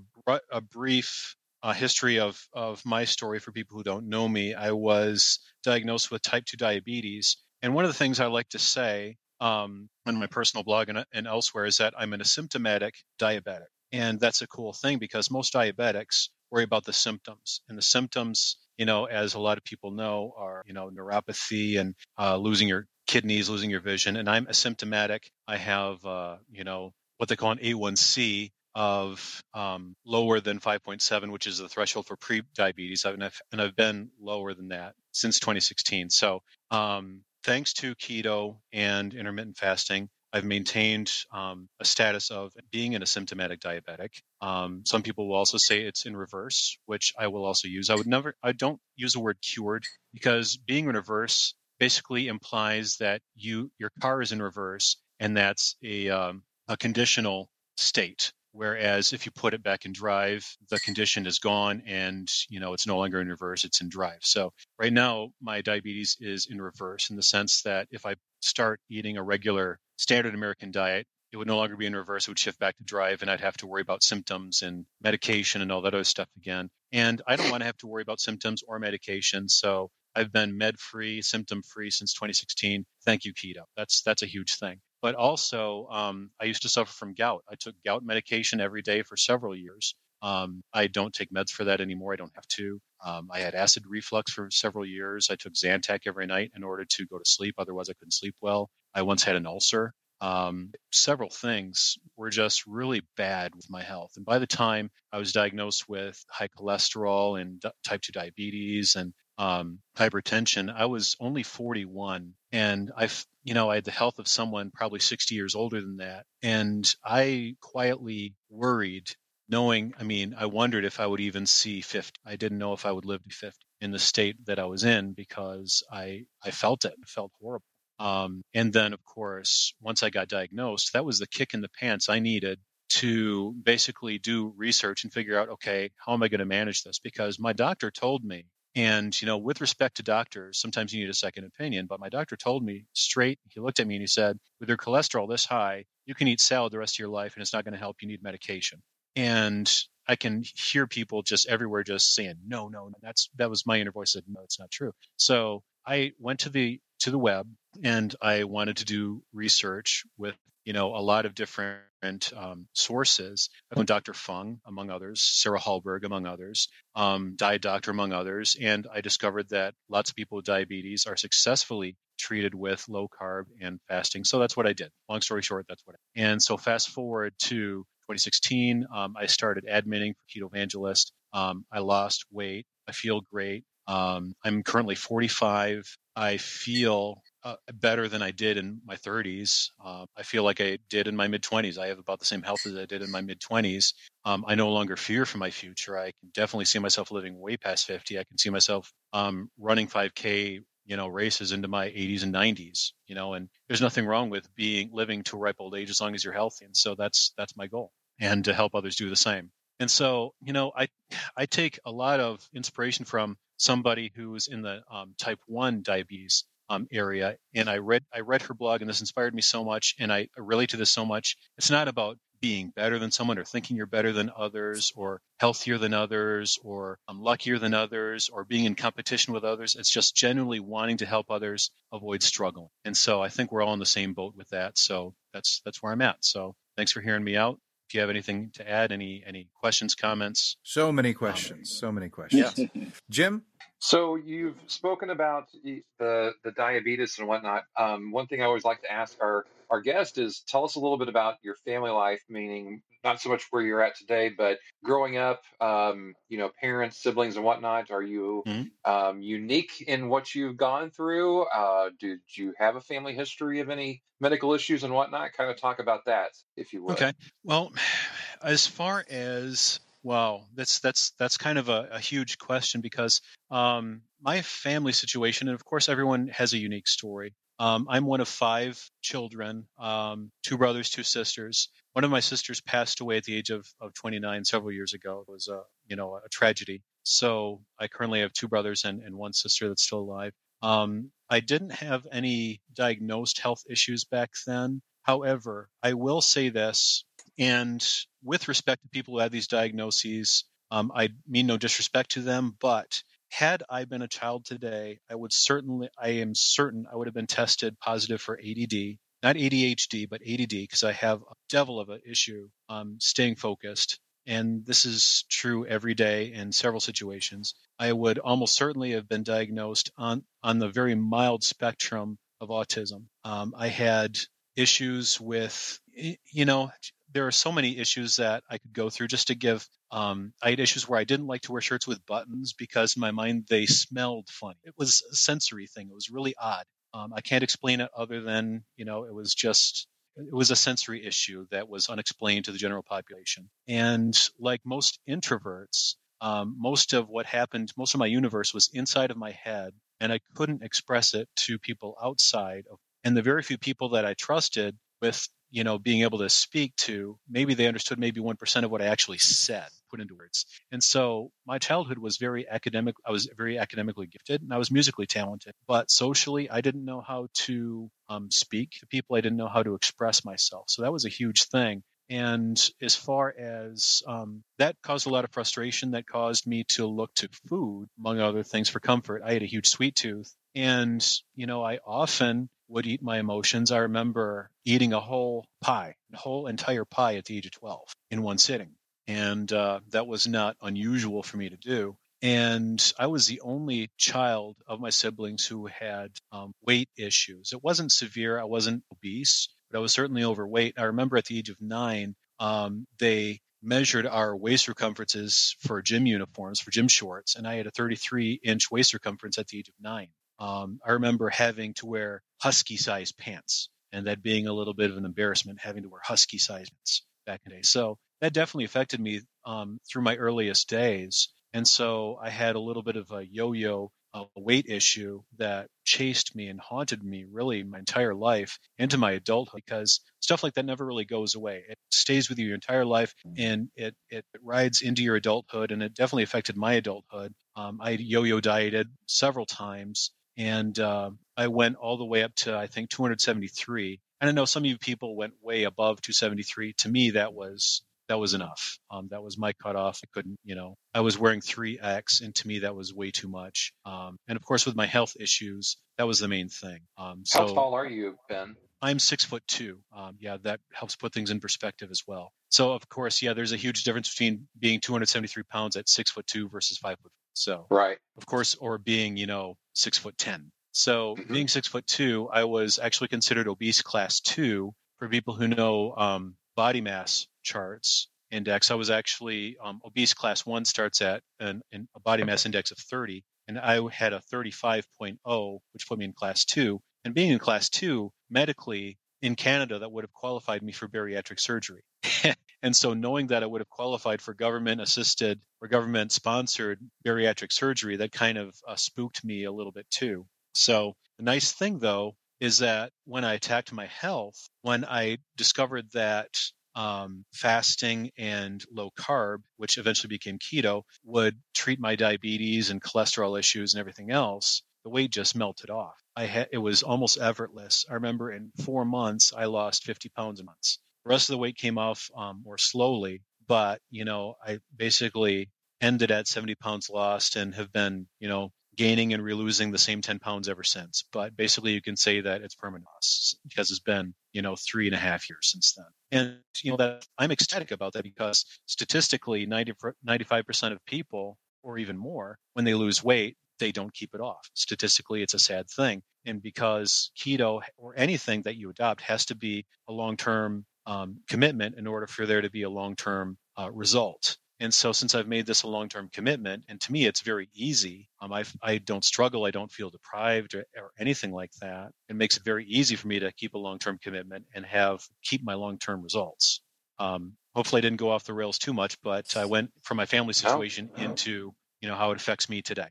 a 0.51 0.61
brief 0.61 1.35
uh, 1.63 1.73
history 1.73 2.19
of, 2.19 2.41
of 2.53 2.81
my 2.85 3.05
story 3.05 3.39
for 3.39 3.51
people 3.51 3.77
who 3.77 3.83
don't 3.83 4.09
know 4.09 4.27
me, 4.27 4.53
I 4.53 4.71
was 4.71 5.39
diagnosed 5.63 6.11
with 6.11 6.21
type 6.21 6.45
2 6.45 6.57
diabetes. 6.57 7.37
And 7.61 7.75
one 7.75 7.85
of 7.85 7.89
the 7.89 7.97
things 7.97 8.19
I 8.19 8.25
like 8.25 8.49
to 8.49 8.59
say 8.59 9.17
um, 9.39 9.89
on 10.05 10.17
my 10.17 10.27
personal 10.27 10.63
blog 10.63 10.89
and, 10.89 11.05
and 11.13 11.27
elsewhere 11.27 11.65
is 11.65 11.77
that 11.77 11.93
I'm 11.97 12.13
an 12.13 12.21
asymptomatic 12.21 12.93
diabetic. 13.19 13.67
And 13.91 14.19
that's 14.19 14.41
a 14.41 14.47
cool 14.47 14.73
thing 14.73 14.99
because 14.99 15.31
most 15.31 15.53
diabetics 15.53 16.29
worry 16.49 16.63
about 16.63 16.85
the 16.85 16.93
symptoms. 16.93 17.61
And 17.67 17.77
the 17.77 17.81
symptoms, 17.81 18.57
you 18.77 18.85
know, 18.85 19.05
as 19.05 19.33
a 19.33 19.39
lot 19.39 19.57
of 19.57 19.63
people 19.63 19.91
know, 19.91 20.33
are, 20.37 20.63
you 20.65 20.73
know, 20.73 20.89
neuropathy 20.89 21.79
and 21.79 21.95
uh, 22.19 22.37
losing 22.37 22.67
your 22.67 22.87
kidneys, 23.07 23.49
losing 23.49 23.69
your 23.69 23.81
vision. 23.81 24.15
And 24.15 24.29
I'm 24.29 24.45
asymptomatic. 24.45 25.25
I 25.47 25.57
have, 25.57 26.05
uh, 26.05 26.37
you 26.51 26.63
know, 26.63 26.93
what 27.17 27.29
they 27.29 27.35
call 27.35 27.51
an 27.51 27.59
A1C 27.59 28.51
of 28.73 29.43
um, 29.53 29.95
lower 30.05 30.39
than 30.39 30.59
5.7, 30.59 31.31
which 31.31 31.47
is 31.47 31.57
the 31.57 31.67
threshold 31.67 32.07
for 32.07 32.15
pre-diabetes, 32.15 33.05
and 33.05 33.23
I've, 33.23 33.41
and 33.51 33.61
I've 33.61 33.75
been 33.75 34.11
lower 34.19 34.53
than 34.53 34.69
that 34.69 34.95
since 35.11 35.39
2016. 35.39 36.09
So, 36.09 36.41
um, 36.71 37.21
thanks 37.43 37.73
to 37.73 37.95
keto 37.95 38.57
and 38.71 39.13
intermittent 39.13 39.57
fasting, 39.57 40.09
I've 40.33 40.45
maintained 40.45 41.11
um, 41.33 41.67
a 41.79 41.85
status 41.85 42.31
of 42.31 42.53
being 42.71 42.95
an 42.95 43.01
asymptomatic 43.01 43.59
diabetic. 43.59 44.21
Um, 44.41 44.83
some 44.85 45.03
people 45.03 45.27
will 45.27 45.35
also 45.35 45.57
say 45.57 45.81
it's 45.81 46.05
in 46.05 46.15
reverse, 46.15 46.77
which 46.85 47.13
I 47.17 47.27
will 47.27 47.45
also 47.45 47.67
use. 47.67 47.89
I 47.89 47.95
would 47.95 48.07
never, 48.07 48.35
I 48.41 48.53
don't 48.53 48.79
use 48.95 49.13
the 49.13 49.19
word 49.19 49.37
cured 49.41 49.83
because 50.13 50.57
being 50.57 50.87
in 50.87 50.95
reverse 50.95 51.53
basically 51.79 52.27
implies 52.27 52.97
that 52.97 53.21
you 53.35 53.71
your 53.79 53.91
car 54.01 54.21
is 54.21 54.31
in 54.31 54.41
reverse, 54.41 54.97
and 55.19 55.35
that's 55.35 55.75
a 55.83 56.09
um, 56.09 56.43
a 56.67 56.77
conditional 56.77 57.49
state. 57.75 58.31
Whereas 58.53 59.13
if 59.13 59.25
you 59.25 59.31
put 59.31 59.53
it 59.53 59.63
back 59.63 59.85
in 59.85 59.93
drive, 59.93 60.45
the 60.69 60.79
condition 60.79 61.25
is 61.25 61.39
gone 61.39 61.83
and 61.87 62.29
you 62.49 62.59
know 62.59 62.73
it's 62.73 62.85
no 62.85 62.97
longer 62.97 63.19
in 63.19 63.29
reverse, 63.29 63.63
it's 63.63 63.81
in 63.81 63.89
drive. 63.89 64.19
So 64.21 64.53
right 64.77 64.93
now 64.93 65.31
my 65.41 65.61
diabetes 65.61 66.17
is 66.19 66.47
in 66.49 66.61
reverse 66.61 67.09
in 67.09 67.15
the 67.15 67.23
sense 67.23 67.63
that 67.63 67.87
if 67.91 68.05
I 68.05 68.15
start 68.41 68.79
eating 68.89 69.17
a 69.17 69.23
regular 69.23 69.79
standard 70.01 70.33
American 70.33 70.71
diet, 70.71 71.05
it 71.31 71.37
would 71.37 71.47
no 71.47 71.57
longer 71.57 71.77
be 71.77 71.85
in 71.85 71.95
reverse, 71.95 72.27
it 72.27 72.31
would 72.31 72.39
shift 72.39 72.59
back 72.59 72.75
to 72.77 72.83
drive 72.83 73.21
and 73.21 73.29
I'd 73.31 73.39
have 73.41 73.55
to 73.57 73.67
worry 73.67 73.81
about 73.81 74.03
symptoms 74.03 74.63
and 74.63 74.85
medication 75.01 75.61
and 75.61 75.71
all 75.71 75.81
that 75.83 75.93
other 75.93 76.03
stuff 76.03 76.27
again. 76.37 76.69
And 76.91 77.21
I 77.27 77.35
don't 77.35 77.51
want 77.51 77.61
to 77.61 77.67
have 77.67 77.77
to 77.77 77.87
worry 77.87 78.01
about 78.01 78.19
symptoms 78.19 78.63
or 78.67 78.79
medication. 78.79 79.47
So 79.47 79.89
I've 80.15 80.33
been 80.33 80.57
med 80.57 80.79
free, 80.79 81.21
symptom 81.21 81.61
free 81.61 81.91
since 81.91 82.13
2016. 82.13 82.85
Thank 83.05 83.25
you, 83.25 83.33
keto. 83.33 83.63
That's 83.77 84.01
that's 84.01 84.23
a 84.23 84.25
huge 84.25 84.55
thing. 84.55 84.81
But 85.01 85.15
also, 85.15 85.87
um, 85.89 86.31
I 86.39 86.45
used 86.45 86.63
to 86.63 86.69
suffer 86.69 86.91
from 86.91 87.13
gout. 87.13 87.43
I 87.49 87.55
took 87.59 87.75
gout 87.85 88.03
medication 88.03 88.59
every 88.59 88.81
day 88.81 89.03
for 89.03 89.15
several 89.15 89.55
years. 89.55 89.95
Um, 90.21 90.61
I 90.73 90.87
don't 90.87 91.13
take 91.13 91.31
meds 91.31 91.49
for 91.49 91.63
that 91.65 91.81
anymore. 91.81 92.13
I 92.13 92.17
don't 92.17 92.35
have 92.35 92.47
to. 92.57 92.79
Um, 93.03 93.29
I 93.31 93.39
had 93.39 93.55
acid 93.55 93.83
reflux 93.87 94.31
for 94.31 94.51
several 94.51 94.85
years. 94.85 95.29
I 95.31 95.35
took 95.35 95.53
Zantac 95.53 96.01
every 96.05 96.27
night 96.27 96.51
in 96.55 96.63
order 96.63 96.85
to 96.85 97.05
go 97.07 97.17
to 97.17 97.25
sleep. 97.25 97.55
Otherwise, 97.57 97.89
I 97.89 97.93
couldn't 97.93 98.13
sleep 98.13 98.35
well. 98.41 98.69
I 98.93 99.03
once 99.03 99.23
had 99.23 99.35
an 99.35 99.45
ulcer. 99.47 99.93
Um, 100.21 100.71
several 100.91 101.29
things 101.29 101.97
were 102.15 102.29
just 102.29 102.67
really 102.67 103.01
bad 103.17 103.55
with 103.55 103.69
my 103.69 103.81
health. 103.81 104.11
And 104.17 104.25
by 104.25 104.37
the 104.37 104.47
time 104.47 104.91
I 105.11 105.17
was 105.17 105.33
diagnosed 105.33 105.89
with 105.89 106.23
high 106.29 106.49
cholesterol 106.49 107.41
and 107.41 107.61
type 107.83 108.01
2 108.01 108.11
diabetes 108.11 108.95
and 108.95 109.13
um, 109.39 109.79
hypertension, 109.97 110.71
I 110.71 110.85
was 110.85 111.15
only 111.19 111.41
41. 111.41 112.33
And 112.51 112.91
I've, 112.95 113.25
you 113.43 113.55
know, 113.55 113.71
I 113.71 113.75
had 113.75 113.85
the 113.85 113.91
health 113.91 114.19
of 114.19 114.27
someone 114.27 114.71
probably 114.71 114.99
60 114.99 115.33
years 115.33 115.55
older 115.55 115.81
than 115.81 115.97
that. 115.97 116.25
And 116.43 116.87
I 117.03 117.55
quietly 117.59 118.35
worried 118.49 119.09
knowing, 119.49 119.93
I 119.99 120.03
mean, 120.03 120.35
I 120.37 120.45
wondered 120.45 120.85
if 120.85 120.99
I 120.99 121.07
would 121.07 121.19
even 121.19 121.47
see 121.47 121.81
50. 121.81 122.19
I 122.25 122.35
didn't 122.35 122.59
know 122.59 122.73
if 122.73 122.85
I 122.85 122.91
would 122.91 123.05
live 123.05 123.23
to 123.23 123.35
50 123.35 123.57
in 123.81 123.91
the 123.91 123.99
state 123.99 124.45
that 124.45 124.59
I 124.59 124.65
was 124.65 124.83
in 124.83 125.13
because 125.13 125.83
I, 125.91 126.25
I 126.43 126.51
felt 126.51 126.85
it. 126.85 126.93
It 127.01 127.09
felt 127.09 127.31
horrible. 127.41 127.65
Um, 128.01 128.41
and 128.55 128.73
then, 128.73 128.93
of 128.93 129.05
course, 129.05 129.75
once 129.79 130.01
I 130.01 130.09
got 130.09 130.27
diagnosed, 130.27 130.93
that 130.93 131.05
was 131.05 131.19
the 131.19 131.27
kick 131.27 131.53
in 131.53 131.61
the 131.61 131.69
pants 131.69 132.09
I 132.09 132.17
needed 132.17 132.59
to 132.89 133.53
basically 133.63 134.17
do 134.17 134.53
research 134.57 135.03
and 135.03 135.13
figure 135.13 135.39
out, 135.39 135.49
okay, 135.49 135.91
how 136.03 136.13
am 136.13 136.23
I 136.23 136.27
going 136.27 136.39
to 136.39 136.45
manage 136.45 136.81
this? 136.81 136.97
Because 136.97 137.37
my 137.39 137.53
doctor 137.53 137.91
told 137.91 138.23
me, 138.23 138.45
and 138.73 139.19
you 139.21 139.27
know, 139.27 139.37
with 139.37 139.61
respect 139.61 139.97
to 139.97 140.03
doctors, 140.03 140.59
sometimes 140.59 140.91
you 140.91 141.01
need 141.01 141.11
a 141.11 141.13
second 141.13 141.43
opinion. 141.43 141.85
But 141.85 141.99
my 141.99 142.09
doctor 142.09 142.35
told 142.35 142.63
me 142.63 142.85
straight. 142.93 143.37
He 143.49 143.59
looked 143.59 143.79
at 143.79 143.85
me 143.85 143.95
and 143.95 144.01
he 144.01 144.07
said, 144.07 144.39
"With 144.59 144.69
your 144.69 144.77
cholesterol 144.77 145.29
this 145.29 145.45
high, 145.45 145.85
you 146.05 146.15
can 146.15 146.27
eat 146.27 146.39
salad 146.39 146.71
the 146.71 146.79
rest 146.79 146.95
of 146.95 146.99
your 146.99 147.09
life, 147.09 147.33
and 147.35 147.41
it's 147.41 147.53
not 147.53 147.65
going 147.65 147.73
to 147.73 147.79
help. 147.79 147.97
You 148.01 148.07
need 148.07 148.23
medication." 148.23 148.81
And 149.15 149.69
I 150.07 150.15
can 150.15 150.43
hear 150.55 150.87
people 150.87 151.21
just 151.21 151.49
everywhere 151.49 151.83
just 151.83 152.15
saying, 152.15 152.35
"No, 152.47 152.69
no, 152.69 152.89
that's 153.01 153.29
that 153.35 153.49
was 153.49 153.67
my 153.67 153.79
inner 153.79 153.91
voice 153.91 154.13
said, 154.13 154.23
no, 154.27 154.41
it's 154.43 154.59
not 154.59 154.71
true." 154.71 154.93
So 155.17 155.63
I 155.85 156.13
went 156.17 156.39
to 156.41 156.49
the 156.49 156.79
to 156.99 157.11
the 157.11 157.19
web 157.19 157.47
and 157.83 158.13
I 158.21 158.43
wanted 158.43 158.77
to 158.77 158.85
do 158.85 159.23
research 159.33 160.03
with 160.17 160.35
you 160.65 160.73
know 160.73 160.95
a 160.95 161.01
lot 161.01 161.25
of 161.25 161.33
different 161.33 162.33
um, 162.35 162.67
sources. 162.73 163.49
I 163.75 163.81
Dr. 163.83 164.13
Fung 164.13 164.59
among 164.65 164.89
others, 164.89 165.21
Sarah 165.21 165.59
Hallberg 165.59 166.03
among 166.03 166.25
others, 166.25 166.67
um, 166.95 167.35
Diet 167.35 167.61
Doctor 167.61 167.91
among 167.91 168.13
others, 168.13 168.55
and 168.59 168.87
I 168.91 169.01
discovered 169.01 169.49
that 169.49 169.73
lots 169.89 170.09
of 170.09 170.15
people 170.15 170.37
with 170.37 170.45
diabetes 170.45 171.05
are 171.07 171.17
successfully 171.17 171.95
treated 172.19 172.53
with 172.53 172.87
low 172.87 173.07
carb 173.07 173.45
and 173.59 173.79
fasting. 173.87 174.23
So 174.23 174.39
that's 174.39 174.55
what 174.55 174.67
I 174.67 174.73
did. 174.73 174.91
Long 175.09 175.21
story 175.21 175.41
short, 175.41 175.65
that's 175.67 175.81
what. 175.85 175.95
I, 175.95 175.99
did. 176.19 176.25
and 176.27 176.41
so 176.41 176.57
fast 176.57 176.89
forward 176.89 177.33
to 177.43 177.85
2016, 178.07 178.85
um, 178.93 179.15
I 179.17 179.25
started 179.27 179.65
admitting 179.67 180.13
for 180.13 180.39
Keto 180.39 180.47
Evangelist. 180.47 181.11
Um, 181.33 181.65
I 181.71 181.79
lost 181.79 182.25
weight. 182.31 182.65
I 182.87 182.91
feel 182.91 183.21
great. 183.31 183.63
Um, 183.87 184.33
I'm 184.43 184.63
currently 184.63 184.95
45. 184.95 185.97
I 186.15 186.37
feel 186.37 187.21
uh, 187.43 187.55
better 187.73 188.07
than 188.07 188.21
I 188.21 188.31
did 188.31 188.57
in 188.57 188.81
my 188.85 188.95
30s. 188.95 189.71
Uh, 189.83 190.05
I 190.15 190.23
feel 190.23 190.43
like 190.43 190.61
I 190.61 190.77
did 190.89 191.07
in 191.07 191.15
my 191.15 191.27
mid 191.27 191.41
20s. 191.41 191.77
I 191.77 191.87
have 191.87 191.99
about 191.99 192.19
the 192.19 192.25
same 192.25 192.41
health 192.41 192.65
as 192.65 192.75
I 192.75 192.85
did 192.85 193.01
in 193.01 193.11
my 193.11 193.21
mid 193.21 193.39
20s. 193.39 193.93
Um, 194.25 194.45
I 194.47 194.55
no 194.55 194.71
longer 194.71 194.95
fear 194.95 195.25
for 195.25 195.37
my 195.37 195.49
future. 195.49 195.97
I 195.97 196.11
can 196.11 196.29
definitely 196.33 196.65
see 196.65 196.79
myself 196.79 197.11
living 197.11 197.39
way 197.39 197.57
past 197.57 197.87
50. 197.87 198.19
I 198.19 198.23
can 198.23 198.37
see 198.37 198.49
myself 198.49 198.91
um, 199.13 199.49
running 199.57 199.87
5K, 199.87 200.61
you 200.85 200.97
know, 200.97 201.07
races 201.07 201.51
into 201.51 201.67
my 201.67 201.87
80s 201.87 202.23
and 202.23 202.33
90s. 202.33 202.91
You 203.07 203.15
know, 203.15 203.33
and 203.33 203.49
there's 203.67 203.81
nothing 203.81 204.05
wrong 204.05 204.29
with 204.29 204.53
being 204.55 204.91
living 204.93 205.23
to 205.23 205.35
a 205.35 205.39
ripe 205.39 205.57
old 205.59 205.75
age 205.75 205.89
as 205.89 206.01
long 206.01 206.13
as 206.15 206.23
you're 206.23 206.33
healthy. 206.33 206.65
And 206.65 206.77
so 206.77 206.95
that's 206.95 207.33
that's 207.37 207.57
my 207.57 207.67
goal, 207.67 207.91
and 208.19 208.45
to 208.45 208.53
help 208.53 208.75
others 208.75 208.95
do 208.95 209.09
the 209.09 209.15
same. 209.15 209.51
And 209.79 209.89
so, 209.89 210.35
you 210.41 210.53
know, 210.53 210.71
I 210.77 210.89
I 211.35 211.47
take 211.47 211.79
a 211.85 211.91
lot 211.91 212.19
of 212.19 212.47
inspiration 212.53 213.05
from 213.05 213.37
somebody 213.57 214.11
who's 214.15 214.47
in 214.47 214.61
the 214.61 214.81
um, 214.91 215.15
type 215.17 215.39
one 215.47 215.81
diabetes 215.81 216.45
um, 216.71 216.87
area. 216.91 217.35
And 217.53 217.69
I 217.69 217.77
read 217.77 218.03
I 218.13 218.21
read 218.21 218.43
her 218.43 218.53
blog, 218.53 218.81
and 218.81 218.89
this 218.89 219.01
inspired 219.01 219.35
me 219.35 219.41
so 219.41 219.63
much, 219.63 219.95
and 219.99 220.11
I 220.11 220.29
relate 220.37 220.69
to 220.69 220.77
this 220.77 220.91
so 220.91 221.05
much. 221.05 221.35
It's 221.57 221.69
not 221.69 221.87
about 221.87 222.17
being 222.39 222.71
better 222.75 222.97
than 222.97 223.11
someone 223.11 223.37
or 223.37 223.43
thinking 223.43 223.77
you're 223.77 223.85
better 223.85 224.11
than 224.11 224.31
others 224.35 224.91
or 224.95 225.21
healthier 225.39 225.77
than 225.77 225.93
others 225.93 226.57
or 226.63 226.97
I'm 227.07 227.17
um, 227.17 227.23
luckier 227.23 227.59
than 227.59 227.75
others 227.75 228.29
or 228.29 228.45
being 228.45 228.65
in 228.65 228.73
competition 228.73 229.33
with 229.33 229.43
others. 229.43 229.75
It's 229.75 229.91
just 229.91 230.15
genuinely 230.15 230.59
wanting 230.59 230.97
to 230.97 231.05
help 231.05 231.29
others 231.29 231.69
avoid 231.93 232.23
struggling. 232.23 232.69
And 232.83 232.97
so 232.97 233.21
I 233.21 233.29
think 233.29 233.51
we're 233.51 233.61
all 233.61 233.73
in 233.73 233.79
the 233.79 233.85
same 233.85 234.13
boat 234.13 234.33
with 234.35 234.49
that. 234.49 234.79
So 234.79 235.13
that's 235.33 235.61
that's 235.65 235.83
where 235.83 235.91
I'm 235.91 236.01
at. 236.01 236.17
So 236.21 236.55
thanks 236.75 236.91
for 236.91 237.01
hearing 237.01 237.23
me 237.23 237.35
out. 237.37 237.59
If 237.89 237.93
you 237.93 237.99
have 238.01 238.09
anything 238.09 238.49
to 238.55 238.67
add, 238.67 238.91
any 238.91 239.23
any 239.23 239.49
questions, 239.59 239.93
comments? 239.93 240.57
So 240.63 240.91
many 240.91 241.13
questions. 241.13 241.71
Um, 241.73 241.87
so 241.87 241.91
many 241.91 242.09
questions. 242.09 242.57
Yeah. 242.57 242.85
Jim, 243.11 243.43
so 243.81 244.15
you've 244.15 244.57
spoken 244.67 245.09
about 245.09 245.47
the 245.63 245.83
the 245.97 246.51
diabetes 246.55 247.17
and 247.17 247.27
whatnot. 247.27 247.63
Um, 247.75 248.11
one 248.11 248.27
thing 248.27 248.41
I 248.41 248.45
always 248.45 248.63
like 248.63 248.83
to 248.83 248.91
ask 248.91 249.17
our 249.19 249.45
our 249.71 249.81
guest 249.81 250.19
is 250.19 250.43
tell 250.47 250.63
us 250.63 250.75
a 250.75 250.79
little 250.79 250.99
bit 250.99 251.09
about 251.09 251.37
your 251.41 251.55
family 251.65 251.89
life, 251.89 252.21
meaning 252.29 252.83
not 253.03 253.19
so 253.19 253.29
much 253.29 253.47
where 253.49 253.63
you're 253.63 253.81
at 253.81 253.97
today, 253.97 254.29
but 254.29 254.59
growing 254.83 255.17
up, 255.17 255.41
um, 255.59 256.13
you 256.29 256.37
know, 256.37 256.51
parents, 256.61 257.01
siblings, 257.01 257.37
and 257.37 257.43
whatnot. 257.43 257.89
Are 257.89 258.03
you 258.03 258.43
mm-hmm. 258.45 258.91
um, 258.91 259.21
unique 259.23 259.81
in 259.81 260.09
what 260.09 260.35
you've 260.35 260.57
gone 260.57 260.91
through? 260.91 261.45
Uh, 261.45 261.89
did 261.99 262.19
you 262.35 262.53
have 262.59 262.75
a 262.75 262.81
family 262.81 263.15
history 263.15 263.61
of 263.61 263.71
any 263.71 264.03
medical 264.19 264.53
issues 264.53 264.83
and 264.83 264.93
whatnot? 264.93 265.33
Kind 265.33 265.49
of 265.49 265.59
talk 265.59 265.79
about 265.79 266.05
that, 266.05 266.29
if 266.55 266.71
you 266.71 266.83
would. 266.83 266.93
Okay. 266.93 267.13
Well, 267.43 267.73
as 268.43 268.67
far 268.67 269.03
as 269.09 269.79
Wow, 270.03 270.45
that's 270.55 270.79
that's 270.79 271.11
that's 271.19 271.37
kind 271.37 271.59
of 271.59 271.69
a, 271.69 271.89
a 271.91 271.99
huge 271.99 272.39
question 272.39 272.81
because 272.81 273.21
um, 273.51 274.01
my 274.21 274.41
family 274.41 274.93
situation, 274.93 275.47
and 275.47 275.55
of 275.55 275.63
course, 275.63 275.89
everyone 275.89 276.27
has 276.29 276.53
a 276.53 276.57
unique 276.57 276.87
story. 276.87 277.35
Um, 277.59 277.85
I'm 277.87 278.07
one 278.07 278.21
of 278.21 278.27
five 278.27 278.83
children, 279.03 279.67
um, 279.77 280.31
two 280.43 280.57
brothers, 280.57 280.89
two 280.89 281.03
sisters. 281.03 281.69
One 281.93 282.03
of 282.03 282.09
my 282.09 282.21
sisters 282.21 282.61
passed 282.61 283.01
away 283.01 283.17
at 283.17 283.23
the 283.25 283.35
age 283.35 283.51
of, 283.51 283.67
of 283.79 283.93
29 283.93 284.45
several 284.45 284.71
years 284.71 284.93
ago. 284.93 285.23
It 285.27 285.31
was 285.31 285.47
a 285.47 285.61
you 285.85 285.95
know 285.95 286.15
a 286.15 286.29
tragedy. 286.29 286.81
So 287.03 287.61
I 287.79 287.87
currently 287.87 288.21
have 288.21 288.33
two 288.33 288.47
brothers 288.47 288.83
and, 288.85 289.03
and 289.03 289.15
one 289.15 289.33
sister 289.33 289.67
that's 289.67 289.83
still 289.83 289.99
alive. 289.99 290.33
Um, 290.63 291.11
I 291.29 291.39
didn't 291.39 291.73
have 291.73 292.07
any 292.11 292.61
diagnosed 292.73 293.39
health 293.39 293.63
issues 293.69 294.05
back 294.05 294.31
then. 294.47 294.81
However, 295.03 295.69
I 295.81 295.93
will 295.93 296.21
say 296.21 296.49
this 296.49 297.05
and 297.37 297.85
with 298.23 298.47
respect 298.47 298.81
to 298.83 298.89
people 298.89 299.13
who 299.15 299.19
have 299.19 299.31
these 299.31 299.47
diagnoses, 299.47 300.45
um, 300.69 300.91
I 300.95 301.09
mean 301.27 301.47
no 301.47 301.57
disrespect 301.57 302.11
to 302.11 302.21
them, 302.21 302.55
but 302.59 303.03
had 303.31 303.63
I 303.69 303.85
been 303.85 304.01
a 304.01 304.07
child 304.07 304.45
today, 304.45 304.99
I 305.09 305.15
would 305.15 305.31
certainly, 305.31 305.89
I 305.97 306.09
am 306.09 306.35
certain 306.35 306.85
I 306.91 306.97
would 306.97 307.07
have 307.07 307.13
been 307.13 307.27
tested 307.27 307.79
positive 307.79 308.21
for 308.21 308.37
ADD, 308.37 308.97
not 309.23 309.37
ADHD, 309.37 310.09
but 310.09 310.21
ADD, 310.21 310.49
because 310.49 310.83
I 310.83 310.91
have 310.91 311.21
a 311.21 311.35
devil 311.49 311.79
of 311.79 311.89
an 311.89 312.01
issue 312.05 312.49
um, 312.67 312.97
staying 312.99 313.37
focused. 313.37 313.99
And 314.27 314.65
this 314.65 314.85
is 314.85 315.23
true 315.29 315.65
every 315.65 315.93
day 315.93 316.33
in 316.33 316.51
several 316.51 316.81
situations. 316.81 317.55
I 317.79 317.93
would 317.93 318.19
almost 318.19 318.55
certainly 318.55 318.91
have 318.91 319.07
been 319.07 319.23
diagnosed 319.23 319.91
on, 319.97 320.23
on 320.43 320.59
the 320.59 320.69
very 320.69 320.95
mild 320.95 321.43
spectrum 321.43 322.17
of 322.41 322.49
autism. 322.49 323.05
Um, 323.23 323.55
I 323.57 323.67
had 323.67 324.17
issues 324.57 325.19
with, 325.21 325.79
you 325.93 326.45
know, 326.45 326.69
there 327.13 327.27
are 327.27 327.31
so 327.31 327.51
many 327.51 327.77
issues 327.77 328.17
that 328.17 328.43
I 328.49 328.57
could 328.57 328.73
go 328.73 328.89
through 328.89 329.07
just 329.07 329.27
to 329.27 329.35
give. 329.35 329.67
Um, 329.91 330.33
I 330.41 330.51
had 330.51 330.59
issues 330.59 330.87
where 330.87 330.99
I 330.99 331.03
didn't 331.03 331.27
like 331.27 331.41
to 331.41 331.51
wear 331.51 331.61
shirts 331.61 331.87
with 331.87 332.05
buttons 332.05 332.53
because 332.53 332.95
in 332.95 333.01
my 333.01 333.11
mind 333.11 333.45
they 333.49 333.65
smelled 333.65 334.29
funny. 334.29 334.59
It 334.63 334.73
was 334.77 335.03
a 335.11 335.15
sensory 335.15 335.67
thing. 335.67 335.87
It 335.87 335.93
was 335.93 336.09
really 336.09 336.35
odd. 336.39 336.65
Um, 336.93 337.13
I 337.13 337.21
can't 337.21 337.43
explain 337.43 337.81
it 337.81 337.89
other 337.95 338.21
than 338.21 338.63
you 338.75 338.85
know 338.85 339.05
it 339.05 339.13
was 339.13 339.33
just 339.33 339.87
it 340.17 340.33
was 340.33 340.51
a 340.51 340.55
sensory 340.55 341.05
issue 341.05 341.45
that 341.51 341.69
was 341.69 341.87
unexplained 341.87 342.45
to 342.45 342.51
the 342.51 342.57
general 342.57 342.83
population. 342.83 343.49
And 343.67 344.17
like 344.39 344.61
most 344.65 344.99
introverts, 345.07 345.95
um, 346.19 346.55
most 346.59 346.93
of 346.93 347.07
what 347.07 347.25
happened, 347.25 347.71
most 347.77 347.93
of 347.93 347.99
my 347.99 348.07
universe 348.07 348.53
was 348.53 348.69
inside 348.73 349.11
of 349.11 349.17
my 349.17 349.31
head, 349.31 349.73
and 349.99 350.11
I 350.11 350.19
couldn't 350.35 350.63
express 350.63 351.13
it 351.13 351.29
to 351.37 351.59
people 351.59 351.95
outside 352.01 352.65
of. 352.71 352.77
And 353.03 353.15
the 353.17 353.21
very 353.21 353.41
few 353.41 353.57
people 353.57 353.89
that 353.89 354.05
I 354.05 354.13
trusted 354.13 354.77
with 355.01 355.27
you 355.51 355.65
know, 355.65 355.77
being 355.77 356.03
able 356.03 356.19
to 356.19 356.29
speak 356.29 356.75
to, 356.77 357.17
maybe 357.29 357.53
they 357.53 357.67
understood 357.67 357.99
maybe 357.99 358.21
1% 358.21 358.63
of 358.63 358.71
what 358.71 358.81
I 358.81 358.85
actually 358.85 359.17
said, 359.17 359.67
put 359.89 359.99
into 359.99 360.15
words. 360.15 360.45
And 360.71 360.81
so 360.81 361.31
my 361.45 361.59
childhood 361.59 361.97
was 361.97 362.17
very 362.17 362.47
academic. 362.49 362.95
I 363.05 363.11
was 363.11 363.29
very 363.37 363.59
academically 363.59 364.07
gifted 364.07 364.41
and 364.41 364.53
I 364.53 364.57
was 364.57 364.71
musically 364.71 365.05
talented, 365.05 365.53
but 365.67 365.91
socially, 365.91 366.49
I 366.49 366.61
didn't 366.61 366.85
know 366.85 367.01
how 367.01 367.27
to 367.45 367.91
um, 368.09 368.31
speak 368.31 368.71
to 368.79 368.87
people. 368.87 369.17
I 369.17 369.21
didn't 369.21 369.37
know 369.37 369.49
how 369.49 369.61
to 369.61 369.75
express 369.75 370.23
myself. 370.23 370.65
So 370.69 370.83
that 370.83 370.93
was 370.93 371.05
a 371.05 371.09
huge 371.09 371.43
thing. 371.43 371.83
And 372.09 372.61
as 372.81 372.93
far 372.93 373.33
as 373.37 374.03
um, 374.05 374.43
that 374.57 374.75
caused 374.83 375.07
a 375.07 375.09
lot 375.09 375.23
of 375.23 375.31
frustration, 375.31 375.91
that 375.91 376.05
caused 376.05 376.45
me 376.45 376.65
to 376.69 376.85
look 376.85 377.13
to 377.15 377.29
food, 377.47 377.87
among 377.97 378.19
other 378.19 378.43
things, 378.43 378.67
for 378.67 378.81
comfort. 378.81 379.21
I 379.25 379.31
had 379.31 379.43
a 379.43 379.45
huge 379.45 379.67
sweet 379.67 379.95
tooth. 379.95 380.33
And, 380.53 381.05
you 381.35 381.45
know, 381.45 381.63
I 381.63 381.79
often 381.85 382.49
would 382.71 382.87
eat 382.87 383.01
my 383.01 383.19
emotions. 383.19 383.71
I 383.71 383.79
remember 383.79 384.49
eating 384.65 384.93
a 384.93 384.99
whole 384.99 385.45
pie, 385.61 385.95
a 386.13 386.17
whole 386.17 386.47
entire 386.47 386.85
pie 386.85 387.15
at 387.15 387.25
the 387.25 387.37
age 387.37 387.45
of 387.45 387.51
12 387.53 387.81
in 388.11 388.21
one 388.23 388.37
sitting. 388.37 388.71
and 389.07 389.51
uh, 389.51 389.79
that 389.89 390.07
was 390.07 390.27
not 390.27 390.55
unusual 390.61 391.23
for 391.23 391.37
me 391.37 391.49
to 391.49 391.57
do. 391.57 391.95
And 392.21 392.93
I 392.99 393.07
was 393.07 393.25
the 393.25 393.41
only 393.41 393.89
child 393.97 394.57
of 394.67 394.79
my 394.79 394.91
siblings 394.91 395.45
who 395.45 395.65
had 395.67 396.11
um, 396.31 396.53
weight 396.65 396.89
issues. 396.97 397.51
It 397.51 397.63
wasn't 397.63 397.91
severe. 397.91 398.39
I 398.39 398.43
wasn't 398.43 398.83
obese, 398.93 399.49
but 399.69 399.77
I 399.79 399.81
was 399.81 399.91
certainly 399.93 400.23
overweight. 400.23 400.75
I 400.77 400.83
remember 400.83 401.17
at 401.17 401.25
the 401.25 401.39
age 401.39 401.49
of 401.49 401.59
nine, 401.59 402.15
um, 402.39 402.85
they 402.99 403.39
measured 403.63 404.05
our 404.05 404.35
waist 404.35 404.65
circumferences 404.65 405.55
for 405.59 405.81
gym 405.81 406.05
uniforms, 406.05 406.59
for 406.59 406.71
gym 406.71 406.87
shorts, 406.87 407.35
and 407.35 407.47
I 407.47 407.55
had 407.55 407.67
a 407.67 407.71
33 407.71 408.39
inch 408.43 408.71
waist 408.71 408.91
circumference 408.91 409.37
at 409.37 409.47
the 409.47 409.59
age 409.59 409.69
of 409.69 409.75
nine. 409.79 410.09
Um, 410.41 410.79
I 410.83 410.93
remember 410.93 411.29
having 411.29 411.75
to 411.75 411.85
wear 411.85 412.23
husky 412.41 412.75
sized 412.75 413.15
pants 413.15 413.69
and 413.93 414.07
that 414.07 414.23
being 414.23 414.47
a 414.47 414.53
little 414.53 414.73
bit 414.73 414.89
of 414.89 414.97
an 414.97 415.05
embarrassment 415.05 415.59
having 415.61 415.83
to 415.83 415.89
wear 415.89 416.01
husky 416.03 416.39
sized 416.39 416.71
pants 416.73 417.05
back 417.27 417.41
in 417.45 417.51
the 417.51 417.57
day. 417.57 417.61
So 417.61 417.99
that 418.21 418.33
definitely 418.33 418.65
affected 418.65 418.99
me 418.99 419.21
um, 419.45 419.79
through 419.87 420.01
my 420.01 420.15
earliest 420.15 420.67
days. 420.67 421.29
And 421.53 421.67
so 421.67 422.17
I 422.19 422.31
had 422.31 422.55
a 422.55 422.59
little 422.59 422.81
bit 422.81 422.95
of 422.95 423.11
a 423.11 423.23
yo 423.23 423.51
yo 423.51 423.91
uh, 424.15 424.25
weight 424.35 424.65
issue 424.67 425.21
that 425.37 425.67
chased 425.85 426.35
me 426.35 426.47
and 426.47 426.59
haunted 426.59 427.03
me 427.03 427.25
really 427.29 427.63
my 427.63 427.77
entire 427.77 428.15
life 428.15 428.57
into 428.79 428.97
my 428.97 429.11
adulthood 429.11 429.61
because 429.63 430.01
stuff 430.21 430.43
like 430.43 430.55
that 430.55 430.65
never 430.65 430.85
really 430.85 431.05
goes 431.05 431.35
away. 431.35 431.63
It 431.69 431.77
stays 431.91 432.29
with 432.29 432.39
you 432.39 432.47
your 432.47 432.55
entire 432.55 432.85
life 432.85 433.13
and 433.37 433.69
it, 433.75 433.95
it 434.09 434.25
rides 434.41 434.81
into 434.81 435.03
your 435.03 435.17
adulthood. 435.17 435.71
And 435.71 435.83
it 435.83 435.93
definitely 435.93 436.23
affected 436.23 436.57
my 436.57 436.73
adulthood. 436.73 437.31
Um, 437.55 437.79
I 437.79 437.91
yo 437.91 438.23
yo 438.23 438.39
dieted 438.39 438.87
several 439.05 439.45
times 439.45 440.11
and 440.37 440.77
uh, 440.79 441.11
I 441.37 441.47
went 441.47 441.77
all 441.77 441.97
the 441.97 442.05
way 442.05 442.23
up 442.23 442.35
to 442.37 442.57
I 442.57 442.67
think 442.67 442.89
273. 442.89 443.99
And 444.19 444.29
I 444.29 444.33
know 444.33 444.45
some 444.45 444.63
of 444.63 444.67
you 444.67 444.77
people 444.77 445.15
went 445.15 445.33
way 445.41 445.63
above 445.63 446.01
273. 446.01 446.73
To 446.79 446.89
me, 446.89 447.11
that 447.11 447.33
was 447.33 447.81
that 448.07 448.19
was 448.19 448.33
enough. 448.33 448.77
Um, 448.89 449.07
that 449.11 449.23
was 449.23 449.37
my 449.37 449.53
cutoff. 449.53 450.01
I 450.03 450.07
couldn't, 450.13 450.37
you 450.43 450.53
know, 450.53 450.75
I 450.93 450.99
was 450.99 451.17
wearing 451.17 451.39
3X, 451.39 452.21
and 452.21 452.35
to 452.35 452.47
me, 452.47 452.59
that 452.59 452.75
was 452.75 452.93
way 452.93 453.09
too 453.09 453.29
much. 453.29 453.71
Um, 453.85 454.17
and 454.27 454.35
of 454.35 454.43
course, 454.43 454.65
with 454.65 454.75
my 454.75 454.85
health 454.85 455.15
issues, 455.17 455.77
that 455.97 456.07
was 456.07 456.19
the 456.19 456.27
main 456.27 456.49
thing. 456.49 456.79
Um, 456.97 457.21
so 457.23 457.47
How 457.47 457.53
tall 457.53 457.73
are 457.73 457.85
you, 457.85 458.17
Ben? 458.27 458.57
I'm 458.81 458.99
six 458.99 459.23
foot 459.23 459.43
two. 459.47 459.79
Um, 459.95 460.17
yeah, 460.19 460.37
that 460.43 460.59
helps 460.73 460.95
put 460.95 461.13
things 461.13 461.29
in 461.29 461.39
perspective 461.39 461.89
as 461.89 462.03
well. 462.05 462.33
So, 462.49 462.73
of 462.73 462.89
course, 462.89 463.21
yeah, 463.21 463.33
there's 463.33 463.53
a 463.53 463.57
huge 463.57 463.83
difference 463.83 464.09
between 464.09 464.47
being 464.59 464.81
273 464.81 465.43
pounds 465.43 465.77
at 465.77 465.87
six 465.87 466.11
foot 466.11 466.27
two 466.27 466.49
versus 466.49 466.77
five 466.77 466.97
foot. 466.99 467.11
So, 467.33 467.67
right, 467.69 467.97
of 468.17 468.25
course, 468.25 468.55
or 468.55 468.77
being, 468.77 469.17
you 469.17 469.27
know, 469.27 469.55
six 469.73 469.97
foot 469.97 470.17
ten. 470.17 470.51
So, 470.73 471.15
Mhm. 471.17 471.33
being 471.33 471.47
six 471.47 471.67
foot 471.67 471.85
two, 471.87 472.29
I 472.31 472.45
was 472.45 472.79
actually 472.79 473.09
considered 473.09 473.47
obese 473.47 473.81
class 473.81 474.19
two 474.19 474.73
for 474.99 475.09
people 475.09 475.33
who 475.35 475.47
know 475.47 475.93
um, 475.95 476.35
body 476.55 476.81
mass 476.81 477.27
charts 477.43 478.07
index. 478.29 478.71
I 478.71 478.75
was 478.75 478.89
actually 478.89 479.57
um, 479.61 479.81
obese 479.83 480.13
class 480.13 480.45
one 480.45 480.63
starts 480.65 481.01
at 481.01 481.23
an, 481.39 481.61
an, 481.71 481.87
a 481.95 481.99
body 481.99 482.23
mass 482.23 482.45
index 482.45 482.71
of 482.71 482.77
30, 482.77 483.23
and 483.47 483.59
I 483.59 483.81
had 483.89 484.13
a 484.13 484.21
35.0, 484.31 485.59
which 485.73 485.87
put 485.87 485.99
me 485.99 486.05
in 486.05 486.13
class 486.13 486.45
two. 486.45 486.81
And 487.03 487.13
being 487.13 487.31
in 487.31 487.39
class 487.39 487.69
two, 487.69 488.11
medically 488.29 488.97
in 489.21 489.35
Canada, 489.35 489.79
that 489.79 489.91
would 489.91 490.03
have 490.03 490.13
qualified 490.13 490.61
me 490.61 490.71
for 490.71 490.87
bariatric 490.87 491.39
surgery. 491.39 491.83
and 492.63 492.75
so, 492.75 492.93
knowing 492.93 493.27
that 493.27 493.43
I 493.43 493.45
would 493.45 493.61
have 493.61 493.69
qualified 493.69 494.21
for 494.21 494.33
government 494.33 494.81
assisted 494.81 495.39
or 495.61 495.67
government 495.67 496.11
sponsored 496.11 496.79
bariatric 497.05 497.51
surgery, 497.51 497.97
that 497.97 498.11
kind 498.11 498.37
of 498.37 498.55
uh, 498.67 498.75
spooked 498.75 499.23
me 499.23 499.45
a 499.45 499.51
little 499.51 499.71
bit 499.71 499.89
too. 499.89 500.25
So, 500.53 500.95
the 501.17 501.23
nice 501.23 501.51
thing 501.51 501.79
though 501.79 502.15
is 502.39 502.59
that 502.59 502.91
when 503.05 503.23
I 503.23 503.35
attacked 503.35 503.71
my 503.71 503.85
health, 503.85 504.49
when 504.61 504.85
I 504.85 505.19
discovered 505.37 505.91
that 505.93 506.29
um, 506.75 507.25
fasting 507.33 508.11
and 508.17 508.63
low 508.71 508.91
carb, 508.91 509.39
which 509.57 509.77
eventually 509.77 510.09
became 510.09 510.39
keto, 510.39 510.83
would 511.03 511.39
treat 511.53 511.79
my 511.79 511.95
diabetes 511.95 512.69
and 512.69 512.81
cholesterol 512.81 513.37
issues 513.37 513.73
and 513.73 513.79
everything 513.79 514.11
else, 514.11 514.63
the 514.83 514.89
weight 514.89 515.11
just 515.11 515.35
melted 515.35 515.69
off. 515.69 515.95
I 516.15 516.25
had 516.25 516.49
it 516.51 516.57
was 516.57 516.83
almost 516.83 517.19
effortless. 517.19 517.85
I 517.89 517.95
remember 517.95 518.31
in 518.31 518.51
four 518.63 518.85
months 518.85 519.33
I 519.35 519.45
lost 519.45 519.83
50 519.83 520.09
pounds 520.09 520.39
a 520.39 520.43
month. 520.43 520.77
Rest 521.05 521.29
of 521.29 521.33
the 521.33 521.37
weight 521.39 521.57
came 521.57 521.77
off 521.77 522.09
um, 522.15 522.41
more 522.43 522.57
slowly, 522.57 523.21
but 523.47 523.81
you 523.89 524.05
know 524.05 524.35
I 524.45 524.59
basically 524.75 525.49
ended 525.81 526.11
at 526.11 526.27
70 526.27 526.55
pounds 526.55 526.89
lost 526.89 527.35
and 527.35 527.55
have 527.55 527.71
been 527.73 528.07
you 528.19 528.29
know 528.29 528.51
gaining 528.75 529.13
and 529.13 529.23
relosing 529.23 529.71
the 529.71 529.77
same 529.77 530.01
10 530.01 530.19
pounds 530.19 530.47
ever 530.47 530.63
since. 530.63 531.03
But 531.11 531.35
basically, 531.35 531.73
you 531.73 531.81
can 531.81 531.97
say 531.97 532.21
that 532.21 532.41
it's 532.41 532.55
permanent 532.55 532.85
loss 532.85 533.35
because 533.47 533.69
it's 533.69 533.79
been, 533.79 534.13
you 534.31 534.41
know, 534.41 534.55
three 534.55 534.87
and 534.87 534.95
a 534.95 534.99
half 534.99 535.29
years 535.29 535.51
since 535.51 535.73
then. 535.73 535.85
And, 536.11 536.39
you 536.63 536.71
know, 536.71 536.77
that 536.77 537.05
I'm 537.17 537.31
ecstatic 537.31 537.71
about 537.71 537.93
that 537.93 538.03
because 538.03 538.45
statistically, 538.65 539.45
90, 539.45 539.73
95% 540.07 540.71
of 540.71 540.85
people, 540.85 541.37
or 541.63 541.77
even 541.77 541.97
more, 541.97 542.37
when 542.53 542.65
they 542.65 542.73
lose 542.73 543.03
weight, 543.03 543.37
they 543.59 543.71
don't 543.71 543.93
keep 543.93 544.15
it 544.15 544.21
off. 544.21 544.49
Statistically, 544.55 545.21
it's 545.21 545.35
a 545.35 545.39
sad 545.39 545.69
thing. 545.69 546.01
And 546.25 546.41
because 546.41 547.11
keto 547.17 547.61
or 547.77 547.93
anything 547.95 548.43
that 548.43 548.55
you 548.55 548.69
adopt 548.69 549.01
has 549.01 549.25
to 549.27 549.35
be 549.35 549.65
a 549.87 549.93
long 549.93 550.17
term 550.17 550.65
um, 550.85 551.21
commitment 551.27 551.77
in 551.77 551.87
order 551.87 552.07
for 552.07 552.25
there 552.25 552.41
to 552.41 552.49
be 552.49 552.63
a 552.63 552.69
long 552.69 552.95
term 552.95 553.37
uh, 553.57 553.71
result. 553.71 554.37
And 554.59 554.71
so, 554.71 554.91
since 554.91 555.15
I've 555.15 555.27
made 555.27 555.47
this 555.47 555.63
a 555.63 555.67
long 555.67 555.89
term 555.89 556.09
commitment, 556.13 556.65
and 556.69 556.79
to 556.81 556.91
me, 556.91 557.05
it's 557.05 557.21
very 557.21 557.49
easy, 557.55 558.09
um, 558.21 558.31
I, 558.31 558.43
I 558.61 558.77
don't 558.77 559.03
struggle, 559.03 559.43
I 559.43 559.49
don't 559.49 559.71
feel 559.71 559.89
deprived 559.89 560.53
or, 560.53 560.65
or, 560.77 560.91
anything 560.99 561.31
like 561.31 561.49
that. 561.61 561.91
It 562.09 562.15
makes 562.15 562.37
it 562.37 562.43
very 562.43 562.65
easy 562.65 562.95
for 562.95 563.07
me 563.07 563.19
to 563.19 563.31
keep 563.31 563.55
a 563.55 563.57
long 563.57 563.79
term 563.79 563.97
commitment 563.97 564.45
and 564.53 564.63
have 564.65 565.01
keep 565.23 565.43
my 565.43 565.55
long 565.55 565.79
term 565.79 566.03
results. 566.03 566.61
Um, 566.99 567.33
hopefully, 567.55 567.79
I 567.79 567.81
didn't 567.81 567.97
go 567.97 568.11
off 568.11 568.23
the 568.23 568.35
rails 568.35 568.59
too 568.59 568.73
much, 568.73 569.01
but 569.01 569.35
I 569.35 569.45
went 569.45 569.71
from 569.81 569.97
my 569.97 570.05
family 570.05 570.33
situation 570.33 570.91
no. 570.95 571.05
into 571.05 571.53
you 571.81 571.89
know 571.89 571.95
how 571.95 572.11
it 572.11 572.17
affects 572.17 572.47
me 572.47 572.61
today. 572.61 572.89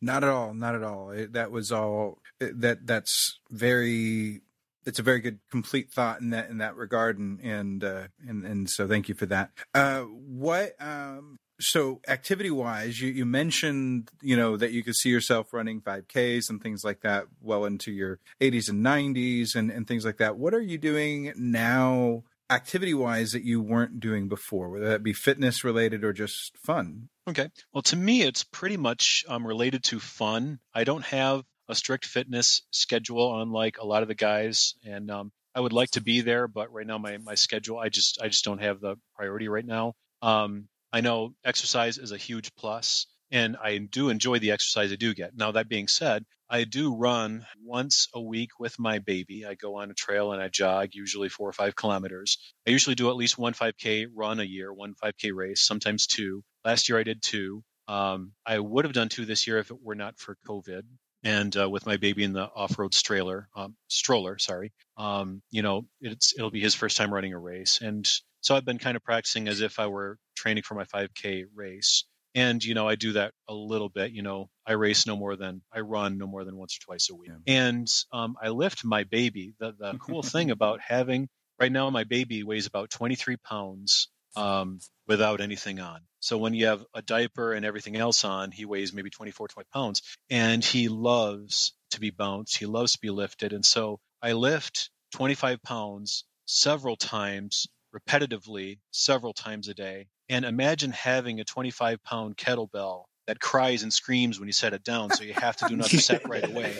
Not 0.00 0.24
at 0.24 0.30
all. 0.30 0.54
Not 0.54 0.74
at 0.74 0.82
all. 0.82 1.10
It, 1.10 1.34
that 1.34 1.52
was 1.52 1.72
all. 1.72 2.22
That 2.40 2.86
that's 2.86 3.38
very 3.50 4.40
it's 4.84 4.98
a 4.98 5.02
very 5.02 5.20
good 5.20 5.38
complete 5.50 5.92
thought 5.92 6.20
in 6.20 6.30
that 6.30 6.50
in 6.50 6.58
that 6.58 6.76
regard 6.76 7.18
and 7.18 7.40
and 7.40 7.84
uh, 7.84 8.08
and 8.26 8.44
and 8.44 8.70
so 8.70 8.86
thank 8.86 9.08
you 9.08 9.14
for 9.14 9.26
that. 9.26 9.50
Uh, 9.74 10.02
what 10.02 10.74
um 10.80 11.38
so 11.60 12.00
activity 12.08 12.50
wise 12.50 13.00
you, 13.00 13.10
you 13.10 13.24
mentioned 13.24 14.10
you 14.20 14.36
know 14.36 14.56
that 14.56 14.72
you 14.72 14.82
could 14.82 14.96
see 14.96 15.10
yourself 15.10 15.52
running 15.52 15.80
5ks 15.80 16.50
and 16.50 16.60
things 16.60 16.84
like 16.84 17.02
that 17.02 17.26
well 17.40 17.64
into 17.64 17.92
your 17.92 18.18
80s 18.40 18.68
and 18.68 18.84
90s 18.84 19.54
and 19.54 19.70
and 19.70 19.86
things 19.86 20.04
like 20.04 20.18
that. 20.18 20.36
What 20.36 20.54
are 20.54 20.60
you 20.60 20.78
doing 20.78 21.32
now 21.36 22.24
activity 22.50 22.92
wise 22.92 23.32
that 23.32 23.44
you 23.44 23.62
weren't 23.62 24.00
doing 24.00 24.28
before 24.28 24.68
whether 24.68 24.88
that 24.88 25.02
be 25.02 25.12
fitness 25.12 25.64
related 25.64 26.04
or 26.04 26.12
just 26.12 26.56
fun? 26.58 27.08
Okay. 27.28 27.48
Well 27.72 27.82
to 27.82 27.96
me 27.96 28.22
it's 28.22 28.44
pretty 28.44 28.76
much 28.76 29.24
um, 29.28 29.46
related 29.46 29.84
to 29.84 30.00
fun. 30.00 30.58
I 30.74 30.84
don't 30.84 31.04
have 31.04 31.44
a 31.68 31.74
strict 31.74 32.04
fitness 32.04 32.62
schedule, 32.70 33.40
unlike 33.40 33.78
a 33.78 33.86
lot 33.86 34.02
of 34.02 34.08
the 34.08 34.14
guys. 34.14 34.74
And 34.84 35.10
um, 35.10 35.32
I 35.54 35.60
would 35.60 35.72
like 35.72 35.90
to 35.92 36.00
be 36.00 36.20
there, 36.20 36.48
but 36.48 36.72
right 36.72 36.86
now 36.86 36.98
my 36.98 37.18
my 37.18 37.34
schedule, 37.34 37.78
I 37.78 37.88
just 37.88 38.20
I 38.20 38.28
just 38.28 38.44
don't 38.44 38.62
have 38.62 38.80
the 38.80 38.96
priority 39.16 39.48
right 39.48 39.66
now. 39.66 39.94
Um, 40.20 40.68
I 40.92 41.00
know 41.00 41.34
exercise 41.44 41.98
is 41.98 42.12
a 42.12 42.16
huge 42.16 42.54
plus, 42.56 43.06
and 43.30 43.56
I 43.56 43.78
do 43.78 44.08
enjoy 44.08 44.38
the 44.38 44.52
exercise 44.52 44.92
I 44.92 44.96
do 44.96 45.14
get. 45.14 45.36
Now 45.36 45.52
that 45.52 45.68
being 45.68 45.88
said, 45.88 46.24
I 46.48 46.64
do 46.64 46.94
run 46.94 47.46
once 47.64 48.08
a 48.14 48.20
week 48.20 48.60
with 48.60 48.78
my 48.78 48.98
baby. 48.98 49.46
I 49.46 49.54
go 49.54 49.76
on 49.76 49.90
a 49.90 49.94
trail 49.94 50.32
and 50.32 50.42
I 50.42 50.48
jog, 50.48 50.90
usually 50.92 51.30
four 51.30 51.48
or 51.48 51.54
five 51.54 51.74
kilometers. 51.74 52.36
I 52.66 52.70
usually 52.70 52.94
do 52.94 53.08
at 53.08 53.16
least 53.16 53.38
one 53.38 53.54
5K 53.54 54.08
run 54.14 54.38
a 54.38 54.44
year, 54.44 54.72
one 54.72 54.94
5K 55.02 55.34
race, 55.34 55.62
sometimes 55.62 56.06
two. 56.06 56.42
Last 56.62 56.90
year 56.90 56.98
I 56.98 57.04
did 57.04 57.22
two. 57.22 57.62
Um, 57.88 58.32
I 58.44 58.58
would 58.58 58.84
have 58.84 58.92
done 58.92 59.08
two 59.08 59.24
this 59.24 59.46
year 59.46 59.58
if 59.58 59.70
it 59.70 59.82
were 59.82 59.94
not 59.94 60.18
for 60.18 60.36
COVID 60.46 60.82
and 61.24 61.56
uh, 61.56 61.68
with 61.68 61.86
my 61.86 61.96
baby 61.96 62.24
in 62.24 62.32
the 62.32 62.44
off-road 62.44 62.94
stroller, 62.94 63.48
um, 63.54 63.76
stroller, 63.88 64.38
sorry, 64.38 64.72
um, 64.96 65.42
you 65.50 65.62
know, 65.62 65.86
it's 66.00 66.34
it'll 66.36 66.50
be 66.50 66.60
his 66.60 66.74
first 66.74 66.96
time 66.96 67.12
running 67.12 67.32
a 67.32 67.38
race, 67.38 67.80
and 67.80 68.08
so 68.40 68.56
I've 68.56 68.64
been 68.64 68.78
kind 68.78 68.96
of 68.96 69.04
practicing 69.04 69.48
as 69.48 69.60
if 69.60 69.78
I 69.78 69.86
were 69.86 70.18
training 70.36 70.64
for 70.64 70.74
my 70.74 70.84
5K 70.84 71.44
race, 71.54 72.04
and 72.34 72.62
you 72.62 72.74
know, 72.74 72.88
I 72.88 72.96
do 72.96 73.12
that 73.12 73.32
a 73.48 73.54
little 73.54 73.88
bit. 73.88 74.12
You 74.12 74.22
know, 74.22 74.48
I 74.66 74.72
race 74.72 75.06
no 75.06 75.16
more 75.16 75.36
than 75.36 75.62
I 75.72 75.80
run 75.80 76.18
no 76.18 76.26
more 76.26 76.44
than 76.44 76.56
once 76.56 76.76
or 76.76 76.84
twice 76.84 77.08
a 77.10 77.14
week, 77.14 77.30
yeah. 77.46 77.68
and 77.68 77.88
um, 78.12 78.36
I 78.42 78.48
lift 78.48 78.84
my 78.84 79.04
baby. 79.04 79.54
The 79.58 79.74
the 79.78 79.98
cool 79.98 80.22
thing 80.22 80.50
about 80.52 80.80
having 80.80 81.28
right 81.60 81.72
now, 81.72 81.88
my 81.90 82.04
baby 82.04 82.42
weighs 82.42 82.66
about 82.66 82.90
23 82.90 83.36
pounds 83.36 84.08
um, 84.36 84.80
without 85.06 85.40
anything 85.40 85.80
on. 85.80 86.00
So 86.20 86.38
when 86.38 86.54
you 86.54 86.66
have 86.66 86.84
a 86.94 87.02
diaper 87.02 87.52
and 87.52 87.64
everything 87.64 87.96
else 87.96 88.24
on, 88.24 88.50
he 88.50 88.64
weighs 88.64 88.92
maybe 88.92 89.10
24, 89.10 89.48
20 89.48 89.68
pounds 89.72 90.02
and 90.30 90.64
he 90.64 90.88
loves 90.88 91.72
to 91.90 92.00
be 92.00 92.10
bounced. 92.10 92.56
He 92.56 92.66
loves 92.66 92.92
to 92.92 93.00
be 93.00 93.10
lifted. 93.10 93.52
And 93.52 93.64
so 93.64 93.98
I 94.22 94.32
lift 94.32 94.90
25 95.14 95.62
pounds 95.62 96.24
several 96.46 96.96
times 96.96 97.66
repetitively, 97.94 98.78
several 98.90 99.32
times 99.32 99.68
a 99.68 99.74
day. 99.74 100.06
And 100.28 100.44
imagine 100.44 100.92
having 100.92 101.40
a 101.40 101.44
25 101.44 102.02
pound 102.02 102.36
kettlebell 102.36 103.04
that 103.26 103.38
cries 103.40 103.82
and 103.82 103.92
screams 103.92 104.38
when 104.40 104.48
you 104.48 104.52
set 104.52 104.72
it 104.72 104.82
down. 104.82 105.10
So 105.10 105.24
you 105.24 105.34
have 105.34 105.56
to 105.58 105.66
do 105.66 105.74
another 105.74 105.98
set 105.98 106.28
right 106.28 106.44
away 106.44 106.74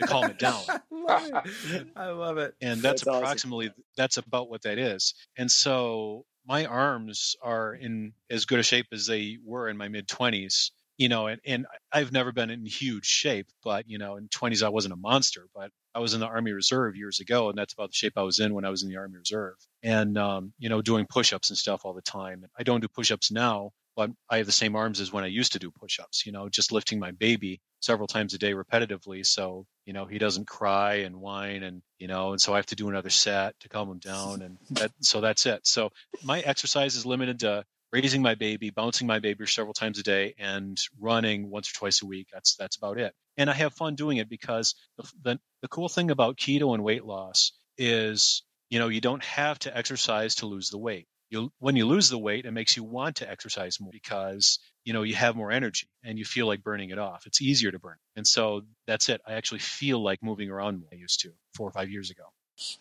to 0.00 0.06
calm 0.06 0.30
it 0.30 0.38
down. 0.38 0.62
I 0.68 0.80
love 0.90 1.44
it. 1.74 1.86
I 1.96 2.06
love 2.10 2.38
it. 2.38 2.54
And 2.60 2.80
that's, 2.80 3.02
That's 3.02 3.08
awesome. 3.08 3.22
approximately 3.22 3.70
that's 3.96 4.16
about 4.16 4.48
what 4.48 4.62
that 4.62 4.78
is. 4.78 5.14
And 5.36 5.50
so 5.50 6.24
my 6.46 6.66
arms 6.66 7.36
are 7.42 7.74
in 7.74 8.12
as 8.30 8.44
good 8.44 8.58
a 8.58 8.62
shape 8.62 8.86
as 8.92 9.06
they 9.06 9.38
were 9.44 9.68
in 9.68 9.76
my 9.76 9.88
mid 9.88 10.08
20s 10.08 10.70
you 10.98 11.08
know, 11.08 11.26
and, 11.26 11.40
and 11.44 11.66
I've 11.90 12.12
never 12.12 12.32
been 12.32 12.50
in 12.50 12.64
huge 12.64 13.06
shape, 13.06 13.48
but 13.64 13.88
you 13.88 13.98
know, 13.98 14.16
in 14.16 14.28
20s 14.28 14.62
I 14.62 14.68
wasn't 14.68 14.94
a 14.94 14.96
monster, 14.96 15.48
but 15.54 15.70
I 15.94 16.00
was 16.00 16.14
in 16.14 16.20
the 16.20 16.26
Army 16.26 16.52
Reserve 16.52 16.96
years 16.96 17.20
ago, 17.20 17.48
and 17.48 17.58
that's 17.58 17.72
about 17.72 17.90
the 17.90 17.94
shape 17.94 18.12
I 18.16 18.22
was 18.22 18.38
in 18.38 18.54
when 18.54 18.64
I 18.64 18.70
was 18.70 18.82
in 18.82 18.88
the 18.88 18.98
Army 18.98 19.18
Reserve, 19.18 19.56
and 19.82 20.16
um, 20.16 20.52
you 20.58 20.68
know, 20.68 20.82
doing 20.82 21.06
push-ups 21.06 21.50
and 21.50 21.58
stuff 21.58 21.82
all 21.84 21.92
the 21.92 22.02
time. 22.02 22.44
I 22.56 22.62
don't 22.62 22.80
do 22.80 22.88
push-ups 22.88 23.30
now, 23.30 23.72
but 23.96 24.10
I 24.28 24.38
have 24.38 24.46
the 24.46 24.52
same 24.52 24.76
arms 24.76 25.00
as 25.00 25.12
when 25.12 25.24
I 25.24 25.28
used 25.28 25.52
to 25.52 25.58
do 25.58 25.70
push-ups. 25.70 26.24
You 26.26 26.32
know, 26.32 26.48
just 26.48 26.72
lifting 26.72 26.98
my 26.98 27.10
baby 27.10 27.60
several 27.80 28.06
times 28.06 28.34
a 28.34 28.38
day 28.38 28.52
repetitively, 28.54 29.24
so 29.26 29.66
you 29.84 29.92
know 29.92 30.06
he 30.06 30.18
doesn't 30.18 30.46
cry 30.46 30.94
and 30.96 31.20
whine, 31.20 31.62
and 31.62 31.82
you 31.98 32.08
know, 32.08 32.32
and 32.32 32.40
so 32.40 32.52
I 32.52 32.56
have 32.56 32.66
to 32.66 32.76
do 32.76 32.88
another 32.88 33.10
set 33.10 33.58
to 33.60 33.68
calm 33.68 33.90
him 33.90 33.98
down, 33.98 34.42
and 34.42 34.58
that, 34.70 34.92
so 35.00 35.20
that's 35.20 35.46
it. 35.46 35.66
So 35.66 35.90
my 36.22 36.40
exercise 36.40 36.96
is 36.96 37.06
limited 37.06 37.40
to 37.40 37.64
raising 37.92 38.22
my 38.22 38.34
baby, 38.34 38.70
bouncing 38.70 39.06
my 39.06 39.18
baby 39.18 39.46
several 39.46 39.74
times 39.74 39.98
a 39.98 40.02
day, 40.02 40.34
and 40.38 40.78
running 40.98 41.50
once 41.50 41.70
or 41.70 41.74
twice 41.74 42.02
a 42.02 42.06
week. 42.06 42.28
That's 42.32 42.56
that's 42.56 42.76
about 42.76 42.98
it. 42.98 43.14
And 43.36 43.50
I 43.50 43.54
have 43.54 43.74
fun 43.74 43.94
doing 43.94 44.18
it 44.18 44.28
because 44.28 44.74
the, 44.96 45.12
the, 45.22 45.40
the 45.62 45.68
cool 45.68 45.88
thing 45.88 46.10
about 46.10 46.36
keto 46.36 46.74
and 46.74 46.84
weight 46.84 47.04
loss 47.04 47.52
is, 47.78 48.42
you 48.70 48.78
know, 48.78 48.88
you 48.88 49.00
don't 49.00 49.24
have 49.24 49.58
to 49.60 49.76
exercise 49.76 50.36
to 50.36 50.46
lose 50.46 50.70
the 50.70 50.78
weight. 50.78 51.06
You, 51.32 51.50
when 51.60 51.76
you 51.76 51.86
lose 51.86 52.10
the 52.10 52.18
weight, 52.18 52.44
it 52.44 52.50
makes 52.50 52.76
you 52.76 52.84
want 52.84 53.16
to 53.16 53.30
exercise 53.30 53.80
more 53.80 53.90
because 53.90 54.58
you 54.84 54.92
know 54.92 55.02
you 55.02 55.14
have 55.14 55.34
more 55.34 55.50
energy 55.50 55.88
and 56.04 56.18
you 56.18 56.26
feel 56.26 56.46
like 56.46 56.62
burning 56.62 56.90
it 56.90 56.98
off. 56.98 57.26
It's 57.26 57.40
easier 57.40 57.70
to 57.70 57.78
burn, 57.78 57.96
and 58.16 58.26
so 58.26 58.62
that's 58.86 59.08
it. 59.08 59.22
I 59.26 59.32
actually 59.32 59.60
feel 59.60 60.02
like 60.02 60.22
moving 60.22 60.50
around 60.50 60.80
more 60.80 60.88
than 60.90 60.98
I 60.98 61.00
used 61.00 61.20
to 61.20 61.30
four 61.56 61.66
or 61.66 61.72
five 61.72 61.88
years 61.88 62.10
ago. 62.10 62.24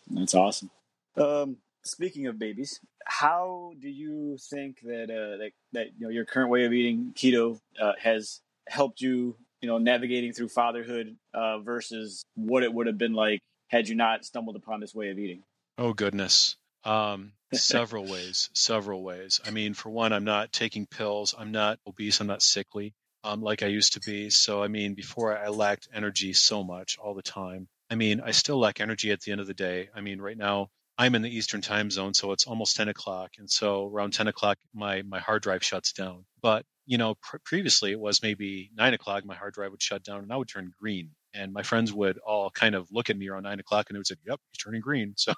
That's 0.09 0.35
awesome. 0.35 0.69
Um, 1.15 1.57
speaking 1.83 2.27
of 2.27 2.37
babies, 2.37 2.81
how 3.05 3.71
do 3.79 3.87
you 3.87 4.37
think 4.49 4.81
that 4.81 5.05
uh, 5.05 5.37
that 5.37 5.51
that 5.71 5.87
you 5.97 6.07
know 6.07 6.09
your 6.09 6.25
current 6.25 6.49
way 6.49 6.65
of 6.65 6.73
eating 6.73 7.13
keto 7.15 7.57
uh, 7.81 7.93
has 8.01 8.41
helped 8.67 8.99
you, 8.99 9.37
you 9.61 9.69
know, 9.69 9.77
navigating 9.77 10.33
through 10.33 10.49
fatherhood 10.49 11.15
uh, 11.33 11.59
versus 11.59 12.25
what 12.35 12.63
it 12.63 12.73
would 12.73 12.87
have 12.87 12.97
been 12.97 13.13
like 13.13 13.39
had 13.69 13.87
you 13.87 13.95
not 13.95 14.25
stumbled 14.25 14.57
upon 14.57 14.81
this 14.81 14.93
way 14.93 15.09
of 15.09 15.17
eating? 15.17 15.43
Oh 15.77 15.93
goodness. 15.93 16.57
Um, 16.83 17.33
several 17.53 18.07
ways, 18.07 18.49
several 18.53 19.03
ways. 19.03 19.39
I 19.45 19.51
mean, 19.51 19.73
for 19.73 19.89
one, 19.89 20.13
I'm 20.13 20.23
not 20.23 20.51
taking 20.51 20.85
pills. 20.87 21.35
I'm 21.37 21.51
not 21.51 21.79
obese. 21.87 22.19
I'm 22.21 22.27
not 22.27 22.41
sickly 22.41 22.93
um, 23.23 23.41
like 23.41 23.63
I 23.63 23.67
used 23.67 23.93
to 23.93 23.99
be. 23.99 24.29
So, 24.29 24.63
I 24.63 24.67
mean, 24.67 24.93
before 24.93 25.37
I 25.37 25.49
lacked 25.49 25.87
energy 25.93 26.33
so 26.33 26.63
much 26.63 26.97
all 26.97 27.13
the 27.13 27.21
time. 27.21 27.67
I 27.89 27.95
mean, 27.95 28.21
I 28.21 28.31
still 28.31 28.59
lack 28.59 28.79
energy 28.79 29.11
at 29.11 29.21
the 29.21 29.31
end 29.31 29.41
of 29.41 29.47
the 29.47 29.53
day. 29.53 29.89
I 29.93 30.01
mean, 30.01 30.21
right 30.21 30.37
now, 30.37 30.69
I'm 30.97 31.15
in 31.15 31.21
the 31.21 31.35
Eastern 31.35 31.61
time 31.61 31.89
zone, 31.91 32.13
so 32.13 32.31
it's 32.31 32.47
almost 32.47 32.75
10 32.75 32.87
o'clock. 32.89 33.31
And 33.37 33.49
so 33.49 33.87
around 33.87 34.13
10 34.13 34.27
o'clock, 34.27 34.57
my, 34.73 35.01
my 35.01 35.19
hard 35.19 35.41
drive 35.43 35.63
shuts 35.63 35.93
down. 35.93 36.25
But, 36.41 36.65
you 36.85 36.97
know, 36.97 37.15
pr- 37.21 37.37
previously 37.43 37.91
it 37.91 37.99
was 37.99 38.21
maybe 38.23 38.71
nine 38.75 38.93
o'clock, 38.93 39.25
my 39.25 39.35
hard 39.35 39.53
drive 39.53 39.71
would 39.71 39.81
shut 39.81 40.03
down 40.03 40.19
and 40.19 40.31
I 40.31 40.37
would 40.37 40.47
turn 40.47 40.71
green. 40.79 41.11
And 41.33 41.53
my 41.53 41.63
friends 41.63 41.93
would 41.93 42.17
all 42.19 42.49
kind 42.49 42.75
of 42.75 42.87
look 42.91 43.09
at 43.09 43.17
me 43.17 43.29
around 43.29 43.43
nine 43.43 43.59
o'clock 43.59 43.89
and 43.89 43.95
they 43.95 43.99
would 43.99 44.07
say, 44.07 44.15
yep, 44.25 44.39
he's 44.51 44.63
turning 44.63 44.81
green. 44.81 45.15
So, 45.23 45.33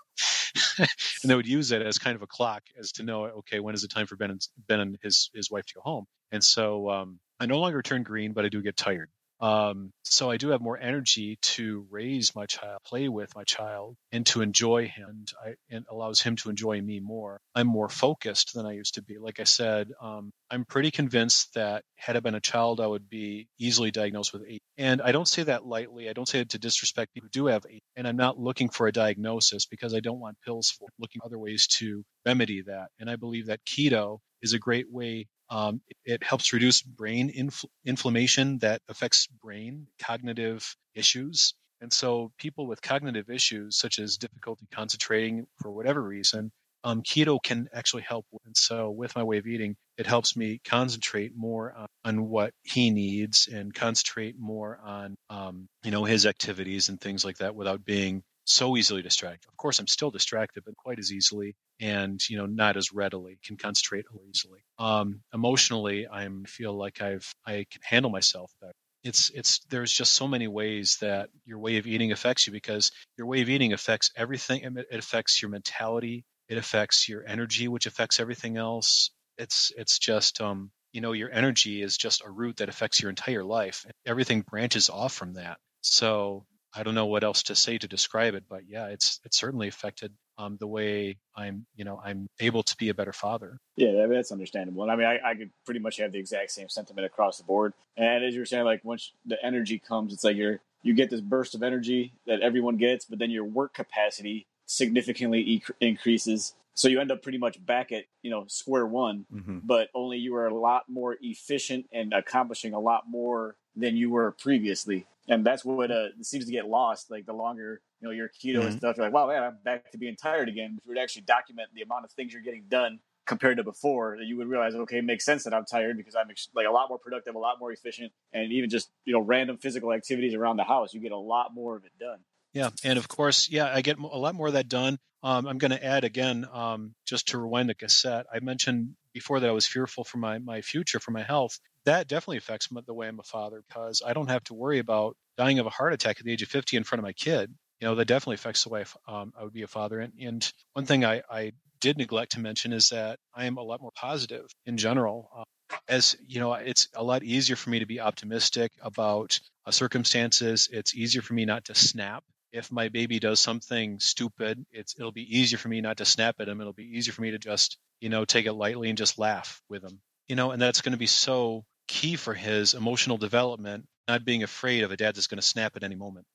and 0.78 1.32
they 1.32 1.36
would 1.36 1.48
use 1.48 1.72
it 1.72 1.82
as 1.82 1.98
kind 1.98 2.16
of 2.16 2.22
a 2.22 2.28
clock 2.28 2.62
as 2.78 2.91
to 2.94 3.04
know, 3.04 3.26
okay, 3.26 3.60
when 3.60 3.74
is 3.74 3.82
the 3.82 3.88
time 3.88 4.06
for 4.06 4.16
Ben 4.16 4.30
and, 4.30 4.48
ben 4.68 4.80
and 4.80 4.98
his, 5.02 5.32
his 5.34 5.50
wife 5.50 5.66
to 5.66 5.74
go 5.76 5.82
home? 5.82 6.06
And 6.32 6.44
so, 6.44 6.91
um, 6.91 7.20
I 7.39 7.48
no 7.48 7.60
longer 7.60 7.82
turn 7.82 8.04
green, 8.04 8.34
but 8.34 8.46
I 8.46 8.50
do 8.50 8.62
get 8.62 8.78
tired. 8.78 9.10
Um, 9.44 9.91
so 10.04 10.32
I 10.32 10.38
do 10.38 10.50
have 10.50 10.62
more 10.62 10.80
energy 10.80 11.38
to 11.41 11.86
raise 11.91 12.34
my 12.34 12.46
child, 12.46 12.80
play 12.86 13.10
with 13.10 13.36
my 13.36 13.44
child, 13.44 13.98
and 14.14 14.26
to 14.28 14.41
enjoy 14.41 14.88
him. 14.88 15.10
And 15.10 15.28
I, 15.46 15.76
it 15.76 15.84
allows 15.91 16.22
him 16.22 16.38
to 16.38 16.50
enjoy 16.50 16.80
me 16.80 17.02
more. 17.02 17.41
I'm 17.54 17.68
more 17.68 17.89
focused 17.89 18.54
than 18.54 18.66
I 18.66 18.72
used 18.72 18.94
to 18.94 19.02
be. 19.02 19.18
Like 19.18 19.41
I 19.41 19.44
said, 19.44 19.89
um, 20.02 20.32
I'm 20.50 20.64
pretty 20.64 20.91
convinced 20.91 21.56
that 21.56 21.84
had 21.98 22.16
I 22.16 22.22
been 22.22 22.36
a 22.36 22.39
child, 22.39 22.80
I 22.80 22.88
would 22.88 23.10
be 23.10 23.48
easily 23.60 23.91
diagnosed 23.91 24.32
with 24.32 24.44
ADD. 24.44 24.60
And 24.78 25.02
I 25.02 25.12
don't 25.12 25.28
say 25.28 25.44
that 25.44 25.66
lightly. 25.66 26.08
I 26.10 26.14
don't 26.14 26.28
say 26.28 26.39
it 26.39 26.52
to 26.52 26.60
disrespect 26.60 27.14
people 27.14 27.28
who 27.28 27.41
do 27.41 27.48
have 27.48 27.66
ADD. 27.66 27.82
And 27.98 28.08
I'm 28.08 28.16
not 28.16 28.39
looking 28.39 28.70
for 28.70 28.88
a 28.88 28.94
diagnosis 28.94 29.66
because 29.66 29.94
I 29.94 30.00
don't 30.00 30.22
want 30.22 30.38
pills 30.46 30.70
for 30.70 30.88
looking 31.00 31.20
for 31.20 31.26
other 31.26 31.39
ways 31.39 31.68
to 31.80 32.04
remedy 32.26 32.62
that. 32.62 32.88
And 32.98 33.10
I 33.10 33.18
believe 33.18 33.48
that 33.48 33.60
keto 33.66 34.20
is 34.44 34.54
a 34.54 34.60
great 34.60 34.91
way 34.91 35.26
um, 35.54 35.82
it 36.04 36.24
helps 36.24 36.52
reduce 36.52 36.82
brain 36.82 37.32
infl- 37.32 37.66
inflammation 37.86 38.58
that 38.60 38.82
affects 38.89 39.28
brain 39.28 39.86
cognitive 40.02 40.76
issues. 40.96 41.54
And 41.80 41.94
so, 41.94 42.32
people 42.39 42.66
with 42.66 42.82
cognitive 42.82 43.30
issues, 43.30 43.78
such 43.78 44.00
as 44.00 44.18
difficulty 44.18 44.66
concentrating 44.72 45.46
for 45.62 45.70
whatever 45.72 46.02
reason, 46.02 46.52
um, 46.84 47.04
keto 47.04 47.38
can 47.44 47.68
actually 47.74 48.04
help. 48.04 48.26
And 48.46 48.58
so, 48.58 48.89
with 48.89 49.16
my 49.16 49.24
way 49.24 49.38
of 49.38 49.46
eating, 49.46 49.76
it 49.98 50.08
helps 50.08 50.36
me 50.36 50.60
concentrate 50.66 51.34
more 51.36 51.72
on, 51.72 51.88
on 52.04 52.30
what 52.30 52.52
he 52.64 52.89
needs 52.89 53.48
and 53.52 53.74
concentrate 53.74 54.36
more 54.39 54.80
on, 54.84 55.16
um, 55.30 55.68
you 55.84 55.91
know, 55.91 56.04
his 56.04 56.26
activities 56.26 56.89
and 56.89 57.00
things 57.00 57.24
like 57.24 57.38
that 57.38 57.54
without 57.54 57.86
being 57.86 58.24
so 58.46 58.76
easily 58.78 59.02
distracted. 59.02 59.48
Of 59.50 59.58
course, 59.58 59.80
I'm 59.80 59.88
still 59.88 60.12
distracted, 60.12 60.64
but 60.66 60.76
quite 60.76 61.00
as 61.00 61.12
easily, 61.12 61.56
and 61.80 62.20
you 62.30 62.38
know, 62.38 62.46
not 62.46 62.78
as 62.78 62.94
readily. 62.94 63.39
Can 63.46 63.58
concentrate 63.58 64.06
easily. 64.30 64.60
Um, 64.78 65.22
emotionally, 65.34 66.08
I 66.08 66.28
feel 66.48 66.74
like 66.74 67.02
I've 67.02 67.34
I 67.46 67.66
can 67.72 67.82
handle 67.84 68.12
myself 68.12 68.52
better. 68.62 68.74
It's 69.04 69.30
it's 69.32 69.60
there's 69.70 69.91
just 69.91 70.14
so 70.14 70.28
many 70.28 70.48
ways 70.48 70.98
that 71.02 71.30
your 71.46 71.60
way 71.60 71.78
of 71.78 71.88
eating 71.88 72.12
affects 72.12 72.48
you 72.48 72.54
because 72.54 72.91
your 73.18 73.28
way 73.28 73.41
of 73.41 73.50
eating 73.50 73.74
affects 73.74 74.12
everything. 74.16 74.64
It 74.64 75.00
affects 75.00 75.41
your 75.41 75.52
mentality. 75.52 76.24
It 76.48 76.58
affects 76.58 77.08
your 77.10 77.26
energy, 77.26 77.68
which 77.68 77.86
affects 77.86 78.20
everything 78.20 78.58
else. 78.58 79.12
It's 79.38 79.72
it's 79.78 80.00
just 80.00 80.41
um, 80.41 80.72
you 80.91 81.02
know 81.02 81.12
your 81.14 81.32
energy 81.32 81.82
is 81.82 81.98
just 81.98 82.24
a 82.26 82.30
root 82.30 82.58
that 82.58 82.70
affects 82.70 83.02
your 83.02 83.10
entire 83.10 83.44
life. 83.44 83.86
Everything 84.06 84.41
branches 84.41 84.89
off 84.89 85.14
from 85.14 85.34
that. 85.34 85.58
So 85.82 86.46
I 86.76 86.84
don't 86.84 86.95
know 86.95 87.05
what 87.05 87.24
else 87.24 87.43
to 87.43 87.55
say 87.55 87.78
to 87.78 87.88
describe 87.88 88.34
it, 88.34 88.45
but 88.49 88.63
yeah, 88.67 88.88
it's 88.88 89.19
it's 89.24 89.38
certainly 89.38 89.67
affected 89.67 90.13
um, 90.38 90.57
the 90.59 90.67
way 90.67 91.17
I'm, 91.36 91.65
you 91.76 91.86
know, 91.86 92.01
I'm 92.03 92.28
able 92.39 92.63
to 92.63 92.78
be 92.78 92.89
a 92.89 92.93
better 92.93 93.13
father. 93.13 93.59
Yeah, 93.76 94.07
that's 94.07 94.32
understandable. 94.32 94.84
And 94.84 94.91
I 94.91 94.95
mean, 94.95 95.05
I, 95.05 95.19
I 95.24 95.36
could 95.36 95.51
pretty 95.65 95.80
much 95.80 95.97
have 95.97 96.11
the 96.11 96.19
exact 96.19 96.51
same 96.51 96.69
sentiment 96.69 97.05
across 97.05 97.38
the 97.38 97.43
board. 97.43 97.74
And 97.95 98.24
as 98.24 98.34
you 98.34 98.41
were 98.41 98.45
saying, 98.45 98.65
like 98.65 98.84
once 98.84 99.11
the 99.26 99.43
energy 99.43 99.80
comes, 99.80 100.13
it's 100.13 100.24
like 100.24 100.36
you're 100.36 100.59
you 100.82 100.93
get 100.93 101.09
this 101.09 101.21
burst 101.21 101.55
of 101.55 101.63
energy 101.63 102.13
that 102.28 102.41
everyone 102.41 102.78
gets, 102.78 103.05
but 103.05 103.19
then 103.19 103.32
your 103.32 103.45
work 103.45 103.74
capacity 103.74 104.47
significantly 104.65 105.39
e- 105.39 105.63
increases. 105.80 106.53
So 106.74 106.88
you 106.88 106.99
end 106.99 107.11
up 107.11 107.21
pretty 107.21 107.38
much 107.38 107.63
back 107.63 107.91
at 107.91 108.05
you 108.21 108.32
know 108.32 108.45
square 108.47 108.86
one, 108.86 109.26
mm-hmm. 109.34 109.59
but 109.63 109.89
only 109.93 110.17
you 110.17 110.36
are 110.36 110.47
a 110.47 110.55
lot 110.55 110.86
more 110.89 111.17
efficient 111.21 111.86
and 111.93 112.13
accomplishing 112.13 112.74
a 112.74 112.80
lot 112.80 113.03
more 113.07 113.55
than 113.76 113.95
you 113.95 114.09
were 114.09 114.32
previously 114.32 115.05
and 115.28 115.45
that's 115.45 115.63
what 115.63 115.91
uh, 115.91 116.07
seems 116.21 116.45
to 116.45 116.51
get 116.51 116.67
lost. 116.67 117.09
Like 117.09 117.26
the 117.26 117.34
longer 117.34 117.82
you 118.01 118.07
know 118.07 118.13
your 118.13 118.30
keto 118.30 118.57
mm-hmm. 118.57 118.67
and 118.67 118.78
stuff, 118.78 118.97
you're 118.97 119.05
like, 119.05 119.13
wow, 119.13 119.28
man, 119.28 119.43
I'm 119.43 119.57
back 119.63 119.91
to 119.91 119.97
being 119.97 120.15
tired 120.15 120.49
again. 120.49 120.76
If 120.78 120.86
you 120.86 120.89
would 120.93 120.97
actually 120.97 121.24
document 121.24 121.69
the 121.74 121.82
amount 121.82 122.05
of 122.05 122.11
things 122.11 122.34
you're 122.34 122.41
getting 122.41 122.65
done 122.69 122.99
compared 123.26 123.57
to 123.57 123.63
before, 123.63 124.17
you 124.17 124.36
would 124.38 124.47
realize, 124.47 124.76
okay, 124.76 124.97
it 124.97 125.05
makes 125.05 125.24
sense 125.24 125.45
that 125.45 125.53
I'm 125.53 125.65
tired 125.65 125.95
because 125.95 126.15
I'm 126.15 126.28
like 126.53 126.67
a 126.67 126.71
lot 126.71 126.89
more 126.89 126.99
productive, 126.99 127.36
a 127.36 127.39
lot 127.39 127.59
more 127.59 127.71
efficient, 127.71 128.11
and 128.34 128.51
even 128.51 128.69
just 128.69 128.89
you 129.05 129.13
know 129.13 129.21
random 129.21 129.57
physical 129.57 129.93
activities 129.93 130.34
around 130.34 130.57
the 130.57 130.63
house, 130.63 130.93
you 130.93 130.99
get 130.99 131.11
a 131.11 131.17
lot 131.17 131.53
more 131.53 131.76
of 131.76 131.86
it 131.86 131.91
done. 131.99 132.19
Yeah, 132.53 132.69
and 132.84 132.99
of 132.99 133.07
course, 133.07 133.49
yeah, 133.49 133.71
I 133.74 133.82
get 133.82 133.97
a 133.97 134.17
lot 134.17 134.36
more 134.36 134.47
of 134.47 134.53
that 134.53 134.69
done. 134.69 134.99
Um, 135.24 135.47
I'm 135.47 135.57
going 135.57 135.71
to 135.71 135.84
add 135.84 136.03
again, 136.03 136.45
um, 136.51 136.93
just 137.05 137.30
to 137.30 137.38
rewind 137.38 137.69
the 137.69 137.76
cassette. 137.76 138.26
I 138.34 138.39
mentioned 138.41 138.95
before 139.13 139.39
that 139.39 139.49
I 139.49 139.53
was 139.53 139.65
fearful 139.65 140.03
for 140.03 140.17
my 140.17 140.38
my 140.39 140.61
future, 140.61 140.99
for 140.99 141.11
my 141.11 141.24
health 141.24 141.59
that 141.86 142.07
definitely 142.07 142.38
affects 142.38 142.67
the 142.67 142.93
way 142.93 143.07
I'm 143.07 143.19
a 143.19 143.24
father 143.24 143.63
because 143.67 144.01
I 144.05 144.13
don't 144.13 144.30
have 144.30 144.43
to 144.45 144.53
worry 144.53 144.80
about 144.80 145.15
dying 145.38 145.59
of 145.59 145.65
a 145.65 145.71
heart 145.71 145.93
attack 145.93 146.17
at 146.19 146.26
the 146.26 146.32
age 146.32 146.41
of 146.41 146.49
50 146.49 146.78
in 146.78 146.84
front 146.84 146.99
of 146.99 147.03
my 147.03 147.13
kid. 147.13 147.53
You 147.80 147.88
know, 147.88 147.95
that 147.95 148.05
definitely 148.05 148.36
affects 148.36 148.63
the 148.63 148.69
way 148.69 148.86
um, 149.07 149.34
I 149.38 149.43
would 149.43 149.53
be 149.53 149.63
a 149.63 149.67
father. 149.67 149.99
And, 149.99 150.13
and 150.19 150.53
one 150.74 150.86
thing 150.86 151.03
I, 151.03 151.21
I, 151.30 151.53
did 151.82 151.97
neglect 151.97 152.32
to 152.32 152.39
mention 152.39 152.71
is 152.71 152.88
that 152.89 153.19
I 153.36 153.43
am 153.43 153.57
a 153.57 153.61
lot 153.61 153.82
more 153.82 153.91
positive 153.93 154.45
in 154.65 154.78
general. 154.78 155.30
Uh, 155.36 155.76
as 155.89 156.15
you 156.26 156.39
know, 156.39 156.53
it's 156.53 156.88
a 156.95 157.03
lot 157.03 157.24
easier 157.24 157.57
for 157.57 157.71
me 157.71 157.80
to 157.80 157.86
be 157.86 157.99
optimistic 157.99 158.71
about 158.82 159.38
uh, 159.65 159.71
circumstances. 159.71 160.69
It's 160.71 160.95
easier 160.95 161.21
for 161.21 161.34
me 161.34 161.43
not 161.43 161.65
to 161.65 161.76
snap. 161.76 162.24
If 162.54 162.72
my 162.72 162.89
baby 162.89 163.20
does 163.20 163.39
something 163.39 163.99
stupid, 163.99 164.66
it's 164.72 164.95
it'll 164.97 165.12
be 165.12 165.39
easier 165.39 165.58
for 165.58 165.68
me 165.68 165.82
not 165.82 165.97
to 165.97 166.06
snap 166.06 166.36
at 166.39 166.47
him. 166.47 166.62
It'll 166.62 166.72
be 166.72 166.97
easier 166.97 167.14
for 167.14 167.22
me 167.22 167.32
to 167.32 167.39
just 167.39 167.78
you 167.99 168.10
know 168.10 168.24
take 168.24 168.45
it 168.45 168.54
lightly 168.54 168.89
and 168.89 168.97
just 168.97 169.20
laugh 169.20 169.62
with 169.70 169.84
him. 169.84 169.99
You 170.28 170.36
know, 170.36 170.51
and 170.51 170.62
that's 170.62 170.82
going 170.82 170.93
to 170.93 170.97
be 170.97 171.08
so 171.08 171.66
key 171.88 172.16
for 172.16 172.34
his 172.34 172.74
emotional 172.74 173.18
development, 173.18 173.86
not 174.08 174.24
being 174.24 174.43
afraid 174.43 174.84
of 174.84 174.91
a 174.91 174.97
dad 174.97 175.16
that's 175.16 175.28
going 175.28 175.39
to 175.39 175.45
snap 175.45 175.76
at 175.76 175.84
any 175.84 175.95
moment. 175.95 176.26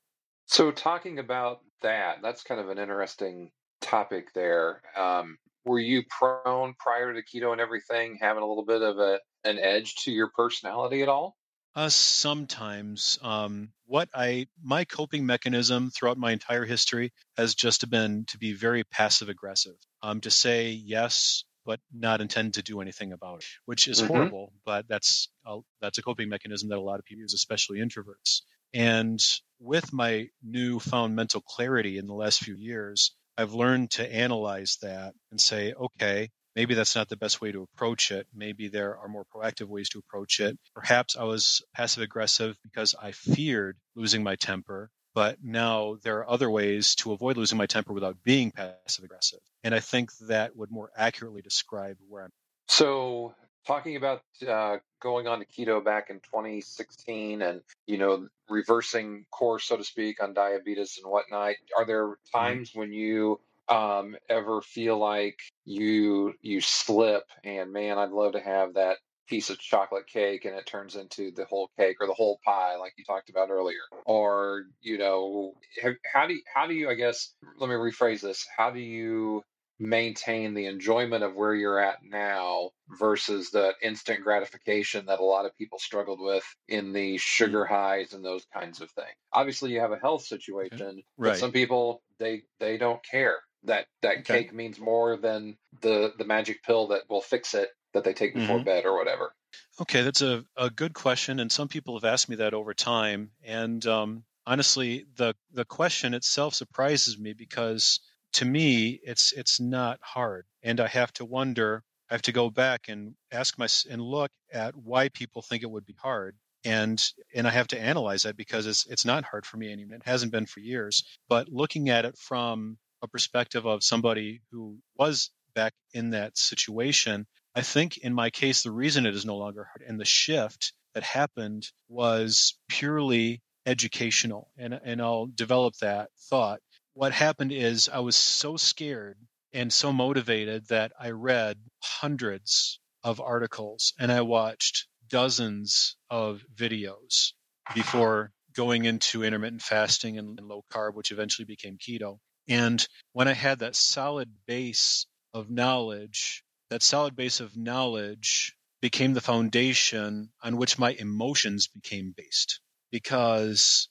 So, 0.47 0.71
talking 0.71 1.19
about 1.19 1.61
that, 1.83 2.19
that's 2.23 2.43
kind 2.43 2.61
of 2.61 2.69
an 2.69 2.79
interesting 2.79 3.51
topic 3.81 4.33
there. 4.35 4.83
Um, 4.97 5.39
were 5.65 5.79
you 5.79 6.03
prone 6.09 6.75
prior 6.79 7.13
to 7.13 7.23
keto 7.23 7.53
and 7.53 7.61
everything, 7.61 8.19
having 8.21 8.43
a 8.43 8.47
little 8.47 8.65
bit 8.65 8.83
of 8.83 8.99
a 8.99 9.21
an 9.45 9.59
edge 9.59 9.95
to 9.97 10.11
your 10.11 10.31
personality 10.35 11.03
at 11.03 11.09
all? 11.09 11.37
Uh, 11.79 11.89
sometimes. 11.89 13.21
Um, 13.23 13.73
what 13.87 14.09
I 14.13 14.49
my 14.61 14.85
coping 14.85 15.27
mechanism 15.27 15.91
throughout 15.91 16.19
my 16.19 16.33
entire 16.33 16.65
history 16.65 17.13
has 17.37 17.55
just 17.55 17.89
been 17.89 18.25
to 18.31 18.39
be 18.39 18.53
very 18.53 18.83
passive 18.83 19.29
aggressive. 19.29 19.77
Um, 20.03 20.21
to 20.23 20.31
say 20.31 20.71
yes 20.71 21.45
but 21.65 21.79
not 21.93 22.21
intend 22.21 22.55
to 22.55 22.63
do 22.63 22.81
anything 22.81 23.13
about 23.13 23.43
it, 23.43 23.45
which 23.67 23.87
is 23.87 24.01
Mhm. 24.01 24.09
horrible. 24.09 24.53
But 24.65 24.89
that's 24.89 25.29
a, 25.47 25.61
that's 25.81 25.99
a 25.99 26.03
coping 26.03 26.29
mechanism 26.29 26.71
that 26.71 26.79
a 26.79 26.81
lot 26.81 26.99
of 26.99 27.05
people 27.05 27.21
use, 27.21 27.35
especially 27.35 27.79
introverts. 27.79 28.41
And 28.75 29.21
with 29.61 29.93
my 29.93 30.31
newfound 30.43 31.15
mental 31.15 31.43
clarity 31.43 31.97
in 31.99 32.09
the 32.09 32.15
last 32.15 32.41
few 32.41 32.57
years, 32.57 33.15
I've 33.37 33.53
learned 33.53 33.93
to 33.93 34.13
analyze 34.13 34.79
that 34.83 35.15
and 35.31 35.41
say, 35.41 35.75
okay, 35.75 36.31
maybe 36.57 36.75
that's 36.75 36.97
not 36.97 37.09
the 37.09 37.17
best 37.17 37.41
way 37.41 37.53
to 37.53 37.63
approach 37.63 38.11
it. 38.11 38.27
Maybe 38.35 38.69
there 38.69 38.99
are 38.99 39.09
more 39.09 39.25
proactive 39.25 39.69
ways 39.69 39.89
to 39.91 39.99
approach 39.99 40.41
it. 40.41 40.59
Perhaps 40.75 41.17
I 41.17 41.25
was 41.25 41.63
passive 41.75 42.03
aggressive 42.03 42.57
because 42.63 42.95
I 43.01 43.13
feared 43.13 43.77
losing 43.95 44.23
my 44.23 44.37
temper. 44.37 44.91
But 45.15 45.39
now 45.43 45.97
there 46.03 46.19
are 46.19 46.31
other 46.31 46.51
ways 46.51 46.95
to 46.97 47.13
avoid 47.13 47.37
losing 47.37 47.59
my 47.59 47.67
temper 47.67 47.93
without 47.93 48.23
being 48.23 48.53
passive 48.53 49.05
aggressive. 49.05 49.41
And 49.65 49.75
I 49.75 49.81
think 49.81 50.11
that 50.29 50.55
would 50.55 50.71
more 50.71 50.91
accurately 50.97 51.43
describe 51.43 51.97
where 52.09 52.25
I'm. 52.25 52.31
So, 52.69 53.35
talking 53.67 53.97
about 53.97 54.23
uh, 54.47 54.77
going 55.01 55.27
on 55.27 55.41
to 55.41 55.47
keto 55.47 55.85
back 55.85 56.11
in 56.11 56.21
2016 56.21 57.43
and, 57.43 57.63
you 57.87 57.99
know, 57.99 58.29
reversing 58.49 59.25
course, 59.31 59.65
so 59.65 59.77
to 59.77 59.85
speak, 59.85 60.23
on 60.23 60.35
diabetes 60.35 60.99
and 61.03 61.11
whatnot, 61.11 61.55
are 61.77 61.85
there 61.85 62.15
times 62.33 62.71
when 62.75 62.93
you 62.93 63.41
um, 63.69 64.17
ever 64.29 64.61
feel 64.63 64.99
like 64.99 65.39
you 65.65 66.35
you 66.41 66.61
slip 66.61 67.25
and 67.45 67.73
man, 67.73 67.99
I'd 67.99 68.11
love 68.11 68.33
to 68.33 68.41
have 68.41 68.75
that 68.75 68.99
piece 69.29 69.51
of 69.51 69.59
chocolate 69.59 70.07
cake 70.07 70.47
and 70.47 70.57
it 70.57 70.65
turns 70.67 70.97
into 70.97 71.31
the 71.33 71.45
whole 71.45 71.71
cake 71.79 71.97
or 72.01 72.07
the 72.07 72.15
whole 72.15 72.41
pie 72.45 72.77
like 72.77 72.95
you 72.97 73.05
talked 73.05 73.29
about 73.29 73.51
earlier. 73.51 73.81
Or 74.07 74.65
you 74.81 74.97
know 74.99 75.53
have, 75.83 75.95
how 76.13 76.27
do 76.27 76.35
you, 76.35 76.43
how 76.55 76.67
do 76.67 76.73
you 76.75 76.89
i 76.89 76.95
guess 76.95 77.35
let 77.59 77.69
me 77.69 77.75
rephrase 77.75 78.21
this. 78.23 78.47
How 78.57 78.71
do 78.71 78.81
you 78.81 79.43
maintain 79.81 80.55
the 80.55 80.67
enjoyment 80.67 81.23
of 81.23 81.37
where 81.37 81.55
you're 81.55 81.79
at 81.79 81.99
now 82.03 82.71
versus 82.99 83.51
the 83.51 83.75
instant 83.81 84.23
gratification 84.25 85.07
that 85.07 85.21
a 85.21 85.25
lot 85.25 85.47
of 85.47 85.57
people 85.57 85.79
struggled 85.79 86.21
with 86.21 86.43
in 86.67 86.93
the 86.93 87.17
sugar 87.19 87.65
highs 87.65 88.13
and 88.13 88.25
those 88.25 88.45
kinds 88.53 88.81
of 88.81 88.91
things 88.91 89.15
obviously 89.33 89.71
you 89.71 89.79
have 89.79 89.93
a 89.93 89.99
health 89.99 90.25
situation 90.25 91.03
Right. 91.17 91.31
but 91.31 91.37
some 91.37 91.53
people 91.53 92.03
they 92.19 92.43
they 92.59 92.77
don't 92.77 93.01
care 93.05 93.37
that 93.65 93.87
that 94.03 94.19
Okay. 94.21 94.45
cake 94.45 94.53
means 94.53 94.79
more 94.79 95.17
than 95.17 95.57
the 95.81 96.13
the 96.19 96.25
magic 96.25 96.63
pill 96.63 96.89
that 96.89 97.09
will 97.09 97.21
fix 97.21 97.55
it 97.55 97.71
that 97.95 98.05
they 98.05 98.15
take 98.15 98.35
before 98.35 98.59
Mhm. 98.59 98.65
bed 98.65 98.85
or 98.85 98.97
whatever 98.97 99.35
Okay, 99.81 100.03
that's 100.03 100.23
a, 100.23 100.45
a 100.57 100.71
good 100.71 100.93
question, 100.95 101.41
and 101.41 101.51
some 101.51 101.69
people 101.69 101.97
have 101.99 102.05
asked 102.05 102.29
me 102.29 102.37
that 102.37 102.55
over 102.55 102.75
time. 102.75 103.31
And 103.43 103.85
um, 103.87 104.25
honestly, 104.47 105.07
the 105.17 105.35
the 105.53 105.65
question 105.65 106.15
itself 106.15 106.55
surprises 106.55 107.19
me 107.19 107.33
because 107.33 108.01
to 108.35 108.45
me, 108.45 108.99
it's 109.03 109.33
it's 109.33 109.61
not 109.61 110.01
hard, 110.03 110.47
and 110.63 110.81
I 110.81 110.89
have 110.89 111.13
to 111.15 111.25
wonder. 111.25 111.85
I 112.11 112.15
have 112.15 112.23
to 112.23 112.33
go 112.33 112.51
back 112.51 112.89
and 112.89 113.15
ask 113.31 113.59
my 113.59 113.69
and 113.91 114.01
look 114.03 114.31
at 114.53 114.75
why 114.75 115.11
people 115.11 115.43
think 115.43 115.63
it 115.63 115.71
would 115.71 115.85
be 115.87 115.97
hard, 116.01 116.37
and 116.65 117.01
and 117.35 117.47
I 117.47 117.51
have 117.51 117.69
to 117.69 117.81
analyze 117.81 118.23
that 118.25 118.37
because 118.37 118.67
it's 118.67 118.87
it's 118.87 119.05
not 119.05 119.25
hard 119.25 119.47
for 119.47 119.57
me 119.59 119.71
anymore. 119.73 119.97
It 119.97 120.03
hasn't 120.07 120.33
been 120.33 120.47
for 120.47 120.61
years. 120.61 121.05
But 121.29 121.49
looking 121.49 121.89
at 121.89 122.05
it 122.05 122.19
from 122.19 122.79
a 123.03 123.09
perspective 123.09 123.67
of 123.67 123.85
somebody 123.85 124.41
who 124.51 124.79
was 124.97 125.31
back 125.55 125.73
in 125.93 126.11
that 126.11 126.37
situation, 126.37 127.27
I 127.55 127.63
think 127.63 127.99
in 127.99 128.15
my 128.15 128.31
case, 128.31 128.63
the 128.63 128.71
reason 128.71 129.07
it 129.07 129.15
is 129.15 129.25
no 129.25 129.37
longer 129.37 129.65
hard 129.65 129.89
and 129.89 129.99
the 129.99 130.05
shift 130.05 130.73
that 130.95 131.03
happened 131.03 131.67
was 131.89 132.59
purely 132.69 133.43
educational. 133.67 134.51
And, 134.57 134.75
and 134.75 135.03
I'll 135.03 135.27
develop 135.27 135.75
that 135.81 136.11
thought. 136.31 136.61
What 136.95 137.13
happened 137.13 137.53
is 137.53 137.89
I 137.89 138.01
was 138.01 138.17
so 138.17 138.57
scared 138.57 139.19
and 139.53 139.73
so 139.73 139.93
motivated 139.93 140.67
that 140.69 140.93
I 140.99 141.11
read 141.11 141.59
hundreds 141.83 142.81
of 143.05 143.21
articles 143.21 143.93
and 143.99 144.11
I 144.11 144.23
watched 144.23 144.87
dozens 145.09 145.97
of 146.11 146.43
videos 146.55 147.33
before 147.75 148.33
going 148.55 148.85
into 148.85 149.23
intermittent 149.23 149.63
fasting 149.63 150.19
and, 150.19 150.39
and 150.39 150.49
low 150.49 150.65
carb, 150.73 150.95
which 150.95 151.13
eventually 151.13 151.47
became 151.47 151.79
keto. 151.79 152.19
And 152.49 152.87
when 153.13 153.29
I 153.29 153.35
had 153.35 153.59
that 153.61 153.77
solid 153.77 154.31
base 154.47 155.07
of 155.35 155.51
knowledge, 155.51 156.43
that 156.71 156.83
solid 156.83 157.15
base 157.15 157.41
of 157.41 157.57
knowledge 157.57 158.57
became 158.81 159.13
the 159.13 159.21
foundation 159.21 160.31
on 160.43 160.57
which 160.57 160.79
my 160.79 160.93
emotions 160.93 161.69
became 161.69 162.15
based. 162.17 162.61
Because 162.91 163.89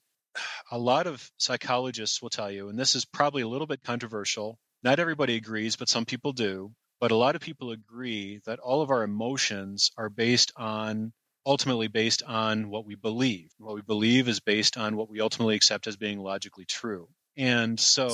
a 0.72 0.78
lot 0.78 1.08
of 1.08 1.30
psychologists 1.38 2.22
will 2.22 2.30
tell 2.30 2.52
you, 2.52 2.70
and 2.70 2.80
this 2.80 2.96
is 2.96 3.06
probably 3.06 3.42
a 3.42 3.48
little 3.48 3.68
bit 3.68 3.84
controversial, 3.84 4.58
not 4.84 5.00
everybody 5.00 5.36
agrees, 5.36 5.76
but 5.76 5.90
some 5.90 6.06
people 6.06 6.34
do. 6.34 6.72
But 7.00 7.12
a 7.12 7.16
lot 7.16 7.36
of 7.36 7.42
people 7.42 7.72
agree 7.72 8.42
that 8.46 8.60
all 8.60 8.82
of 8.82 8.90
our 8.90 9.04
emotions 9.04 9.92
are 9.98 10.10
based 10.10 10.52
on, 10.56 11.14
ultimately 11.46 11.88
based 11.88 12.24
on 12.24 12.70
what 12.70 12.86
we 12.86 12.96
believe. 12.96 13.52
What 13.60 13.76
we 13.76 13.82
believe 13.82 14.28
is 14.28 14.40
based 14.40 14.78
on 14.78 14.96
what 14.96 15.10
we 15.10 15.22
ultimately 15.22 15.56
accept 15.56 15.86
as 15.86 15.96
being 15.96 16.20
logically 16.20 16.66
true. 16.66 17.08
And 17.38 17.80
so 17.80 18.08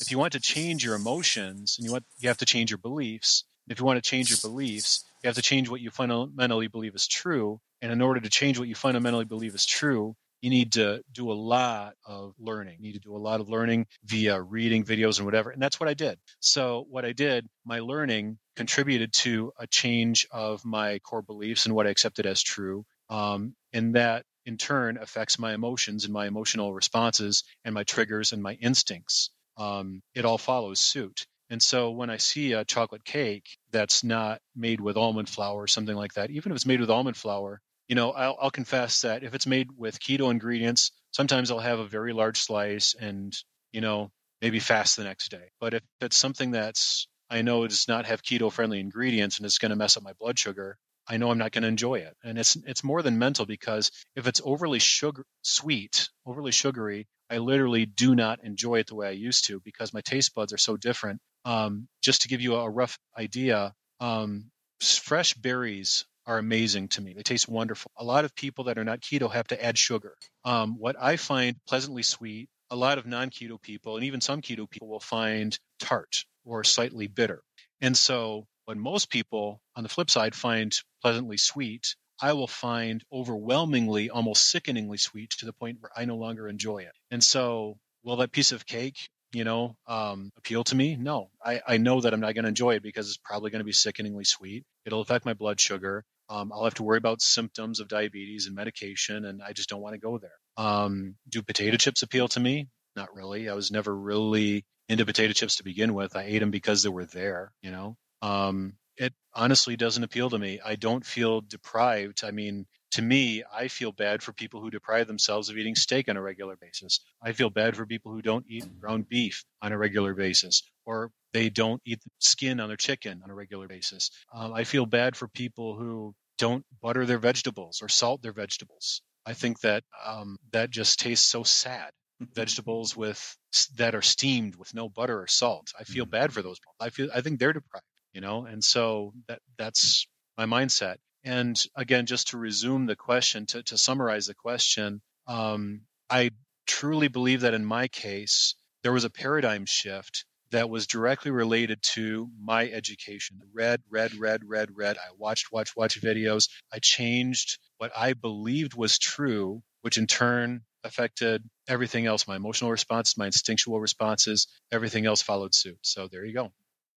if 0.00 0.10
you 0.10 0.18
want 0.18 0.34
to 0.34 0.40
change 0.40 0.84
your 0.84 0.94
emotions 0.94 1.76
and 1.78 1.86
you 1.86 1.92
want, 1.92 2.04
you 2.18 2.28
have 2.28 2.38
to 2.38 2.46
change 2.46 2.70
your 2.70 2.78
beliefs. 2.78 3.44
If 3.68 3.80
you 3.80 3.86
want 3.86 4.02
to 4.02 4.08
change 4.08 4.30
your 4.30 4.38
beliefs, 4.42 5.04
you 5.22 5.28
have 5.28 5.36
to 5.36 5.42
change 5.42 5.68
what 5.68 5.80
you 5.80 5.90
fundamentally 5.90 6.68
believe 6.68 6.94
is 6.94 7.08
true. 7.08 7.58
And 7.82 7.90
in 7.90 8.00
order 8.00 8.20
to 8.20 8.28
change 8.28 8.58
what 8.58 8.68
you 8.68 8.74
fundamentally 8.74 9.24
believe 9.24 9.54
is 9.54 9.66
true, 9.66 10.14
you 10.40 10.50
need 10.50 10.72
to 10.72 11.02
do 11.12 11.32
a 11.32 11.34
lot 11.34 11.94
of 12.04 12.34
learning. 12.38 12.76
You 12.78 12.88
need 12.88 13.02
to 13.02 13.08
do 13.08 13.16
a 13.16 13.18
lot 13.18 13.40
of 13.40 13.48
learning 13.48 13.86
via 14.04 14.40
reading 14.40 14.84
videos 14.84 15.18
and 15.18 15.24
whatever. 15.24 15.50
And 15.50 15.60
that's 15.60 15.80
what 15.80 15.88
I 15.88 15.94
did. 15.94 16.18
So 16.40 16.86
what 16.88 17.04
I 17.04 17.12
did, 17.12 17.46
my 17.64 17.80
learning 17.80 18.38
contributed 18.54 19.12
to 19.14 19.52
a 19.58 19.66
change 19.66 20.26
of 20.30 20.64
my 20.64 20.98
core 21.00 21.22
beliefs 21.22 21.66
and 21.66 21.74
what 21.74 21.86
I 21.86 21.90
accepted 21.90 22.26
as 22.26 22.42
true. 22.42 22.84
Um, 23.08 23.54
and 23.72 23.94
that 23.94 24.24
in 24.46 24.56
turn 24.56 24.96
affects 24.96 25.38
my 25.38 25.52
emotions 25.52 26.04
and 26.04 26.14
my 26.14 26.26
emotional 26.26 26.72
responses 26.72 27.42
and 27.64 27.74
my 27.74 27.84
triggers 27.84 28.32
and 28.32 28.42
my 28.42 28.54
instincts. 28.54 29.30
Um, 29.58 30.02
it 30.14 30.24
all 30.24 30.38
follows 30.38 30.80
suit. 30.80 31.26
And 31.50 31.62
so 31.62 31.90
when 31.90 32.10
I 32.10 32.16
see 32.16 32.52
a 32.52 32.64
chocolate 32.64 33.04
cake 33.04 33.46
that's 33.70 34.02
not 34.02 34.40
made 34.54 34.80
with 34.80 34.96
almond 34.96 35.28
flour 35.28 35.62
or 35.62 35.66
something 35.66 35.94
like 35.94 36.14
that, 36.14 36.30
even 36.30 36.52
if 36.52 36.56
it's 36.56 36.66
made 36.66 36.80
with 36.80 36.90
almond 36.90 37.16
flour, 37.16 37.60
you 37.88 37.94
know, 37.94 38.10
I'll, 38.12 38.36
I'll 38.40 38.50
confess 38.50 39.02
that 39.02 39.22
if 39.22 39.34
it's 39.34 39.46
made 39.46 39.68
with 39.76 40.00
keto 40.00 40.30
ingredients, 40.30 40.90
sometimes 41.12 41.50
I'll 41.50 41.58
have 41.58 41.78
a 41.78 41.86
very 41.86 42.12
large 42.12 42.38
slice 42.38 42.94
and, 42.98 43.36
you 43.72 43.80
know, 43.80 44.10
maybe 44.42 44.58
fast 44.58 44.96
the 44.96 45.04
next 45.04 45.30
day. 45.30 45.50
But 45.60 45.74
if 45.74 45.82
it's 46.00 46.16
something 46.16 46.50
that's, 46.50 47.06
I 47.30 47.42
know 47.42 47.66
does 47.66 47.88
not 47.88 48.06
have 48.06 48.22
keto 48.22 48.52
friendly 48.52 48.80
ingredients 48.80 49.38
and 49.38 49.46
it's 49.46 49.58
going 49.58 49.70
to 49.70 49.76
mess 49.76 49.96
up 49.96 50.02
my 50.02 50.12
blood 50.18 50.38
sugar, 50.38 50.78
I 51.08 51.16
know 51.16 51.30
I'm 51.30 51.38
not 51.38 51.52
going 51.52 51.62
to 51.62 51.68
enjoy 51.68 51.96
it. 51.96 52.16
And 52.24 52.38
it's, 52.38 52.56
it's 52.66 52.84
more 52.84 53.02
than 53.02 53.18
mental 53.18 53.46
because 53.46 53.90
if 54.14 54.26
it's 54.26 54.40
overly 54.44 54.78
sugar, 54.78 55.24
sweet, 55.42 56.08
overly 56.24 56.52
sugary, 56.52 57.06
I 57.30 57.38
literally 57.38 57.86
do 57.86 58.14
not 58.14 58.44
enjoy 58.44 58.80
it 58.80 58.88
the 58.88 58.94
way 58.94 59.08
I 59.08 59.12
used 59.12 59.46
to 59.46 59.60
because 59.60 59.94
my 59.94 60.00
taste 60.00 60.34
buds 60.34 60.52
are 60.52 60.58
so 60.58 60.76
different. 60.76 61.20
Um, 61.44 61.88
just 62.02 62.22
to 62.22 62.28
give 62.28 62.40
you 62.40 62.56
a 62.56 62.68
rough 62.68 62.98
idea, 63.16 63.72
um, 64.00 64.50
fresh 64.80 65.34
berries 65.34 66.04
are 66.26 66.38
amazing 66.38 66.88
to 66.88 67.00
me. 67.00 67.14
They 67.14 67.22
taste 67.22 67.48
wonderful. 67.48 67.90
A 67.96 68.04
lot 68.04 68.24
of 68.24 68.34
people 68.34 68.64
that 68.64 68.78
are 68.78 68.84
not 68.84 69.00
keto 69.00 69.30
have 69.32 69.46
to 69.48 69.64
add 69.64 69.78
sugar. 69.78 70.14
Um, 70.44 70.76
what 70.78 70.96
I 71.00 71.16
find 71.16 71.56
pleasantly 71.68 72.02
sweet, 72.02 72.48
a 72.70 72.76
lot 72.76 72.98
of 72.98 73.06
non 73.06 73.30
keto 73.30 73.60
people 73.60 73.96
and 73.96 74.04
even 74.04 74.20
some 74.20 74.42
keto 74.42 74.68
people 74.68 74.88
will 74.88 75.00
find 75.00 75.56
tart 75.78 76.24
or 76.44 76.64
slightly 76.64 77.06
bitter. 77.06 77.42
And 77.80 77.96
so, 77.96 78.46
when 78.66 78.78
most 78.78 79.10
people 79.10 79.62
on 79.74 79.82
the 79.82 79.88
flip 79.88 80.10
side 80.10 80.34
find 80.34 80.76
pleasantly 81.00 81.38
sweet, 81.38 81.96
I 82.20 82.32
will 82.32 82.48
find 82.48 83.02
overwhelmingly, 83.12 84.10
almost 84.10 84.50
sickeningly 84.50 84.98
sweet 84.98 85.30
to 85.38 85.46
the 85.46 85.52
point 85.52 85.78
where 85.80 85.90
I 85.96 86.04
no 86.04 86.16
longer 86.16 86.48
enjoy 86.48 86.78
it. 86.78 86.92
And 87.10 87.22
so, 87.22 87.78
will 88.02 88.16
that 88.16 88.32
piece 88.32 88.52
of 88.52 88.66
cake, 88.66 89.08
you 89.32 89.44
know, 89.44 89.76
um, 89.86 90.30
appeal 90.36 90.64
to 90.64 90.74
me? 90.74 90.96
No, 90.96 91.30
I, 91.44 91.60
I 91.66 91.76
know 91.76 92.00
that 92.00 92.12
I'm 92.12 92.20
not 92.20 92.34
going 92.34 92.44
to 92.44 92.48
enjoy 92.48 92.74
it 92.74 92.82
because 92.82 93.08
it's 93.08 93.18
probably 93.18 93.50
going 93.50 93.60
to 93.60 93.64
be 93.64 93.72
sickeningly 93.72 94.24
sweet. 94.24 94.64
It'll 94.84 95.00
affect 95.00 95.26
my 95.26 95.34
blood 95.34 95.60
sugar. 95.60 96.04
Um, 96.28 96.52
I'll 96.52 96.64
have 96.64 96.74
to 96.74 96.82
worry 96.82 96.98
about 96.98 97.22
symptoms 97.22 97.78
of 97.78 97.86
diabetes 97.86 98.46
and 98.46 98.56
medication, 98.56 99.24
and 99.24 99.40
I 99.42 99.52
just 99.52 99.68
don't 99.68 99.82
want 99.82 99.94
to 99.94 100.00
go 100.00 100.18
there. 100.18 100.32
Um, 100.56 101.14
do 101.28 101.42
potato 101.42 101.76
chips 101.76 102.02
appeal 102.02 102.26
to 102.28 102.40
me? 102.40 102.68
Not 102.96 103.14
really. 103.14 103.48
I 103.48 103.54
was 103.54 103.70
never 103.70 103.94
really 103.94 104.64
into 104.88 105.04
potato 105.04 105.34
chips 105.34 105.56
to 105.56 105.64
begin 105.64 105.94
with. 105.94 106.16
I 106.16 106.24
ate 106.24 106.40
them 106.40 106.50
because 106.50 106.82
they 106.82 106.88
were 106.88 107.04
there, 107.04 107.52
you 107.62 107.70
know. 107.70 107.96
Um, 108.26 108.74
it 108.96 109.12
honestly 109.34 109.76
doesn't 109.76 110.02
appeal 110.02 110.30
to 110.30 110.38
me. 110.38 110.58
I 110.64 110.76
don't 110.76 111.04
feel 111.04 111.42
deprived. 111.42 112.24
I 112.24 112.30
mean, 112.30 112.66
to 112.92 113.02
me, 113.02 113.44
I 113.52 113.68
feel 113.68 113.92
bad 113.92 114.22
for 114.22 114.32
people 114.32 114.60
who 114.60 114.70
deprive 114.70 115.06
themselves 115.06 115.48
of 115.48 115.58
eating 115.58 115.74
steak 115.74 116.08
on 116.08 116.16
a 116.16 116.22
regular 116.22 116.56
basis. 116.56 117.00
I 117.22 117.32
feel 117.32 117.50
bad 117.50 117.76
for 117.76 117.84
people 117.84 118.12
who 118.12 118.22
don't 118.22 118.46
eat 118.48 118.64
ground 118.80 119.08
beef 119.08 119.44
on 119.60 119.72
a 119.72 119.78
regular 119.78 120.14
basis, 120.14 120.62
or 120.86 121.10
they 121.32 121.50
don't 121.50 121.82
eat 121.84 122.00
the 122.02 122.10
skin 122.20 122.58
on 122.58 122.68
their 122.68 122.76
chicken 122.76 123.20
on 123.22 123.30
a 123.30 123.34
regular 123.34 123.68
basis. 123.68 124.10
Um, 124.34 124.52
I 124.54 124.64
feel 124.64 124.86
bad 124.86 125.14
for 125.14 125.28
people 125.28 125.76
who 125.76 126.14
don't 126.38 126.64
butter 126.82 127.04
their 127.04 127.18
vegetables 127.18 127.80
or 127.82 127.88
salt 127.88 128.22
their 128.22 128.32
vegetables. 128.32 129.02
I 129.26 129.34
think 129.34 129.60
that 129.60 129.84
um, 130.04 130.38
that 130.52 130.70
just 130.70 130.98
tastes 130.98 131.26
so 131.28 131.42
sad. 131.42 131.90
Vegetables 132.18 132.96
with 132.96 133.36
that 133.76 133.94
are 133.94 134.00
steamed 134.00 134.56
with 134.56 134.72
no 134.72 134.88
butter 134.88 135.20
or 135.20 135.26
salt. 135.26 135.70
I 135.78 135.84
feel 135.84 136.06
bad 136.06 136.32
for 136.32 136.40
those 136.40 136.58
people. 136.58 136.74
I 136.80 136.88
feel 136.88 137.10
I 137.14 137.20
think 137.20 137.38
they're 137.38 137.52
deprived 137.52 137.84
you 138.16 138.22
know, 138.22 138.46
and 138.46 138.64
so 138.64 139.12
that 139.28 139.40
that's 139.58 140.06
my 140.38 140.46
mindset. 140.46 140.96
And 141.22 141.62
again, 141.76 142.06
just 142.06 142.28
to 142.28 142.38
resume 142.38 142.86
the 142.86 142.96
question, 142.96 143.44
to, 143.46 143.62
to 143.64 143.76
summarize 143.76 144.24
the 144.24 144.34
question, 144.34 145.02
um, 145.26 145.82
I 146.08 146.30
truly 146.66 147.08
believe 147.08 147.42
that 147.42 147.52
in 147.52 147.66
my 147.66 147.88
case, 147.88 148.54
there 148.82 148.92
was 148.92 149.04
a 149.04 149.10
paradigm 149.10 149.66
shift 149.66 150.24
that 150.50 150.70
was 150.70 150.86
directly 150.86 151.30
related 151.30 151.82
to 151.82 152.30
my 152.40 152.70
education. 152.70 153.38
Read, 153.52 153.82
read, 153.90 154.14
read, 154.14 154.40
read, 154.46 154.70
read. 154.74 154.96
I 154.96 155.10
watched, 155.18 155.52
watched, 155.52 155.76
watched 155.76 156.02
videos. 156.02 156.48
I 156.72 156.78
changed 156.78 157.58
what 157.76 157.92
I 157.94 158.14
believed 158.14 158.74
was 158.74 158.98
true, 158.98 159.62
which 159.82 159.98
in 159.98 160.06
turn 160.06 160.62
affected 160.84 161.42
everything 161.68 162.06
else 162.06 162.26
my 162.26 162.36
emotional 162.36 162.70
responses, 162.70 163.18
my 163.18 163.26
instinctual 163.26 163.78
responses, 163.78 164.46
everything 164.72 165.04
else 165.04 165.20
followed 165.20 165.54
suit. 165.54 165.76
So 165.82 166.08
there 166.10 166.24
you 166.24 166.32
go. 166.32 166.52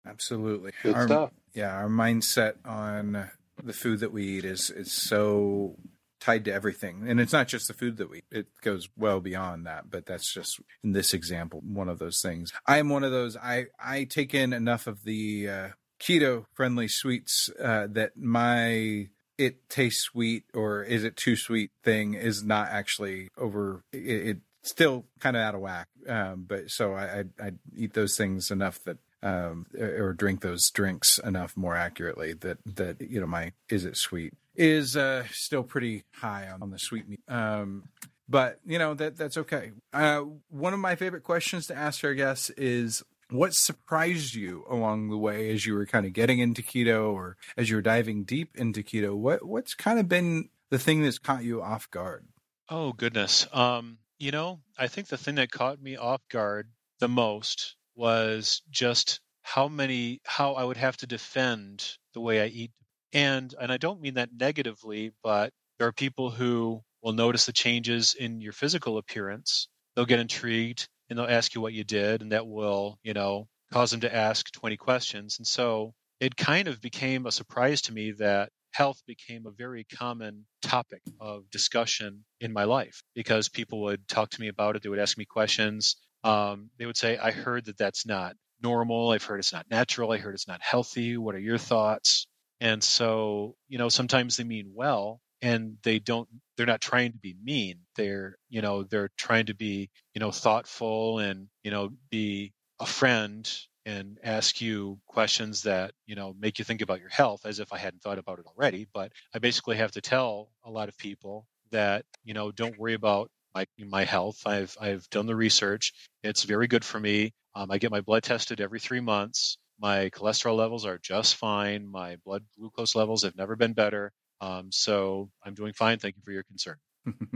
Absolutely. 0.07 0.73
Good 0.83 0.95
our, 0.95 1.07
stuff. 1.07 1.31
Yeah, 1.55 1.75
our 1.75 1.89
mindset 1.89 2.55
on 2.65 3.31
the 3.63 3.73
food 3.73 4.01
that 4.01 4.13
we 4.13 4.25
eat 4.25 4.45
is 4.45 4.71
is 4.71 4.93
so 4.93 5.77
tied 6.21 6.45
to 6.45 6.53
everything. 6.53 7.05
And 7.07 7.21
it's 7.21 7.33
not 7.33 7.49
just 7.49 7.69
the 7.69 7.75
food 7.75 7.99
that 7.99 8.11
we 8.11 8.23
it 8.31 8.49
goes 8.63 8.89
well 8.97 9.21
beyond 9.21 9.67
that, 9.67 9.91
but 9.91 10.07
that's 10.07 10.33
just 10.33 10.61
in 10.83 10.93
this 10.93 11.15
example 11.15 11.61
one 11.65 11.89
of 11.89 11.99
those 11.99 12.21
things. 12.21 12.53
I 12.67 12.79
am 12.79 12.89
one 12.89 13.05
of 13.05 13.13
those 13.13 13.37
I 13.37 13.67
I 13.79 14.05
take 14.05 14.35
in 14.35 14.53
enough 14.53 14.87
of 14.87 15.05
the 15.05 15.49
uh, 15.49 15.69
keto 16.01 16.47
friendly 16.55 16.89
sweets 16.89 17.51
uh, 17.63 17.87
that 17.91 18.17
my 18.17 19.09
it 19.39 19.69
tastes 19.69 20.03
sweet 20.03 20.45
or 20.55 20.83
is 20.83 21.05
it 21.05 21.17
too 21.17 21.37
sweet 21.37 21.71
thing 21.83 22.15
is 22.15 22.43
not 22.43 22.69
actually 22.69 23.29
over 23.37 23.85
it, 23.93 23.99
it 23.99 24.39
still 24.63 25.05
kind 25.21 25.37
of 25.37 25.43
out 25.43 25.55
of 25.55 25.61
whack 25.61 25.89
um, 26.09 26.45
but 26.49 26.71
so 26.71 26.95
I, 26.95 27.25
I 27.41 27.47
I 27.47 27.53
eat 27.77 27.93
those 27.93 28.17
things 28.17 28.51
enough 28.51 28.83
that 28.85 28.97
um, 29.27 29.67
or 29.79 30.13
drink 30.13 30.41
those 30.41 30.71
drinks 30.71 31.19
enough 31.19 31.57
more 31.57 31.77
accurately 31.77 32.33
that 32.33 32.59
that 32.67 33.01
you 33.01 33.21
know 33.21 33.27
my 33.27 33.53
is 33.69 33.85
it 33.85 33.97
sweet 33.97 34.35
is 34.55 34.97
uh, 34.97 35.25
still 35.31 35.63
pretty 35.63 36.05
high 36.13 36.49
on, 36.49 36.63
on 36.63 36.71
the 36.71 36.79
sweet 36.79 37.07
meat. 37.09 37.21
Um, 37.29 37.89
but 38.29 38.59
you 38.67 38.79
know 38.79 38.95
that 38.95 39.17
that's 39.17 39.37
okay. 39.37 39.73
Uh, 39.93 40.23
one 40.49 40.73
of 40.73 40.81
my 40.81 40.97
favorite 40.97 41.25
questions 41.25 41.67
to 41.67 41.77
ask 41.77 42.03
our 42.05 42.15
guests 42.15 42.51
is 42.51 43.03
what 43.31 43.55
surprised 43.55 44.35
you 44.35 44.65
along 44.71 45.11
the 45.11 45.19
way 45.19 45.51
as 45.51 45.67
you 45.67 45.75
were 45.75 45.87
kind 45.87 46.07
of 46.07 46.13
getting 46.13 46.39
into 46.39 46.63
keto 46.63 47.13
or 47.13 47.37
as 47.57 47.69
you 47.69 47.77
were 47.77 47.83
diving 47.83 48.23
deep 48.23 48.57
into 48.57 48.85
keto 48.85 49.17
what 49.17 49.45
what's 49.45 49.75
kind 49.75 49.99
of 49.99 50.09
been 50.09 50.49
the 50.71 50.79
thing 50.79 51.03
that's 51.03 51.19
caught 51.19 51.43
you 51.43 51.61
off 51.61 51.91
guard 51.91 52.25
Oh 52.69 52.93
goodness. 52.93 53.47
Um, 53.53 53.99
you 54.19 54.33
know, 54.33 54.61
I 54.79 54.89
think 54.89 55.09
the 55.09 55.17
thing 55.17 55.37
that 55.37 55.51
caught 55.51 55.81
me 55.81 55.97
off 55.97 56.21
guard 56.29 56.69
the 56.99 57.09
most 57.09 57.77
was 57.97 58.63
just 58.71 59.21
how 59.43 59.69
many 59.69 60.21
how 60.25 60.55
I 60.55 60.65
would 60.65 60.77
have 60.77 60.97
to 60.99 61.07
defend 61.07 61.97
the 62.15 62.21
way 62.21 62.43
I 62.43 62.47
eat. 62.47 62.73
And 63.13 63.55
and 63.61 63.73
I 63.73 63.77
don't 63.79 64.01
mean 64.01 64.15
that 64.15 64.31
negatively, 64.33 65.13
but 65.23 65.53
there 65.79 65.89
are 65.89 65.93
people 65.93 66.31
who 66.31 66.83
will 67.03 67.13
notice 67.13 67.47
the 67.47 67.53
changes 67.53 68.15
in 68.15 68.41
your 68.41 68.53
physical 68.53 68.99
appearance. 68.99 69.69
They'll 69.95 70.07
get 70.07 70.21
intrigued 70.21 70.89
and 71.09 71.19
they'll 71.19 71.27
ask 71.27 71.55
you 71.55 71.61
what 71.61 71.73
you 71.73 71.85
did 71.85 72.23
and 72.23 72.33
that 72.33 72.47
will, 72.47 72.99
you 73.03 73.15
know, 73.15 73.49
cause 73.73 73.91
them 73.91 74.01
to 74.01 74.15
ask 74.15 74.51
20 74.53 74.77
questions. 74.77 75.39
And 75.39 75.47
so 75.47 75.95
it 76.21 76.37
kind 76.37 76.69
of 76.69 76.81
became 76.81 77.27
a 77.27 77.33
surprise 77.33 77.83
to 77.83 77.93
me 77.93 78.13
that 78.13 78.51
health 78.73 79.03
became 79.07 79.47
a 79.47 79.51
very 79.51 79.85
common 79.85 80.47
topic 80.63 81.03
of 81.21 81.49
discussion 81.51 82.25
in 82.41 82.53
my 82.53 82.65
life 82.65 83.03
because 83.15 83.49
people 83.49 83.83
would 83.83 84.07
talk 84.09 84.31
to 84.31 84.41
me 84.41 84.49
about 84.49 84.77
it. 84.77 84.83
They 84.83 84.89
would 84.89 84.99
ask 84.99 85.17
me 85.17 85.25
questions. 85.25 85.97
Um, 86.27 86.71
they 86.79 86.87
would 86.87 86.97
say, 86.97 87.17
I 87.17 87.31
heard 87.31 87.67
that 87.67 87.79
that's 87.79 88.07
not 88.07 88.37
normal. 88.63 89.11
I've 89.11 89.23
heard 89.23 89.39
it's 89.39 89.53
not 89.53 89.71
natural. 89.71 90.13
I 90.13 90.19
heard 90.19 90.35
it's 90.35 90.49
not 90.49 90.61
healthy. 90.63 91.17
What 91.17 91.35
are 91.35 91.41
your 91.41 91.59
thoughts? 91.59 92.27
And 92.61 92.83
so, 92.83 93.55
you 93.69 93.79
know, 93.79 93.89
sometimes 93.89 94.37
they 94.37 94.45
mean 94.45 94.73
well 94.75 95.21
and 95.43 95.77
they 95.83 95.99
don't, 95.99 96.29
they're 96.57 96.67
not 96.67 96.81
trying 96.81 97.13
to 97.13 97.19
be 97.19 97.37
mean. 97.43 97.81
They're, 97.97 98.37
you 98.49 98.63
know, 98.63 98.83
they're 98.83 99.11
trying 99.17 99.47
to 99.47 99.55
be, 99.55 99.91
you 100.15 100.21
know, 100.21 100.33
thoughtful 100.33 101.19
and, 101.19 101.49
you 101.63 101.71
know, 101.71 101.91
be 102.11 102.53
a 102.81 102.87
friend 102.87 103.49
and 103.87 104.19
ask 104.25 104.61
you 104.61 104.99
questions 105.07 105.63
that 105.63 105.93
you 106.07 106.17
know 106.17 106.35
make 106.39 106.59
you 106.59 106.65
think 106.65 106.83
about 106.83 106.99
your 107.01 107.09
health 107.09 107.47
as 107.47 107.61
if 107.61 107.73
I 107.73 107.79
hadn't 107.79 108.03
thought 108.03 108.19
about 108.19 108.41
it 108.41 108.47
already. 108.47 108.87
But 108.93 109.13
I 109.33 109.39
basically 109.39 109.77
have 109.77 109.93
to 109.93 110.01
tell 110.01 110.51
a 110.65 110.71
lot 110.71 110.89
of 110.89 110.99
people 110.99 111.47
that 111.71 112.05
you 112.25 112.35
know 112.35 112.51
don't 112.51 112.79
worry 112.79 112.95
about 112.95 113.31
my 113.57 113.67
my 113.87 114.05
health. 114.05 114.47
I've 114.47 114.77
I've 114.81 115.09
done 115.11 115.27
the 115.27 115.37
research. 115.37 115.93
It's 116.23 116.45
very 116.45 116.67
good 116.67 116.85
for 116.85 117.01
me. 117.01 117.33
Um, 117.55 117.71
I 117.71 117.79
get 117.79 117.91
my 117.91 118.03
blood 118.03 118.23
tested 118.23 118.61
every 118.61 118.81
three 118.81 119.01
months. 119.01 119.59
My 119.81 120.11
cholesterol 120.11 120.57
levels 120.57 120.85
are 120.85 120.99
just 120.99 121.37
fine. 121.37 121.87
My 121.87 122.17
blood 122.25 122.45
glucose 122.59 122.95
levels 122.95 123.23
have 123.25 123.37
never 123.37 123.57
been 123.57 123.73
better. 123.73 124.13
Um, 124.41 124.69
so 124.71 125.31
I'm 125.45 125.55
doing 125.55 125.73
fine. 125.73 125.99
Thank 125.99 126.17
you 126.17 126.23
for 126.23 126.33
your 126.33 126.43
concern. 126.43 126.77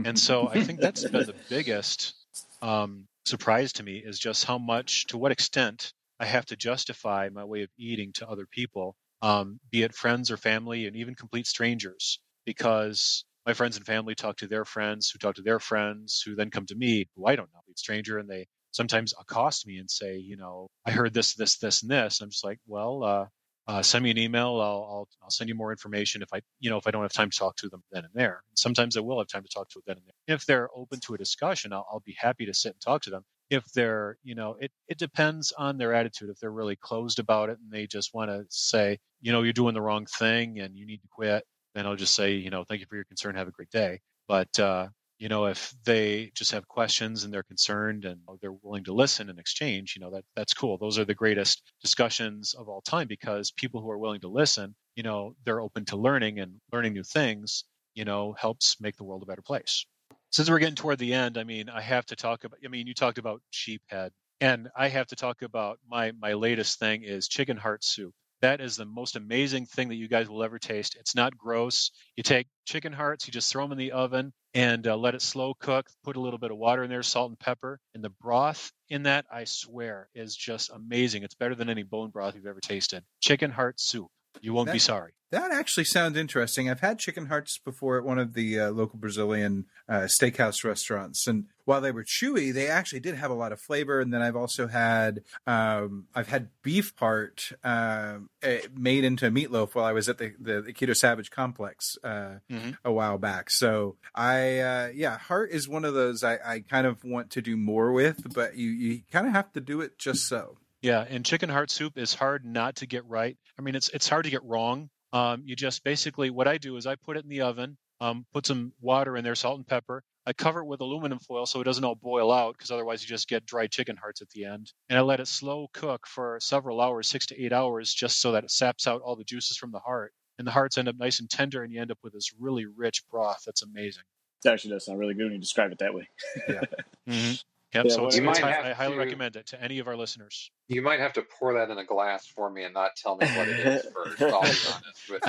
And 0.05 0.19
so 0.19 0.47
I 0.47 0.63
think 0.63 0.79
that's 0.81 1.03
been 1.03 1.25
the 1.25 1.35
biggest 1.49 2.13
um, 2.61 3.07
surprise 3.25 3.73
to 3.73 3.83
me 3.83 3.97
is 3.97 4.19
just 4.19 4.45
how 4.45 4.57
much, 4.57 5.07
to 5.07 5.17
what 5.17 5.31
extent 5.31 5.93
I 6.19 6.25
have 6.25 6.45
to 6.47 6.55
justify 6.55 7.29
my 7.31 7.45
way 7.45 7.63
of 7.63 7.69
eating 7.77 8.11
to 8.15 8.27
other 8.27 8.45
people, 8.45 8.95
um, 9.21 9.59
be 9.71 9.83
it 9.83 9.95
friends 9.95 10.29
or 10.29 10.37
family, 10.37 10.87
and 10.87 10.95
even 10.95 11.15
complete 11.15 11.47
strangers, 11.47 12.19
because 12.45 13.23
my 13.45 13.53
friends 13.53 13.77
and 13.77 13.85
family 13.85 14.15
talk 14.15 14.37
to 14.37 14.47
their 14.47 14.65
friends, 14.65 15.09
who 15.09 15.19
talk 15.19 15.35
to 15.35 15.41
their 15.41 15.59
friends, 15.59 16.21
who 16.25 16.35
then 16.35 16.51
come 16.51 16.65
to 16.67 16.75
me, 16.75 17.07
who 17.15 17.25
I 17.25 17.35
don't 17.35 17.51
know, 17.53 17.59
complete 17.59 17.79
stranger, 17.79 18.17
and 18.17 18.29
they 18.29 18.47
sometimes 18.71 19.13
accost 19.19 19.67
me 19.67 19.77
and 19.77 19.89
say, 19.89 20.17
you 20.17 20.37
know, 20.37 20.67
I 20.85 20.91
heard 20.91 21.13
this, 21.13 21.35
this, 21.35 21.57
this, 21.57 21.81
and 21.81 21.91
this. 21.91 22.21
I'm 22.21 22.29
just 22.29 22.45
like, 22.45 22.59
well, 22.67 23.03
uh, 23.03 23.25
uh, 23.67 23.81
send 23.81 24.03
me 24.03 24.11
an 24.11 24.17
email. 24.17 24.59
I'll, 24.59 24.61
I'll, 24.61 25.07
I'll 25.23 25.29
send 25.29 25.49
you 25.49 25.55
more 25.55 25.71
information 25.71 26.21
if 26.21 26.29
I, 26.33 26.41
you 26.59 26.69
know, 26.69 26.77
if 26.77 26.87
I 26.87 26.91
don't 26.91 27.03
have 27.03 27.13
time 27.13 27.29
to 27.29 27.37
talk 27.37 27.55
to 27.57 27.69
them 27.69 27.83
then 27.91 28.05
and 28.05 28.13
there. 28.13 28.41
Sometimes 28.55 28.97
I 28.97 29.01
will 29.01 29.19
have 29.19 29.27
time 29.27 29.43
to 29.43 29.49
talk 29.49 29.69
to 29.69 29.75
them 29.75 29.83
then 29.87 29.97
and 29.97 30.05
there. 30.05 30.35
If 30.35 30.45
they're 30.45 30.69
open 30.75 30.99
to 31.01 31.13
a 31.13 31.17
discussion, 31.17 31.73
I'll, 31.73 31.85
I'll 31.91 32.03
be 32.05 32.15
happy 32.17 32.45
to 32.47 32.53
sit 32.53 32.73
and 32.73 32.81
talk 32.81 33.03
to 33.03 33.09
them 33.09 33.23
if 33.51 33.65
they're 33.73 34.17
you 34.23 34.33
know 34.33 34.55
it, 34.59 34.71
it 34.87 34.97
depends 34.97 35.51
on 35.51 35.77
their 35.77 35.93
attitude 35.93 36.29
if 36.29 36.39
they're 36.39 36.49
really 36.49 36.77
closed 36.77 37.19
about 37.19 37.49
it 37.49 37.59
and 37.61 37.69
they 37.69 37.85
just 37.85 38.13
want 38.13 38.31
to 38.31 38.45
say 38.49 38.97
you 39.19 39.33
know 39.33 39.43
you're 39.43 39.51
doing 39.51 39.73
the 39.73 39.81
wrong 39.81 40.05
thing 40.05 40.59
and 40.59 40.77
you 40.77 40.87
need 40.87 41.01
to 41.01 41.07
quit 41.09 41.43
then 41.75 41.85
i'll 41.85 41.95
just 41.95 42.15
say 42.15 42.33
you 42.33 42.49
know 42.49 42.63
thank 42.63 42.81
you 42.81 42.87
for 42.87 42.95
your 42.95 43.05
concern 43.05 43.35
have 43.35 43.47
a 43.47 43.51
great 43.51 43.69
day 43.69 43.99
but 44.27 44.59
uh, 44.59 44.87
you 45.19 45.29
know 45.29 45.45
if 45.45 45.73
they 45.85 46.31
just 46.35 46.51
have 46.51 46.67
questions 46.67 47.23
and 47.23 47.33
they're 47.33 47.43
concerned 47.43 48.05
and 48.05 48.19
they're 48.41 48.53
willing 48.63 48.83
to 48.83 48.93
listen 48.93 49.29
and 49.29 49.39
exchange 49.39 49.95
you 49.95 50.01
know 50.01 50.11
that 50.11 50.23
that's 50.35 50.53
cool 50.53 50.77
those 50.77 50.97
are 50.97 51.05
the 51.05 51.13
greatest 51.13 51.61
discussions 51.81 52.53
of 52.53 52.69
all 52.69 52.81
time 52.81 53.07
because 53.07 53.51
people 53.51 53.81
who 53.81 53.89
are 53.89 53.99
willing 53.99 54.21
to 54.21 54.29
listen 54.29 54.75
you 54.95 55.03
know 55.03 55.35
they're 55.45 55.61
open 55.61 55.85
to 55.85 55.97
learning 55.97 56.39
and 56.39 56.53
learning 56.71 56.93
new 56.93 57.03
things 57.03 57.65
you 57.93 58.05
know 58.05 58.33
helps 58.37 58.77
make 58.79 58.97
the 58.97 59.03
world 59.03 59.23
a 59.23 59.25
better 59.25 59.43
place 59.43 59.85
since 60.31 60.49
we're 60.49 60.59
getting 60.59 60.75
toward 60.75 60.97
the 60.97 61.13
end, 61.13 61.37
I 61.37 61.43
mean, 61.43 61.69
I 61.69 61.81
have 61.81 62.05
to 62.07 62.15
talk 62.15 62.45
about. 62.45 62.59
I 62.63 62.69
mean, 62.69 62.87
you 62.87 62.93
talked 62.93 63.17
about 63.17 63.41
sheephead, 63.51 64.11
and 64.39 64.69
I 64.75 64.87
have 64.87 65.07
to 65.07 65.15
talk 65.15 65.41
about 65.41 65.79
my 65.87 66.13
my 66.13 66.33
latest 66.33 66.79
thing 66.79 67.03
is 67.03 67.27
chicken 67.27 67.57
heart 67.57 67.83
soup. 67.83 68.13
That 68.41 68.59
is 68.59 68.75
the 68.75 68.85
most 68.85 69.15
amazing 69.15 69.67
thing 69.67 69.89
that 69.89 69.95
you 69.95 70.07
guys 70.07 70.27
will 70.27 70.43
ever 70.43 70.57
taste. 70.57 70.95
It's 70.99 71.15
not 71.15 71.37
gross. 71.37 71.91
You 72.15 72.23
take 72.23 72.47
chicken 72.65 72.91
hearts, 72.91 73.27
you 73.27 73.33
just 73.33 73.51
throw 73.51 73.63
them 73.63 73.71
in 73.73 73.77
the 73.77 73.91
oven 73.91 74.33
and 74.53 74.85
uh, 74.87 74.97
let 74.97 75.13
it 75.15 75.21
slow 75.21 75.53
cook. 75.53 75.87
Put 76.03 76.15
a 76.15 76.19
little 76.19 76.39
bit 76.39 76.51
of 76.51 76.57
water 76.57 76.83
in 76.83 76.89
there, 76.89 77.03
salt 77.03 77.29
and 77.29 77.39
pepper, 77.39 77.79
and 77.93 78.03
the 78.03 78.09
broth 78.09 78.71
in 78.89 79.03
that, 79.03 79.25
I 79.31 79.43
swear, 79.43 80.09
is 80.15 80.35
just 80.35 80.71
amazing. 80.71 81.23
It's 81.23 81.35
better 81.35 81.55
than 81.55 81.69
any 81.69 81.83
bone 81.83 82.09
broth 82.09 82.35
you've 82.35 82.47
ever 82.47 82.59
tasted. 82.59 83.03
Chicken 83.21 83.51
heart 83.51 83.79
soup. 83.79 84.07
You 84.41 84.53
won't 84.53 84.67
That- 84.67 84.73
be 84.73 84.79
sorry. 84.79 85.11
That 85.31 85.51
actually 85.51 85.85
sounds 85.85 86.17
interesting. 86.17 86.69
I've 86.69 86.81
had 86.81 86.99
chicken 86.99 87.27
hearts 87.27 87.57
before 87.57 87.97
at 87.97 88.03
one 88.03 88.19
of 88.19 88.33
the 88.33 88.59
uh, 88.59 88.71
local 88.71 88.99
Brazilian 88.99 89.65
uh, 89.87 90.01
steakhouse 90.19 90.65
restaurants, 90.65 91.25
and 91.25 91.45
while 91.65 91.81
they 91.81 91.91
were 91.91 92.03
chewy, 92.03 92.53
they 92.53 92.67
actually 92.67 92.99
did 92.99 93.15
have 93.15 93.31
a 93.31 93.33
lot 93.35 93.51
of 93.51 93.59
flavor. 93.59 93.99
And 93.99 94.13
then 94.13 94.21
I've 94.21 94.35
also 94.35 94.67
had 94.67 95.21
um, 95.47 96.07
I've 96.15 96.27
had 96.29 96.49
beef 96.63 96.93
heart 96.97 97.51
um, 97.63 98.29
eh, 98.41 98.61
made 98.75 99.03
into 99.03 99.27
a 99.27 99.31
meatloaf 99.31 99.75
while 99.75 99.85
I 99.85 99.91
was 99.91 100.09
at 100.09 100.17
the 100.17 100.33
the, 100.39 100.61
the 100.61 100.73
Keto 100.73 100.95
Savage 100.95 101.31
Complex 101.31 101.97
uh, 102.03 102.39
Mhm. 102.49 102.77
a 102.83 102.91
while 102.91 103.17
back. 103.17 103.49
So 103.49 103.97
I 104.15 104.59
uh, 104.59 104.89
yeah, 104.93 105.17
heart 105.17 105.51
is 105.51 105.67
one 105.67 105.85
of 105.85 105.93
those 105.93 106.23
I, 106.23 106.37
I 106.45 106.59
kind 106.61 106.87
of 106.87 107.03
want 107.03 107.31
to 107.31 107.41
do 107.41 107.57
more 107.57 107.91
with, 107.91 108.33
but 108.33 108.55
you 108.57 108.69
you 108.69 109.01
kind 109.11 109.27
of 109.27 109.33
have 109.33 109.51
to 109.53 109.61
do 109.61 109.81
it 109.81 109.97
just 109.97 110.27
so. 110.27 110.57
Yeah, 110.81 111.05
and 111.07 111.23
chicken 111.23 111.49
heart 111.49 111.69
soup 111.69 111.97
is 111.97 112.13
hard 112.15 112.43
not 112.43 112.77
to 112.77 112.87
get 112.87 113.05
right. 113.05 113.37
I 113.57 113.61
mean, 113.61 113.75
it's 113.75 113.89
it's 113.89 114.09
hard 114.09 114.25
to 114.25 114.31
get 114.31 114.43
wrong. 114.43 114.89
Um, 115.13 115.43
you 115.45 115.55
just 115.55 115.83
basically 115.83 116.29
what 116.29 116.47
I 116.47 116.57
do 116.57 116.77
is 116.77 116.87
I 116.87 116.95
put 116.95 117.17
it 117.17 117.23
in 117.23 117.29
the 117.29 117.41
oven, 117.41 117.77
um, 117.99 118.25
put 118.33 118.45
some 118.47 118.73
water 118.81 119.15
in 119.17 119.23
there, 119.23 119.35
salt 119.35 119.57
and 119.57 119.67
pepper. 119.67 120.03
I 120.25 120.33
cover 120.33 120.59
it 120.59 120.65
with 120.65 120.81
aluminum 120.81 121.19
foil 121.19 121.45
so 121.45 121.61
it 121.61 121.63
doesn't 121.63 121.83
all 121.83 121.95
boil 121.95 122.31
out 122.31 122.55
because 122.55 122.69
otherwise 122.71 123.01
you 123.01 123.09
just 123.09 123.27
get 123.27 123.45
dry 123.45 123.67
chicken 123.67 123.97
hearts 123.97 124.21
at 124.21 124.29
the 124.29 124.45
end. 124.45 124.71
And 124.89 124.99
I 124.99 125.01
let 125.01 125.19
it 125.19 125.27
slow 125.27 125.67
cook 125.73 126.05
for 126.07 126.39
several 126.39 126.79
hours, 126.79 127.07
six 127.07 127.27
to 127.27 127.43
eight 127.43 127.53
hours, 127.53 127.93
just 127.93 128.21
so 128.21 128.33
that 128.33 128.43
it 128.43 128.51
saps 128.51 128.87
out 128.87 129.01
all 129.01 129.15
the 129.15 129.23
juices 129.23 129.57
from 129.57 129.71
the 129.71 129.79
heart. 129.79 130.13
And 130.37 130.47
the 130.47 130.51
hearts 130.51 130.77
end 130.77 130.87
up 130.87 130.95
nice 130.97 131.19
and 131.19 131.29
tender, 131.29 131.63
and 131.63 131.71
you 131.71 131.81
end 131.81 131.91
up 131.91 131.99
with 132.03 132.13
this 132.13 132.31
really 132.39 132.65
rich 132.65 133.03
broth 133.09 133.43
that's 133.45 133.63
amazing. 133.63 134.03
It 134.43 134.49
actually 134.49 134.71
does 134.71 134.85
sound 134.85 134.99
really 134.99 135.13
good 135.13 135.25
when 135.25 135.33
you 135.33 135.39
describe 135.39 135.71
it 135.71 135.79
that 135.79 135.93
way. 135.93 136.09
hmm 137.07 137.33
Yep. 137.73 137.85
Yeah, 137.85 137.91
so 137.93 138.11
you 138.11 138.21
might 138.21 138.37
hi- 138.39 138.51
have 138.51 138.65
I 138.65 138.73
highly 138.73 138.93
to- 138.95 138.99
recommend 138.99 139.35
it 139.37 139.47
to 139.47 139.63
any 139.63 139.79
of 139.79 139.87
our 139.87 139.95
listeners. 139.95 140.51
You 140.67 140.81
might 140.81 140.99
have 140.99 141.13
to 141.13 141.21
pour 141.39 141.53
that 141.53 141.69
in 141.69 141.77
a 141.77 141.85
glass 141.85 142.27
for 142.27 142.49
me 142.49 142.63
and 142.63 142.73
not 142.73 142.91
tell 142.97 143.15
me 143.17 143.25
what 143.27 143.47
it 143.47 143.59
is 143.59 143.85
first. 143.93 144.21
I'll 144.21 144.41
be 144.41 144.47
honest 144.47 145.09
with 145.09 145.23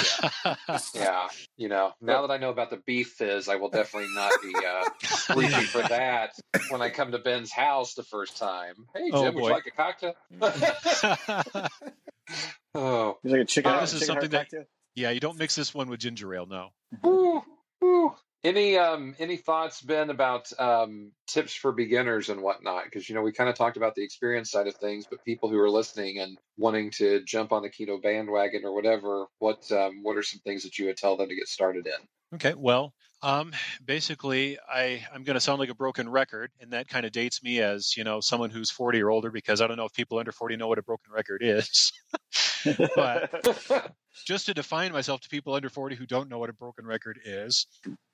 you. 0.94 1.00
Yeah, 1.00 1.28
you 1.56 1.68
know, 1.68 1.92
now 2.00 2.26
that 2.26 2.32
I 2.32 2.38
know 2.38 2.50
about 2.50 2.70
the 2.70 2.78
beef 2.84 3.10
fizz, 3.16 3.48
I 3.48 3.56
will 3.56 3.68
definitely 3.70 4.08
not 4.14 4.32
be 4.42 4.52
uh, 4.54 5.34
reaching 5.36 5.66
for 5.66 5.82
that 5.82 6.32
when 6.70 6.82
I 6.82 6.90
come 6.90 7.12
to 7.12 7.18
Ben's 7.18 7.52
house 7.52 7.94
the 7.94 8.02
first 8.04 8.36
time. 8.38 8.74
Hey, 8.94 9.10
Jim, 9.10 9.14
Oh, 9.14 9.22
would 9.32 9.34
you 9.44 9.50
like 9.50 9.66
a 9.66 9.70
cocktail? 9.70 10.14
oh, 12.74 13.18
He's 13.22 13.32
like 13.32 13.40
a 13.42 13.44
chicken. 13.44 13.72
Uh, 13.72 13.80
this 13.80 13.92
is 13.94 14.00
chicken 14.00 14.14
heart 14.14 14.22
something 14.24 14.30
that- 14.30 14.50
cocktail. 14.50 14.64
yeah, 14.94 15.10
you 15.10 15.20
don't 15.20 15.38
mix 15.38 15.54
this 15.54 15.74
one 15.74 15.88
with 15.88 16.00
ginger 16.00 16.34
ale. 16.34 16.46
No. 16.46 16.68
Whew, 17.02 17.42
whew. 17.80 18.14
Any 18.44 18.76
um 18.76 19.14
any 19.20 19.36
thoughts, 19.36 19.80
Ben, 19.82 20.10
about 20.10 20.52
um 20.58 21.12
tips 21.28 21.54
for 21.54 21.70
beginners 21.70 22.28
and 22.28 22.42
whatnot? 22.42 22.84
Because 22.84 23.08
you 23.08 23.14
know 23.14 23.22
we 23.22 23.32
kind 23.32 23.48
of 23.48 23.56
talked 23.56 23.76
about 23.76 23.94
the 23.94 24.02
experience 24.02 24.50
side 24.50 24.66
of 24.66 24.74
things, 24.76 25.06
but 25.08 25.24
people 25.24 25.48
who 25.48 25.58
are 25.60 25.70
listening 25.70 26.18
and 26.18 26.38
wanting 26.56 26.90
to 26.92 27.22
jump 27.24 27.52
on 27.52 27.62
the 27.62 27.70
keto 27.70 28.02
bandwagon 28.02 28.64
or 28.64 28.74
whatever, 28.74 29.26
what 29.38 29.70
um 29.70 30.02
what 30.02 30.16
are 30.16 30.24
some 30.24 30.40
things 30.40 30.64
that 30.64 30.76
you 30.78 30.86
would 30.86 30.96
tell 30.96 31.16
them 31.16 31.28
to 31.28 31.36
get 31.36 31.46
started 31.46 31.86
in? 31.86 32.08
Okay, 32.34 32.54
well, 32.54 32.94
um, 33.22 33.52
basically, 33.84 34.58
I 34.68 35.06
I'm 35.14 35.22
going 35.22 35.34
to 35.34 35.40
sound 35.40 35.60
like 35.60 35.68
a 35.68 35.74
broken 35.74 36.08
record, 36.08 36.50
and 36.60 36.72
that 36.72 36.88
kind 36.88 37.06
of 37.06 37.12
dates 37.12 37.42
me 37.42 37.60
as 37.60 37.96
you 37.96 38.04
know 38.04 38.20
someone 38.20 38.50
who's 38.50 38.70
40 38.70 39.00
or 39.02 39.10
older 39.10 39.30
because 39.30 39.60
I 39.60 39.66
don't 39.66 39.76
know 39.76 39.84
if 39.84 39.92
people 39.92 40.18
under 40.18 40.32
40 40.32 40.56
know 40.56 40.68
what 40.68 40.78
a 40.78 40.82
broken 40.82 41.12
record 41.12 41.42
is. 41.44 41.92
but 42.96 43.92
just 44.26 44.46
to 44.46 44.54
define 44.54 44.92
myself 44.92 45.20
to 45.20 45.28
people 45.28 45.54
under 45.54 45.68
40 45.68 45.96
who 45.96 46.06
don't 46.06 46.28
know 46.28 46.38
what 46.38 46.50
a 46.50 46.54
broken 46.54 46.86
record 46.86 47.18
is, 47.24 47.66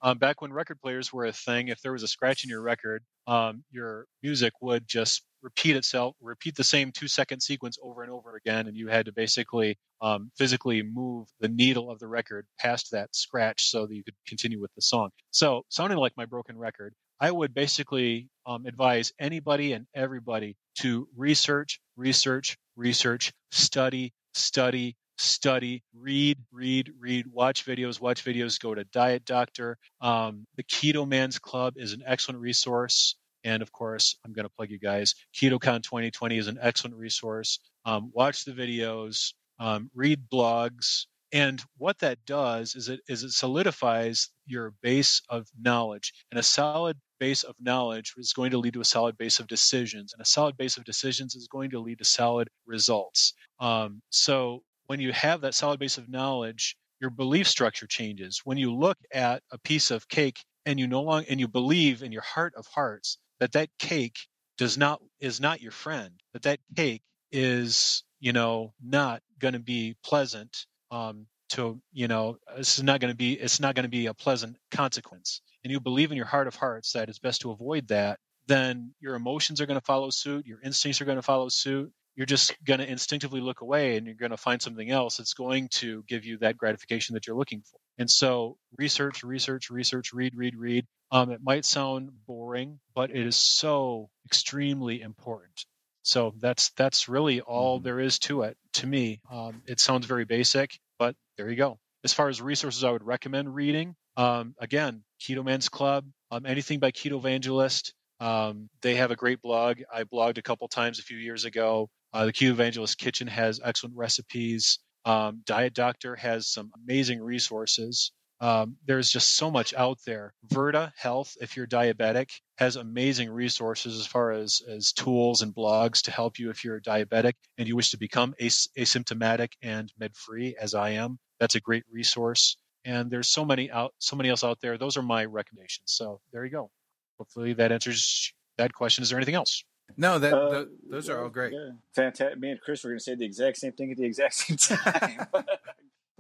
um, 0.02 0.18
back 0.18 0.42
when 0.42 0.52
record 0.52 0.80
players 0.80 1.12
were 1.12 1.24
a 1.24 1.32
thing, 1.32 1.68
if 1.68 1.80
there 1.80 1.92
was 1.92 2.02
a 2.02 2.08
scratch 2.08 2.44
in 2.44 2.50
your 2.50 2.62
record, 2.62 3.02
um, 3.26 3.64
your 3.70 4.06
music 4.22 4.52
would 4.60 4.86
just 4.86 5.22
repeat 5.48 5.76
itself, 5.76 6.14
repeat 6.20 6.54
the 6.56 6.64
same 6.64 6.92
two 6.92 7.08
second 7.08 7.40
sequence 7.40 7.78
over 7.82 8.02
and 8.02 8.12
over 8.12 8.36
again, 8.36 8.66
and 8.66 8.76
you 8.76 8.88
had 8.88 9.06
to 9.06 9.12
basically 9.12 9.78
um, 10.02 10.30
physically 10.36 10.82
move 10.82 11.26
the 11.40 11.48
needle 11.48 11.90
of 11.90 11.98
the 11.98 12.06
record 12.06 12.46
past 12.60 12.90
that 12.92 13.08
scratch 13.14 13.70
so 13.70 13.86
that 13.86 13.94
you 13.94 14.04
could 14.04 14.14
continue 14.26 14.60
with 14.60 14.70
the 14.74 14.82
song. 14.82 15.08
So, 15.30 15.62
sounding 15.70 15.96
like 15.96 16.12
my 16.18 16.26
broken 16.26 16.58
record, 16.58 16.92
I 17.18 17.30
would 17.30 17.54
basically 17.54 18.28
um, 18.44 18.66
advise 18.66 19.14
anybody 19.18 19.72
and 19.72 19.86
everybody 19.94 20.56
to 20.80 21.08
research, 21.16 21.80
research, 21.96 22.58
research, 22.76 23.32
study, 23.50 24.12
study, 24.34 24.96
study, 25.16 25.82
read, 25.94 26.38
read, 26.52 26.92
read, 27.00 27.26
watch 27.26 27.64
videos, 27.64 28.00
watch 28.02 28.22
videos, 28.22 28.60
go 28.60 28.74
to 28.74 28.84
Diet 28.84 29.24
Doctor. 29.24 29.78
Um, 30.02 30.44
the 30.56 30.62
Keto 30.62 31.08
Man's 31.08 31.38
Club 31.38 31.74
is 31.76 31.94
an 31.94 32.02
excellent 32.06 32.40
resource. 32.40 33.16
And 33.48 33.62
of 33.62 33.72
course, 33.72 34.18
I'm 34.24 34.34
going 34.34 34.44
to 34.44 34.52
plug 34.54 34.70
you 34.70 34.78
guys. 34.78 35.14
KetoCon 35.34 35.82
2020 35.82 36.36
is 36.36 36.48
an 36.48 36.58
excellent 36.60 36.96
resource. 36.96 37.60
Um, 37.86 38.10
watch 38.12 38.44
the 38.44 38.52
videos, 38.52 39.32
um, 39.58 39.90
read 39.94 40.28
blogs. 40.30 41.06
And 41.32 41.62
what 41.78 41.98
that 42.00 42.18
does 42.26 42.74
is 42.74 42.90
it 42.90 43.00
is 43.08 43.22
it 43.22 43.30
solidifies 43.30 44.28
your 44.46 44.74
base 44.82 45.22
of 45.30 45.46
knowledge, 45.58 46.12
and 46.30 46.38
a 46.38 46.42
solid 46.42 46.98
base 47.18 47.42
of 47.42 47.54
knowledge 47.58 48.12
is 48.18 48.34
going 48.34 48.50
to 48.50 48.58
lead 48.58 48.74
to 48.74 48.82
a 48.82 48.84
solid 48.84 49.16
base 49.16 49.40
of 49.40 49.46
decisions, 49.46 50.12
and 50.12 50.20
a 50.20 50.26
solid 50.26 50.58
base 50.58 50.76
of 50.76 50.84
decisions 50.84 51.34
is 51.34 51.48
going 51.48 51.70
to 51.70 51.80
lead 51.80 51.98
to 51.98 52.04
solid 52.04 52.48
results. 52.66 53.32
Um, 53.60 54.02
so 54.10 54.62
when 54.88 55.00
you 55.00 55.12
have 55.12 55.40
that 55.40 55.54
solid 55.54 55.80
base 55.80 55.96
of 55.96 56.08
knowledge, 56.08 56.76
your 57.00 57.10
belief 57.10 57.48
structure 57.48 57.86
changes. 57.86 58.42
When 58.44 58.58
you 58.58 58.74
look 58.74 58.98
at 59.12 59.42
a 59.50 59.58
piece 59.58 59.90
of 59.90 60.08
cake 60.08 60.38
and 60.66 60.78
you 60.78 60.86
no 60.86 61.02
longer 61.02 61.26
and 61.30 61.40
you 61.40 61.48
believe 61.48 62.02
in 62.02 62.12
your 62.12 62.22
heart 62.22 62.54
of 62.54 62.66
hearts 62.66 63.16
that 63.40 63.52
that 63.52 63.68
cake 63.78 64.18
does 64.56 64.76
not 64.76 65.00
is 65.20 65.40
not 65.40 65.60
your 65.60 65.72
friend, 65.72 66.10
that 66.32 66.42
that 66.42 66.60
cake 66.76 67.02
is 67.30 68.02
you 68.20 68.32
know 68.32 68.72
not 68.82 69.22
going 69.38 69.54
to 69.54 69.60
be 69.60 69.96
pleasant 70.04 70.66
um, 70.90 71.26
to 71.50 71.80
you 71.92 72.08
know 72.08 72.36
it's 72.56 72.82
not 72.82 73.00
going 73.00 73.12
to 73.12 73.16
be 73.16 73.34
it's 73.34 73.60
not 73.60 73.74
going 73.74 73.84
to 73.84 73.90
be 73.90 74.06
a 74.06 74.14
pleasant 74.14 74.56
consequence, 74.70 75.42
and 75.64 75.72
you 75.72 75.80
believe 75.80 76.10
in 76.10 76.16
your 76.16 76.26
heart 76.26 76.46
of 76.46 76.54
hearts 76.54 76.92
that 76.92 77.08
it's 77.08 77.18
best 77.18 77.42
to 77.42 77.50
avoid 77.50 77.88
that, 77.88 78.18
then 78.46 78.94
your 79.00 79.14
emotions 79.14 79.60
are 79.60 79.66
going 79.66 79.78
to 79.78 79.84
follow 79.84 80.10
suit, 80.10 80.46
your 80.46 80.60
instincts 80.62 81.00
are 81.00 81.04
going 81.04 81.16
to 81.16 81.22
follow 81.22 81.48
suit, 81.48 81.92
you're 82.18 82.26
just 82.26 82.52
going 82.64 82.80
to 82.80 82.90
instinctively 82.90 83.40
look 83.40 83.60
away 83.60 83.96
and 83.96 84.04
you're 84.04 84.16
going 84.16 84.32
to 84.32 84.36
find 84.36 84.60
something 84.60 84.90
else 84.90 85.18
that's 85.18 85.34
going 85.34 85.68
to 85.68 86.02
give 86.08 86.24
you 86.24 86.38
that 86.38 86.56
gratification 86.56 87.14
that 87.14 87.28
you're 87.28 87.36
looking 87.36 87.62
for. 87.62 87.78
And 87.96 88.10
so 88.10 88.56
research, 88.76 89.22
research, 89.22 89.70
research, 89.70 90.12
read, 90.12 90.34
read, 90.34 90.56
read. 90.56 90.84
Um, 91.10 91.30
it 91.30 91.40
might 91.42 91.64
sound 91.64 92.10
boring, 92.26 92.80
but 92.94 93.10
it 93.10 93.26
is 93.26 93.36
so 93.36 94.10
extremely 94.26 95.00
important. 95.00 95.64
So 96.02 96.34
that's 96.38 96.70
that's 96.70 97.08
really 97.08 97.40
all 97.40 97.80
Mhm. 97.80 97.84
there 97.84 98.00
is 98.00 98.18
to 98.20 98.42
it. 98.42 98.56
To 98.74 98.86
me, 98.86 99.20
um, 99.30 99.62
it 99.66 99.80
sounds 99.80 100.06
very 100.06 100.24
basic, 100.24 100.78
but 100.98 101.16
there 101.36 101.48
you 101.50 101.56
go. 101.56 101.78
As 102.04 102.12
far 102.12 102.28
as 102.28 102.40
resources, 102.40 102.84
I 102.84 102.90
would 102.90 103.02
recommend 103.02 103.54
reading. 103.54 103.96
Um, 104.16 104.54
again, 104.58 105.04
Keto 105.20 105.44
Man's 105.44 105.68
Club, 105.68 106.06
um, 106.30 106.46
anything 106.46 106.78
by 106.78 106.92
Keto 106.92 107.18
Evangelist. 107.18 107.94
Um, 108.20 108.68
they 108.82 108.96
have 108.96 109.10
a 109.10 109.16
great 109.16 109.40
blog. 109.42 109.80
I 109.92 110.04
blogged 110.04 110.38
a 110.38 110.42
couple 110.42 110.66
times 110.68 110.98
a 110.98 111.02
few 111.02 111.18
years 111.18 111.44
ago. 111.44 111.88
Uh, 112.12 112.26
the 112.26 112.32
Keto 112.32 112.50
Evangelist 112.50 112.98
Kitchen 112.98 113.28
has 113.28 113.60
excellent 113.62 113.96
recipes. 113.96 114.78
Um, 115.04 115.42
Diet 115.44 115.74
Doctor 115.74 116.16
has 116.16 116.48
some 116.48 116.70
amazing 116.84 117.20
resources. 117.20 118.12
Um, 118.40 118.76
there's 118.86 119.10
just 119.10 119.34
so 119.36 119.50
much 119.50 119.74
out 119.74 119.98
there. 120.06 120.32
Virta 120.46 120.92
Health, 120.96 121.36
if 121.40 121.56
you're 121.56 121.66
diabetic, 121.66 122.30
has 122.56 122.76
amazing 122.76 123.30
resources 123.30 123.98
as 123.98 124.06
far 124.06 124.30
as, 124.30 124.62
as 124.68 124.92
tools 124.92 125.42
and 125.42 125.52
blogs 125.54 126.02
to 126.02 126.10
help 126.12 126.38
you 126.38 126.50
if 126.50 126.64
you're 126.64 126.80
diabetic 126.80 127.32
and 127.56 127.66
you 127.66 127.74
wish 127.74 127.90
to 127.90 127.98
become 127.98 128.34
as- 128.40 128.68
asymptomatic 128.78 129.52
and 129.62 129.92
med 129.98 130.14
free, 130.16 130.54
as 130.60 130.74
I 130.74 130.90
am. 130.90 131.18
That's 131.40 131.56
a 131.56 131.60
great 131.60 131.84
resource. 131.90 132.56
And 132.84 133.10
there's 133.10 133.28
so 133.28 133.44
many 133.44 133.70
out, 133.70 133.92
so 133.98 134.14
many 134.16 134.28
else 134.28 134.44
out 134.44 134.60
there. 134.60 134.78
Those 134.78 134.96
are 134.96 135.02
my 135.02 135.24
recommendations. 135.24 135.86
So 135.86 136.20
there 136.32 136.44
you 136.44 136.50
go. 136.52 136.70
Hopefully 137.18 137.54
that 137.54 137.72
answers 137.72 138.32
that 138.56 138.72
question. 138.72 139.02
Is 139.02 139.10
there 139.10 139.18
anything 139.18 139.34
else? 139.34 139.64
No, 139.96 140.18
that 140.20 140.32
Uh, 140.32 140.50
th- 140.50 140.68
those 140.88 141.08
are 141.08 141.22
all 141.22 141.28
great. 141.28 141.52
Yeah. 141.52 141.70
Fantastic. 141.94 142.38
Me 142.38 142.50
and 142.50 142.60
Chris 142.60 142.84
were 142.84 142.90
going 142.90 142.98
to 142.98 143.02
say 143.04 143.14
the 143.16 143.24
exact 143.24 143.56
same 143.56 143.72
thing 143.72 143.90
at 143.90 143.96
the 143.96 144.04
exact 144.04 144.34
same 144.34 144.56
time. 144.78 145.26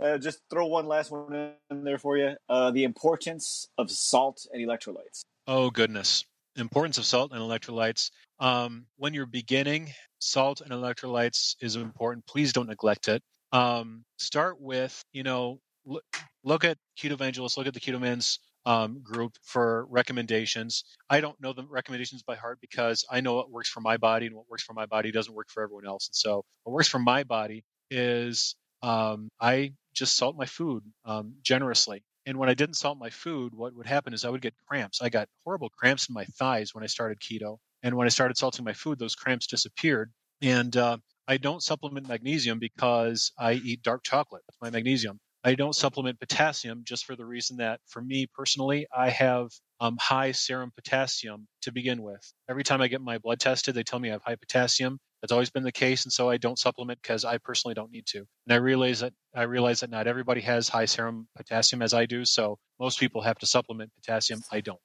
uh, 0.02 0.18
just 0.18 0.40
throw 0.50 0.66
one 0.66 0.86
last 0.86 1.10
one 1.10 1.52
in 1.70 1.84
there 1.84 1.98
for 1.98 2.16
you. 2.16 2.36
Uh, 2.48 2.70
the 2.70 2.84
importance 2.84 3.68
of 3.76 3.90
salt 3.90 4.46
and 4.52 4.62
electrolytes. 4.66 5.22
Oh 5.46 5.70
goodness. 5.70 6.24
Importance 6.56 6.98
of 6.98 7.04
salt 7.04 7.32
and 7.32 7.40
electrolytes. 7.40 8.10
Um, 8.40 8.86
when 8.96 9.14
you're 9.14 9.26
beginning, 9.26 9.92
salt 10.18 10.60
and 10.60 10.70
electrolytes 10.70 11.56
is 11.60 11.76
important. 11.76 12.26
Please 12.26 12.52
don't 12.52 12.68
neglect 12.68 13.08
it. 13.08 13.22
Um, 13.52 14.04
start 14.18 14.60
with, 14.60 15.02
you 15.12 15.22
know, 15.22 15.60
look, 15.86 16.04
look 16.44 16.64
at 16.64 16.76
Keto 16.98 17.12
Evangelist, 17.12 17.56
look 17.56 17.66
at 17.66 17.74
the 17.74 17.80
Keto 17.80 18.00
Man's 18.00 18.40
um, 18.66 19.00
group 19.02 19.32
for 19.42 19.86
recommendations. 19.88 20.84
I 21.08 21.20
don't 21.20 21.40
know 21.40 21.52
the 21.52 21.64
recommendations 21.64 22.22
by 22.22 22.36
heart 22.36 22.58
because 22.60 23.04
I 23.10 23.20
know 23.20 23.34
what 23.34 23.50
works 23.50 23.70
for 23.70 23.80
my 23.80 23.96
body 23.96 24.26
and 24.26 24.34
what 24.34 24.48
works 24.50 24.62
for 24.62 24.74
my 24.74 24.86
body 24.86 25.10
doesn't 25.10 25.34
work 25.34 25.48
for 25.48 25.62
everyone 25.62 25.86
else. 25.86 26.08
And 26.08 26.14
so 26.14 26.44
what 26.64 26.74
works 26.74 26.88
for 26.88 26.98
my 26.98 27.24
body 27.24 27.64
is 27.90 28.54
um, 28.82 29.30
I 29.40 29.72
just 29.98 30.16
salt 30.16 30.36
my 30.36 30.46
food 30.46 30.84
um, 31.04 31.34
generously. 31.42 32.04
And 32.26 32.36
when 32.38 32.48
I 32.48 32.54
didn't 32.54 32.76
salt 32.76 32.98
my 32.98 33.10
food, 33.10 33.54
what 33.54 33.74
would 33.74 33.86
happen 33.86 34.12
is 34.12 34.24
I 34.24 34.30
would 34.30 34.42
get 34.42 34.54
cramps. 34.68 35.00
I 35.00 35.08
got 35.08 35.28
horrible 35.44 35.70
cramps 35.70 36.08
in 36.08 36.14
my 36.14 36.24
thighs 36.24 36.74
when 36.74 36.84
I 36.84 36.86
started 36.86 37.20
keto. 37.20 37.58
And 37.82 37.96
when 37.96 38.06
I 38.06 38.10
started 38.10 38.36
salting 38.36 38.64
my 38.64 38.72
food, 38.74 38.98
those 38.98 39.14
cramps 39.14 39.46
disappeared. 39.46 40.12
And 40.42 40.76
uh, 40.76 40.98
I 41.26 41.36
don't 41.38 41.62
supplement 41.62 42.08
magnesium 42.08 42.58
because 42.58 43.32
I 43.38 43.54
eat 43.54 43.82
dark 43.82 44.04
chocolate. 44.04 44.42
That's 44.46 44.60
my 44.60 44.70
magnesium. 44.70 45.20
I 45.44 45.54
don't 45.54 45.74
supplement 45.74 46.20
potassium 46.20 46.82
just 46.84 47.06
for 47.06 47.16
the 47.16 47.24
reason 47.24 47.58
that, 47.58 47.80
for 47.86 48.02
me 48.02 48.26
personally, 48.26 48.86
I 48.94 49.10
have 49.10 49.50
um, 49.80 49.96
high 50.00 50.32
serum 50.32 50.72
potassium 50.74 51.46
to 51.62 51.72
begin 51.72 52.02
with. 52.02 52.20
Every 52.48 52.64
time 52.64 52.80
I 52.80 52.88
get 52.88 53.00
my 53.00 53.18
blood 53.18 53.40
tested, 53.40 53.74
they 53.74 53.82
tell 53.82 53.98
me 53.98 54.08
I 54.08 54.12
have 54.12 54.22
high 54.22 54.36
potassium. 54.36 54.98
That's 55.20 55.32
always 55.32 55.50
been 55.50 55.64
the 55.64 55.72
case, 55.72 56.04
and 56.04 56.12
so 56.12 56.30
I 56.30 56.36
don't 56.36 56.58
supplement 56.58 57.00
because 57.02 57.24
I 57.24 57.38
personally 57.38 57.74
don't 57.74 57.90
need 57.90 58.06
to. 58.08 58.18
And 58.18 58.52
I 58.52 58.56
realize 58.56 59.00
that 59.00 59.12
I 59.34 59.42
realize 59.42 59.80
that 59.80 59.90
not 59.90 60.06
everybody 60.06 60.42
has 60.42 60.68
high 60.68 60.84
serum 60.84 61.28
potassium 61.36 61.82
as 61.82 61.92
I 61.92 62.06
do, 62.06 62.24
so 62.24 62.58
most 62.78 63.00
people 63.00 63.22
have 63.22 63.38
to 63.38 63.46
supplement 63.46 63.90
potassium. 63.96 64.40
I 64.52 64.60
don't. 64.60 64.80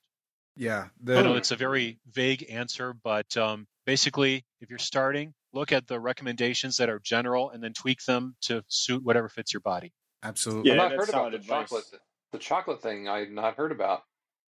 Yeah, 0.56 0.88
I 1.08 1.22
know 1.22 1.36
it's 1.36 1.52
a 1.52 1.56
very 1.56 2.00
vague 2.12 2.46
answer, 2.50 2.94
but 3.04 3.36
um, 3.38 3.68
basically, 3.86 4.46
if 4.62 4.70
you're 4.70 4.80
starting, 4.80 5.34
look 5.52 5.72
at 5.72 5.88
the 5.88 6.00
recommendations 6.00 6.78
that 6.78 6.90
are 6.90 7.00
general 7.00 7.50
and 7.50 7.64
then 7.64 7.74
tweak 7.74 8.04
them 8.06 8.36
to 8.42 8.64
suit 8.68 9.04
whatever 9.04 9.30
fits 9.30 9.54
your 9.54 9.62
body. 9.62 9.92
absolutely. 10.22 10.72
Yeah, 10.72 10.84
I've 10.84 10.92
not 10.92 11.00
heard 11.00 11.10
about 11.10 11.32
the 11.32 11.38
advice. 11.38 11.70
chocolate. 11.70 11.86
The 12.32 12.40
chocolate 12.40 12.82
thing 12.82 13.08
I've 13.08 13.30
not 13.30 13.56
heard 13.56 13.72
about. 13.72 14.04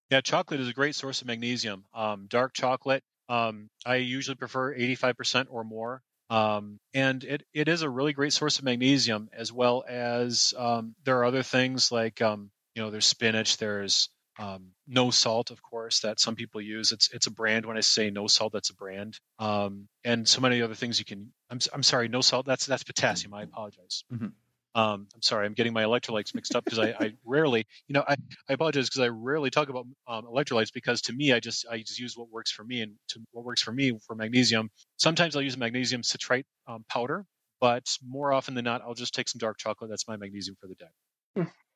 Yeah, 0.09 0.21
chocolate 0.21 0.59
is 0.59 0.69
a 0.69 0.73
great 0.73 0.95
source 0.95 1.21
of 1.21 1.27
magnesium. 1.27 1.85
Um, 1.93 2.27
dark 2.27 2.53
chocolate, 2.53 3.03
um, 3.29 3.69
I 3.85 3.95
usually 3.95 4.35
prefer 4.35 4.75
85% 4.75 5.47
or 5.49 5.63
more. 5.63 6.01
Um, 6.29 6.79
and 6.93 7.23
it, 7.23 7.43
it 7.53 7.67
is 7.67 7.81
a 7.81 7.89
really 7.89 8.13
great 8.13 8.33
source 8.33 8.59
of 8.59 8.65
magnesium, 8.65 9.29
as 9.33 9.51
well 9.51 9.83
as 9.87 10.53
um, 10.57 10.95
there 11.03 11.19
are 11.19 11.25
other 11.25 11.43
things 11.43 11.91
like, 11.91 12.21
um, 12.21 12.49
you 12.75 12.81
know, 12.81 12.89
there's 12.89 13.05
spinach, 13.05 13.57
there's 13.57 14.09
um, 14.39 14.71
no 14.87 15.11
salt, 15.11 15.51
of 15.51 15.61
course, 15.61 16.01
that 16.01 16.19
some 16.19 16.35
people 16.35 16.59
use. 16.59 16.91
It's 16.91 17.09
it's 17.13 17.27
a 17.27 17.31
brand. 17.31 17.65
When 17.65 17.77
I 17.77 17.81
say 17.81 18.09
no 18.09 18.27
salt, 18.27 18.53
that's 18.53 18.71
a 18.71 18.75
brand. 18.75 19.19
Um, 19.37 19.87
and 20.03 20.27
so 20.27 20.41
many 20.41 20.61
other 20.61 20.73
things 20.73 20.97
you 20.97 21.05
can. 21.05 21.31
I'm 21.49 21.59
I'm 21.71 21.83
sorry, 21.83 22.07
no 22.07 22.21
salt. 22.21 22.45
That's 22.45 22.65
that's 22.65 22.83
potassium. 22.83 23.33
I 23.33 23.43
apologize. 23.43 24.03
Mm-hmm. 24.11 24.27
Um, 24.75 25.07
I'm 25.13 25.21
sorry, 25.21 25.45
I'm 25.45 25.53
getting 25.53 25.73
my 25.73 25.83
electrolytes 25.83 26.33
mixed 26.33 26.55
up 26.55 26.65
because 26.65 26.79
I, 26.79 26.95
I, 26.99 27.13
rarely, 27.25 27.65
you 27.87 27.93
know, 27.93 28.03
I, 28.07 28.15
I 28.49 28.53
apologize 28.53 28.89
because 28.89 29.01
I 29.01 29.09
rarely 29.09 29.51
talk 29.51 29.69
about 29.69 29.85
um, 30.07 30.25
electrolytes 30.25 30.73
because 30.73 31.01
to 31.03 31.13
me, 31.13 31.31
I 31.31 31.39
just 31.39 31.65
I 31.69 31.77
just 31.79 31.99
use 31.99 32.17
what 32.17 32.29
works 32.31 32.51
for 32.51 32.63
me 32.63 32.81
and 32.81 32.93
to 33.09 33.19
what 33.31 33.45
works 33.45 33.61
for 33.61 33.71
me 33.71 33.99
for 34.07 34.15
magnesium. 34.15 34.69
Sometimes 34.97 35.35
I'll 35.35 35.43
use 35.43 35.57
magnesium 35.57 36.01
citrate 36.01 36.45
um, 36.67 36.85
powder, 36.89 37.25
but 37.61 37.85
more 38.03 38.33
often 38.33 38.55
than 38.55 38.65
not, 38.65 38.81
I'll 38.81 38.95
just 38.95 39.13
take 39.13 39.29
some 39.29 39.39
dark 39.39 39.57
chocolate. 39.59 39.91
That's 39.91 40.07
my 40.07 40.17
magnesium 40.17 40.57
for 40.59 40.67
the 40.67 40.75
day. 40.75 41.02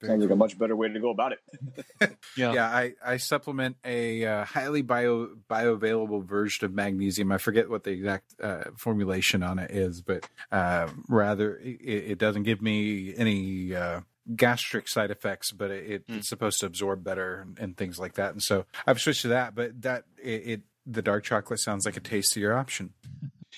Sounds 0.04 0.22
like 0.22 0.30
a 0.32 0.36
much 0.36 0.60
better 0.60 0.76
way 0.76 0.90
to 0.90 1.00
go 1.00 1.10
about 1.10 1.32
it. 1.32 1.40
yeah, 2.38 2.54
yeah. 2.54 2.68
I, 2.68 2.94
I 3.04 3.18
supplement 3.18 3.78
a 3.84 4.26
uh, 4.26 4.46
highly 4.46 4.84
bio 4.84 5.30
bioavailable 5.50 6.24
version 6.24 6.66
of 6.66 6.74
magnesium. 6.74 7.32
I 7.32 7.40
forget 7.40 7.68
what 7.68 7.84
the 7.84 7.92
exact 7.92 8.36
uh, 8.42 8.66
formulation 8.76 9.42
on 9.42 9.58
it 9.58 9.72
is, 9.72 10.02
but 10.02 10.30
uh, 10.52 10.88
rather 11.10 11.58
it, 11.58 12.12
it, 12.12 12.18
doesn't 12.20 12.44
give 12.44 12.62
me 12.62 13.16
any 13.18 13.74
uh, 13.74 14.02
gastric 14.36 14.88
side 14.88 15.10
effects, 15.10 15.52
but 15.52 15.72
it, 15.72 16.08
mm. 16.08 16.18
it's 16.18 16.30
supposed 16.30 16.60
to 16.60 16.68
absorb 16.68 17.04
better 17.04 17.42
and, 17.42 17.58
and, 17.58 17.78
things 17.78 17.98
like 17.98 18.14
that. 18.16 18.34
And 18.34 18.44
so 18.44 18.66
I've 18.86 19.02
switched 19.02 19.24
to 19.24 19.30
that. 19.30 19.56
But 19.56 19.82
that 19.82 20.04
it, 20.22 20.30
it 20.30 20.62
the 20.86 21.02
dark 21.02 21.24
chocolate 21.24 21.60
sounds 21.60 21.88
like 21.88 21.98
a 21.98 22.02
tastier 22.02 22.56
option. 22.56 22.94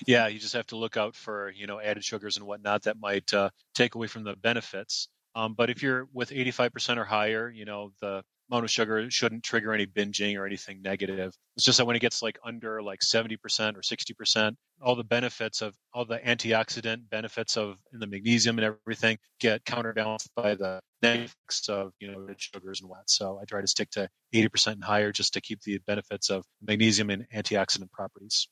Yeah, 0.06 0.28
you 0.28 0.38
just 0.38 0.54
have 0.54 0.68
to 0.68 0.76
look 0.76 0.96
out 0.96 1.14
for 1.14 1.50
you 1.50 1.66
know 1.66 1.78
added 1.78 2.02
sugars 2.02 2.38
and 2.38 2.46
whatnot 2.46 2.84
that 2.84 2.98
might 2.98 3.34
uh, 3.34 3.50
take 3.74 3.94
away 3.94 4.06
from 4.06 4.24
the 4.24 4.36
benefits. 4.36 5.08
Um, 5.34 5.54
but 5.54 5.70
if 5.70 5.82
you're 5.82 6.08
with 6.12 6.30
85% 6.30 6.96
or 6.96 7.04
higher, 7.04 7.48
you 7.48 7.64
know, 7.64 7.92
the 8.00 8.22
amount 8.50 8.64
of 8.64 8.70
sugar 8.70 9.08
shouldn't 9.10 9.44
trigger 9.44 9.72
any 9.72 9.86
binging 9.86 10.36
or 10.36 10.44
anything 10.44 10.82
negative. 10.82 11.32
It's 11.56 11.64
just 11.64 11.78
that 11.78 11.86
when 11.86 11.96
it 11.96 12.00
gets 12.00 12.20
like 12.20 12.38
under 12.44 12.82
like 12.82 13.00
70% 13.00 13.36
or 13.76 13.80
60%, 13.80 14.54
all 14.82 14.96
the 14.96 15.04
benefits 15.04 15.62
of 15.62 15.74
all 15.94 16.04
the 16.04 16.18
antioxidant 16.18 17.08
benefits 17.10 17.56
of 17.56 17.78
the 17.92 18.06
magnesium 18.06 18.58
and 18.58 18.76
everything 18.86 19.18
get 19.38 19.64
counterbalanced 19.64 20.30
by 20.34 20.56
the 20.56 20.80
negatives 21.00 21.68
of, 21.68 21.92
you 22.00 22.10
know, 22.10 22.26
sugars 22.36 22.80
and 22.80 22.90
what. 22.90 23.08
So 23.08 23.38
I 23.40 23.44
try 23.44 23.60
to 23.60 23.68
stick 23.68 23.90
to 23.90 24.08
80% 24.34 24.72
and 24.72 24.84
higher 24.84 25.12
just 25.12 25.34
to 25.34 25.40
keep 25.40 25.60
the 25.62 25.78
benefits 25.86 26.30
of 26.30 26.44
magnesium 26.60 27.10
and 27.10 27.26
antioxidant 27.34 27.92
properties. 27.92 28.48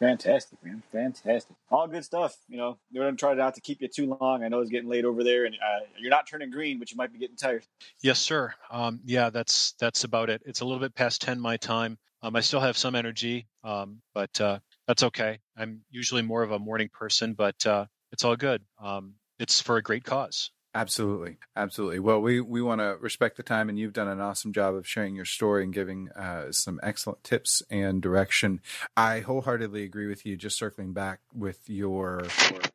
Fantastic, 0.00 0.64
man. 0.64 0.82
Fantastic. 0.92 1.54
All 1.70 1.86
good 1.86 2.04
stuff. 2.04 2.34
You 2.48 2.56
know, 2.56 2.78
they're 2.90 3.02
going 3.02 3.14
to 3.14 3.20
try 3.20 3.34
not 3.34 3.54
to 3.56 3.60
keep 3.60 3.82
you 3.82 3.88
too 3.88 4.16
long. 4.18 4.42
I 4.42 4.48
know 4.48 4.60
it's 4.60 4.70
getting 4.70 4.88
late 4.88 5.04
over 5.04 5.22
there, 5.22 5.44
and 5.44 5.54
uh, 5.54 5.84
you're 5.98 6.10
not 6.10 6.26
turning 6.26 6.50
green, 6.50 6.78
but 6.78 6.90
you 6.90 6.96
might 6.96 7.12
be 7.12 7.18
getting 7.18 7.36
tired. 7.36 7.66
Yes, 8.02 8.18
sir. 8.18 8.54
Um, 8.70 9.00
yeah, 9.04 9.28
that's 9.28 9.72
that's 9.78 10.04
about 10.04 10.30
it. 10.30 10.40
It's 10.46 10.60
a 10.60 10.64
little 10.64 10.80
bit 10.80 10.94
past 10.94 11.20
ten 11.20 11.38
my 11.38 11.58
time. 11.58 11.98
Um, 12.22 12.34
I 12.34 12.40
still 12.40 12.60
have 12.60 12.78
some 12.78 12.94
energy, 12.94 13.46
um, 13.62 14.00
but 14.14 14.40
uh, 14.40 14.60
that's 14.86 15.02
okay. 15.04 15.40
I'm 15.56 15.82
usually 15.90 16.22
more 16.22 16.42
of 16.42 16.50
a 16.50 16.58
morning 16.58 16.88
person, 16.92 17.34
but 17.34 17.66
uh, 17.66 17.84
it's 18.10 18.24
all 18.24 18.36
good. 18.36 18.62
Um, 18.82 19.14
it's 19.38 19.60
for 19.60 19.76
a 19.76 19.82
great 19.82 20.04
cause. 20.04 20.50
Absolutely, 20.72 21.38
absolutely. 21.56 21.98
Well, 21.98 22.20
we 22.22 22.40
we 22.40 22.62
want 22.62 22.80
to 22.80 22.96
respect 23.00 23.36
the 23.36 23.42
time, 23.42 23.68
and 23.68 23.76
you've 23.76 23.92
done 23.92 24.06
an 24.06 24.20
awesome 24.20 24.52
job 24.52 24.76
of 24.76 24.86
sharing 24.86 25.16
your 25.16 25.24
story 25.24 25.64
and 25.64 25.74
giving 25.74 26.10
uh, 26.10 26.52
some 26.52 26.78
excellent 26.80 27.24
tips 27.24 27.60
and 27.70 28.00
direction. 28.00 28.60
I 28.96 29.18
wholeheartedly 29.20 29.82
agree 29.82 30.06
with 30.06 30.24
you. 30.24 30.36
Just 30.36 30.56
circling 30.56 30.92
back 30.92 31.20
with 31.34 31.68
your 31.68 32.22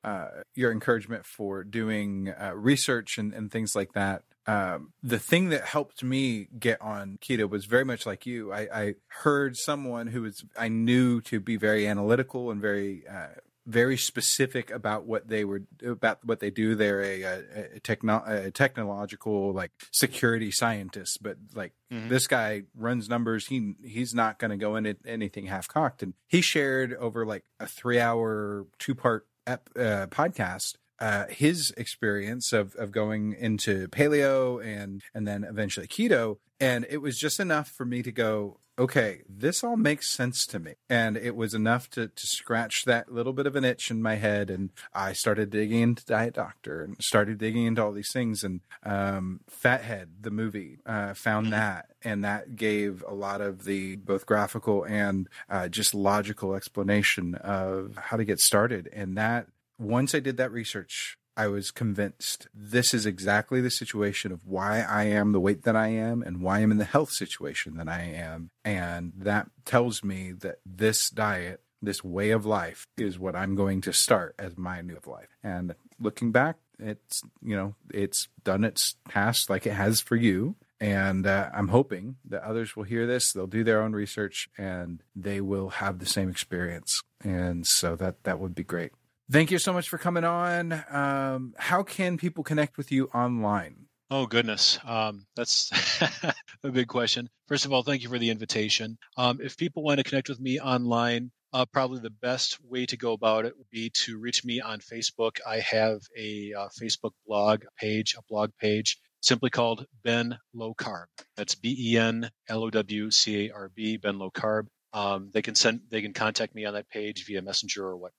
uh, 0.03 0.27
your 0.55 0.73
encouragement 0.73 1.25
for 1.25 1.63
doing 1.63 2.33
uh, 2.37 2.51
research 2.53 3.17
and, 3.17 3.33
and 3.33 3.49
things 3.49 3.77
like 3.77 3.93
that. 3.93 4.23
Um, 4.45 4.91
the 5.01 5.17
thing 5.17 5.49
that 5.49 5.63
helped 5.63 6.03
me 6.03 6.49
get 6.59 6.81
on 6.81 7.17
keto 7.21 7.49
was 7.49 7.63
very 7.65 7.85
much 7.85 8.05
like 8.05 8.25
you. 8.25 8.51
I, 8.51 8.67
I 8.73 8.95
heard 9.07 9.55
someone 9.55 10.07
who 10.07 10.23
was 10.23 10.43
I 10.57 10.67
knew 10.67 11.21
to 11.21 11.39
be 11.39 11.55
very 11.55 11.87
analytical 11.87 12.51
and 12.51 12.61
very 12.61 13.07
uh, 13.09 13.39
very 13.65 13.97
specific 13.97 14.69
about 14.71 15.05
what 15.05 15.27
they 15.27 15.43
were 15.43 15.63
about 15.83 16.23
what 16.23 16.39
they 16.39 16.49
do. 16.49 16.75
They're 16.75 17.01
a, 17.01 17.21
a, 17.23 17.43
a, 17.75 17.79
techno, 17.79 18.23
a 18.25 18.51
technological 18.51 19.53
like 19.53 19.71
security 19.91 20.51
scientist, 20.51 21.21
but 21.21 21.37
like 21.53 21.73
mm-hmm. 21.91 22.09
this 22.09 22.27
guy 22.27 22.63
runs 22.75 23.09
numbers. 23.09 23.47
He 23.47 23.73
he's 23.83 24.13
not 24.13 24.39
going 24.39 24.51
to 24.51 24.57
go 24.57 24.75
into 24.75 24.95
anything 25.05 25.47
half 25.47 25.67
cocked. 25.67 26.03
And 26.03 26.13
he 26.27 26.41
shared 26.41 26.93
over 26.93 27.25
like 27.25 27.43
a 27.59 27.67
three 27.67 27.99
hour 27.99 28.65
two 28.79 28.95
part 28.95 29.27
ep, 29.47 29.69
uh, 29.75 30.07
podcast 30.07 30.75
uh, 30.99 31.25
his 31.27 31.73
experience 31.75 32.53
of 32.53 32.75
of 32.75 32.91
going 32.91 33.33
into 33.33 33.87
paleo 33.89 34.63
and 34.65 35.01
and 35.13 35.27
then 35.27 35.43
eventually 35.43 35.87
keto, 35.87 36.37
and 36.59 36.85
it 36.89 36.97
was 36.97 37.17
just 37.17 37.39
enough 37.39 37.69
for 37.69 37.85
me 37.85 38.01
to 38.01 38.11
go, 38.11 38.59
okay, 38.77 39.21
this 39.29 39.63
all 39.63 39.77
makes 39.77 40.11
sense 40.11 40.45
to 40.47 40.59
me. 40.59 40.73
And 40.89 41.17
it 41.17 41.35
was 41.35 41.53
enough 41.53 41.89
to, 41.91 42.07
to 42.07 42.27
scratch 42.27 42.83
that 42.85 43.11
little 43.11 43.33
bit 43.33 43.47
of 43.47 43.55
an 43.55 43.63
itch 43.63 43.89
in 43.89 44.01
my 44.01 44.15
head. 44.15 44.49
And 44.49 44.71
I 44.93 45.13
started 45.13 45.49
digging 45.49 45.81
into 45.81 46.05
Diet 46.05 46.33
Doctor 46.33 46.81
and 46.81 46.97
started 46.99 47.37
digging 47.37 47.65
into 47.65 47.83
all 47.83 47.91
these 47.91 48.11
things. 48.11 48.43
And 48.43 48.61
um, 48.83 49.41
Fat 49.47 49.81
Head, 49.81 50.09
the 50.21 50.31
movie, 50.31 50.79
uh, 50.85 51.13
found 51.13 51.47
mm-hmm. 51.47 51.55
that. 51.55 51.91
And 52.03 52.23
that 52.23 52.55
gave 52.55 53.03
a 53.07 53.13
lot 53.13 53.41
of 53.41 53.65
the 53.65 53.95
both 53.95 54.25
graphical 54.25 54.83
and 54.83 55.29
uh, 55.49 55.67
just 55.69 55.93
logical 55.93 56.53
explanation 56.55 57.35
of 57.35 57.97
how 57.97 58.17
to 58.17 58.25
get 58.25 58.39
started. 58.39 58.89
And 58.93 59.17
that 59.17 59.47
once 59.79 60.13
I 60.13 60.19
did 60.19 60.37
that 60.37 60.51
research, 60.51 61.17
I 61.37 61.47
was 61.47 61.71
convinced 61.71 62.47
this 62.53 62.93
is 62.93 63.05
exactly 63.05 63.59
the 63.61 63.69
situation 63.69 64.31
of 64.31 64.45
why 64.45 64.81
I 64.81 65.03
am 65.05 65.31
the 65.31 65.39
weight 65.39 65.63
that 65.63 65.75
I 65.75 65.87
am 65.89 66.21
and 66.21 66.41
why 66.41 66.59
I'm 66.59 66.71
in 66.71 66.77
the 66.77 66.85
health 66.85 67.11
situation 67.11 67.75
that 67.77 67.89
I 67.89 68.01
am. 68.01 68.51
And 68.63 69.13
that 69.17 69.47
tells 69.65 70.03
me 70.03 70.31
that 70.31 70.59
this 70.65 71.09
diet, 71.09 71.61
this 71.81 72.03
way 72.03 72.31
of 72.31 72.45
life, 72.45 72.87
is 72.97 73.19
what 73.19 73.35
I'm 73.35 73.55
going 73.55 73.81
to 73.81 73.93
start 73.93 74.35
as 74.39 74.57
my 74.57 74.81
new 74.81 74.99
life. 75.05 75.35
And 75.43 75.75
looking 75.99 76.31
back, 76.31 76.55
it's, 76.79 77.21
you 77.41 77.55
know, 77.55 77.75
it's 77.93 78.27
done 78.43 78.63
its 78.63 78.95
task 79.09 79.49
like 79.49 79.65
it 79.65 79.73
has 79.73 80.01
for 80.01 80.15
you. 80.15 80.55
And 80.79 81.25
uh, 81.25 81.49
I'm 81.53 81.69
hoping 81.69 82.17
that 82.25 82.43
others 82.43 82.75
will 82.75 82.83
hear 82.83 83.07
this, 83.07 83.31
they'll 83.31 83.47
do 83.47 83.63
their 83.63 83.81
own 83.81 83.93
research, 83.93 84.49
and 84.57 85.01
they 85.15 85.39
will 85.39 85.69
have 85.69 85.99
the 85.99 86.05
same 86.05 86.29
experience. 86.29 87.01
And 87.23 87.65
so 87.65 87.95
that 87.95 88.23
that 88.23 88.39
would 88.39 88.53
be 88.53 88.63
great. 88.63 88.91
Thank 89.31 89.49
you 89.49 89.57
so 89.57 89.73
much 89.73 89.89
for 89.89 89.97
coming 89.97 90.23
on. 90.23 90.71
Um, 90.89 91.55
how 91.57 91.81
can 91.81 92.17
people 92.17 92.43
connect 92.43 92.77
with 92.77 92.91
you 92.91 93.07
online? 93.07 93.87
Oh 94.11 94.27
goodness, 94.27 94.77
um, 94.85 95.25
that's 95.35 95.71
a 96.63 96.69
big 96.69 96.87
question. 96.87 97.27
First 97.47 97.65
of 97.65 97.73
all, 97.73 97.81
thank 97.81 98.03
you 98.03 98.09
for 98.09 98.19
the 98.19 98.29
invitation. 98.29 98.99
Um, 99.17 99.39
if 99.41 99.57
people 99.57 99.81
want 99.81 99.97
to 99.97 100.03
connect 100.03 100.29
with 100.29 100.39
me 100.39 100.59
online, 100.59 101.31
uh, 101.53 101.65
probably 101.65 102.01
the 102.01 102.11
best 102.11 102.63
way 102.63 102.85
to 102.85 102.97
go 102.97 103.13
about 103.13 103.45
it 103.45 103.57
would 103.57 103.69
be 103.71 103.89
to 104.05 104.19
reach 104.19 104.45
me 104.45 104.61
on 104.61 104.79
Facebook. 104.79 105.39
I 105.47 105.57
have 105.59 106.01
a 106.15 106.53
uh, 106.55 106.67
Facebook 106.79 107.13
blog 107.25 107.63
page, 107.79 108.13
a 108.15 108.21
blog 108.29 108.51
page 108.61 108.99
simply 109.21 109.49
called 109.49 109.87
Ben 110.03 110.37
Low 110.53 110.75
Carb. 110.75 111.05
That's 111.35 111.55
B 111.55 111.75
E 111.79 111.97
N 111.97 112.29
L 112.47 112.63
O 112.63 112.69
W 112.69 113.09
C 113.09 113.47
A 113.47 113.53
R 113.53 113.71
B, 113.73 113.97
Ben 113.97 114.19
Low 114.19 114.29
Carb. 114.29 114.67
Um, 114.93 115.31
they 115.33 115.41
can 115.41 115.55
send, 115.55 115.81
they 115.89 116.03
can 116.03 116.13
contact 116.13 116.53
me 116.53 116.65
on 116.65 116.75
that 116.75 116.89
page 116.89 117.25
via 117.25 117.41
Messenger 117.41 117.83
or 117.83 117.97
what 117.97 118.13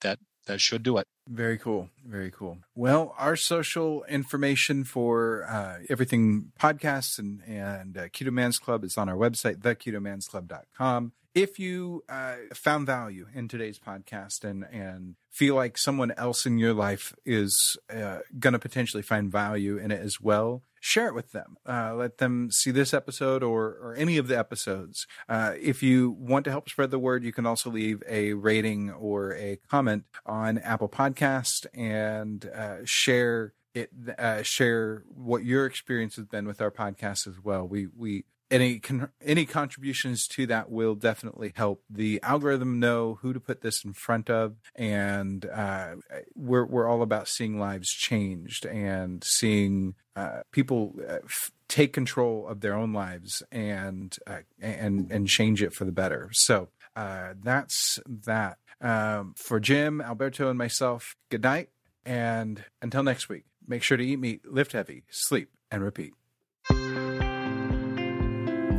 that 0.00 0.18
that 0.46 0.60
should 0.60 0.82
do 0.82 0.98
it. 0.98 1.06
Very 1.28 1.58
cool. 1.58 1.90
Very 2.04 2.30
cool. 2.30 2.58
Well, 2.74 3.14
our 3.18 3.36
social 3.36 4.04
information 4.04 4.84
for 4.84 5.46
uh, 5.48 5.78
everything 5.88 6.52
podcasts 6.58 7.18
and, 7.18 7.42
and 7.46 7.96
uh, 7.96 8.08
Keto 8.08 8.32
Man's 8.32 8.58
Club 8.58 8.82
is 8.82 8.96
on 8.98 9.08
our 9.08 9.14
website, 9.14 9.58
theketomansclub.com 9.58 11.12
if 11.34 11.58
you 11.58 12.02
uh, 12.08 12.36
found 12.54 12.86
value 12.86 13.26
in 13.34 13.48
today's 13.48 13.78
podcast 13.78 14.44
and 14.44 14.64
and 14.64 15.14
feel 15.30 15.54
like 15.54 15.78
someone 15.78 16.12
else 16.12 16.44
in 16.44 16.58
your 16.58 16.74
life 16.74 17.14
is 17.24 17.76
uh, 17.92 18.18
going 18.38 18.52
to 18.52 18.58
potentially 18.58 19.02
find 19.02 19.30
value 19.30 19.76
in 19.76 19.90
it 19.90 20.00
as 20.00 20.20
well 20.20 20.62
share 20.80 21.08
it 21.08 21.14
with 21.14 21.32
them 21.32 21.56
uh, 21.68 21.94
let 21.94 22.18
them 22.18 22.50
see 22.50 22.70
this 22.70 22.92
episode 22.94 23.42
or 23.42 23.76
or 23.82 23.94
any 23.96 24.16
of 24.16 24.28
the 24.28 24.38
episodes 24.38 25.06
uh, 25.28 25.52
if 25.60 25.82
you 25.82 26.10
want 26.10 26.44
to 26.44 26.50
help 26.50 26.68
spread 26.68 26.90
the 26.90 26.98
word 26.98 27.22
you 27.22 27.32
can 27.32 27.46
also 27.46 27.70
leave 27.70 28.02
a 28.08 28.32
rating 28.32 28.90
or 28.90 29.34
a 29.34 29.58
comment 29.68 30.04
on 30.26 30.58
apple 30.58 30.88
podcast 30.88 31.66
and 31.74 32.46
uh, 32.46 32.76
share 32.84 33.52
it 33.74 33.90
uh, 34.18 34.42
share 34.42 35.04
what 35.08 35.44
your 35.44 35.66
experience 35.66 36.16
has 36.16 36.24
been 36.24 36.46
with 36.46 36.60
our 36.60 36.70
podcast 36.70 37.26
as 37.26 37.38
well. 37.42 37.66
We 37.66 37.86
we 37.86 38.24
any 38.50 38.78
con- 38.78 39.10
any 39.22 39.46
contributions 39.46 40.26
to 40.28 40.46
that 40.46 40.70
will 40.70 40.94
definitely 40.94 41.52
help 41.54 41.82
the 41.88 42.20
algorithm 42.22 42.80
know 42.80 43.18
who 43.22 43.32
to 43.32 43.40
put 43.40 43.60
this 43.60 43.84
in 43.84 43.92
front 43.92 44.28
of, 44.28 44.56
and 44.74 45.46
uh, 45.46 45.96
we're 46.34 46.64
we're 46.64 46.88
all 46.88 47.02
about 47.02 47.28
seeing 47.28 47.58
lives 47.58 47.90
changed 47.90 48.66
and 48.66 49.22
seeing 49.24 49.94
uh, 50.16 50.40
people 50.52 50.94
uh, 51.08 51.18
f- 51.24 51.52
take 51.68 51.92
control 51.92 52.46
of 52.46 52.60
their 52.60 52.74
own 52.74 52.92
lives 52.92 53.42
and 53.52 54.16
uh, 54.26 54.38
and 54.60 55.10
and 55.10 55.28
change 55.28 55.62
it 55.62 55.72
for 55.72 55.84
the 55.84 55.92
better. 55.92 56.30
So 56.32 56.68
uh, 56.96 57.34
that's 57.42 57.98
that. 58.06 58.58
Um, 58.82 59.34
for 59.36 59.60
Jim, 59.60 60.00
Alberto, 60.00 60.48
and 60.48 60.56
myself, 60.56 61.14
good 61.30 61.42
night, 61.42 61.68
and 62.06 62.64
until 62.80 63.02
next 63.02 63.28
week, 63.28 63.44
make 63.66 63.82
sure 63.82 63.98
to 63.98 64.04
eat 64.04 64.18
meat, 64.18 64.50
lift 64.50 64.72
heavy, 64.72 65.04
sleep, 65.10 65.50
and 65.70 65.82
repeat. 65.82 66.14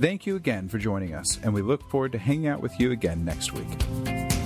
Thank 0.00 0.24
you 0.24 0.34
again 0.34 0.66
for 0.70 0.78
joining 0.78 1.12
us, 1.12 1.38
and 1.42 1.52
we 1.52 1.60
look 1.60 1.86
forward 1.90 2.12
to 2.12 2.18
hanging 2.18 2.46
out 2.46 2.62
with 2.62 2.80
you 2.80 2.90
again 2.90 3.22
next 3.22 3.52
week. 3.52 4.39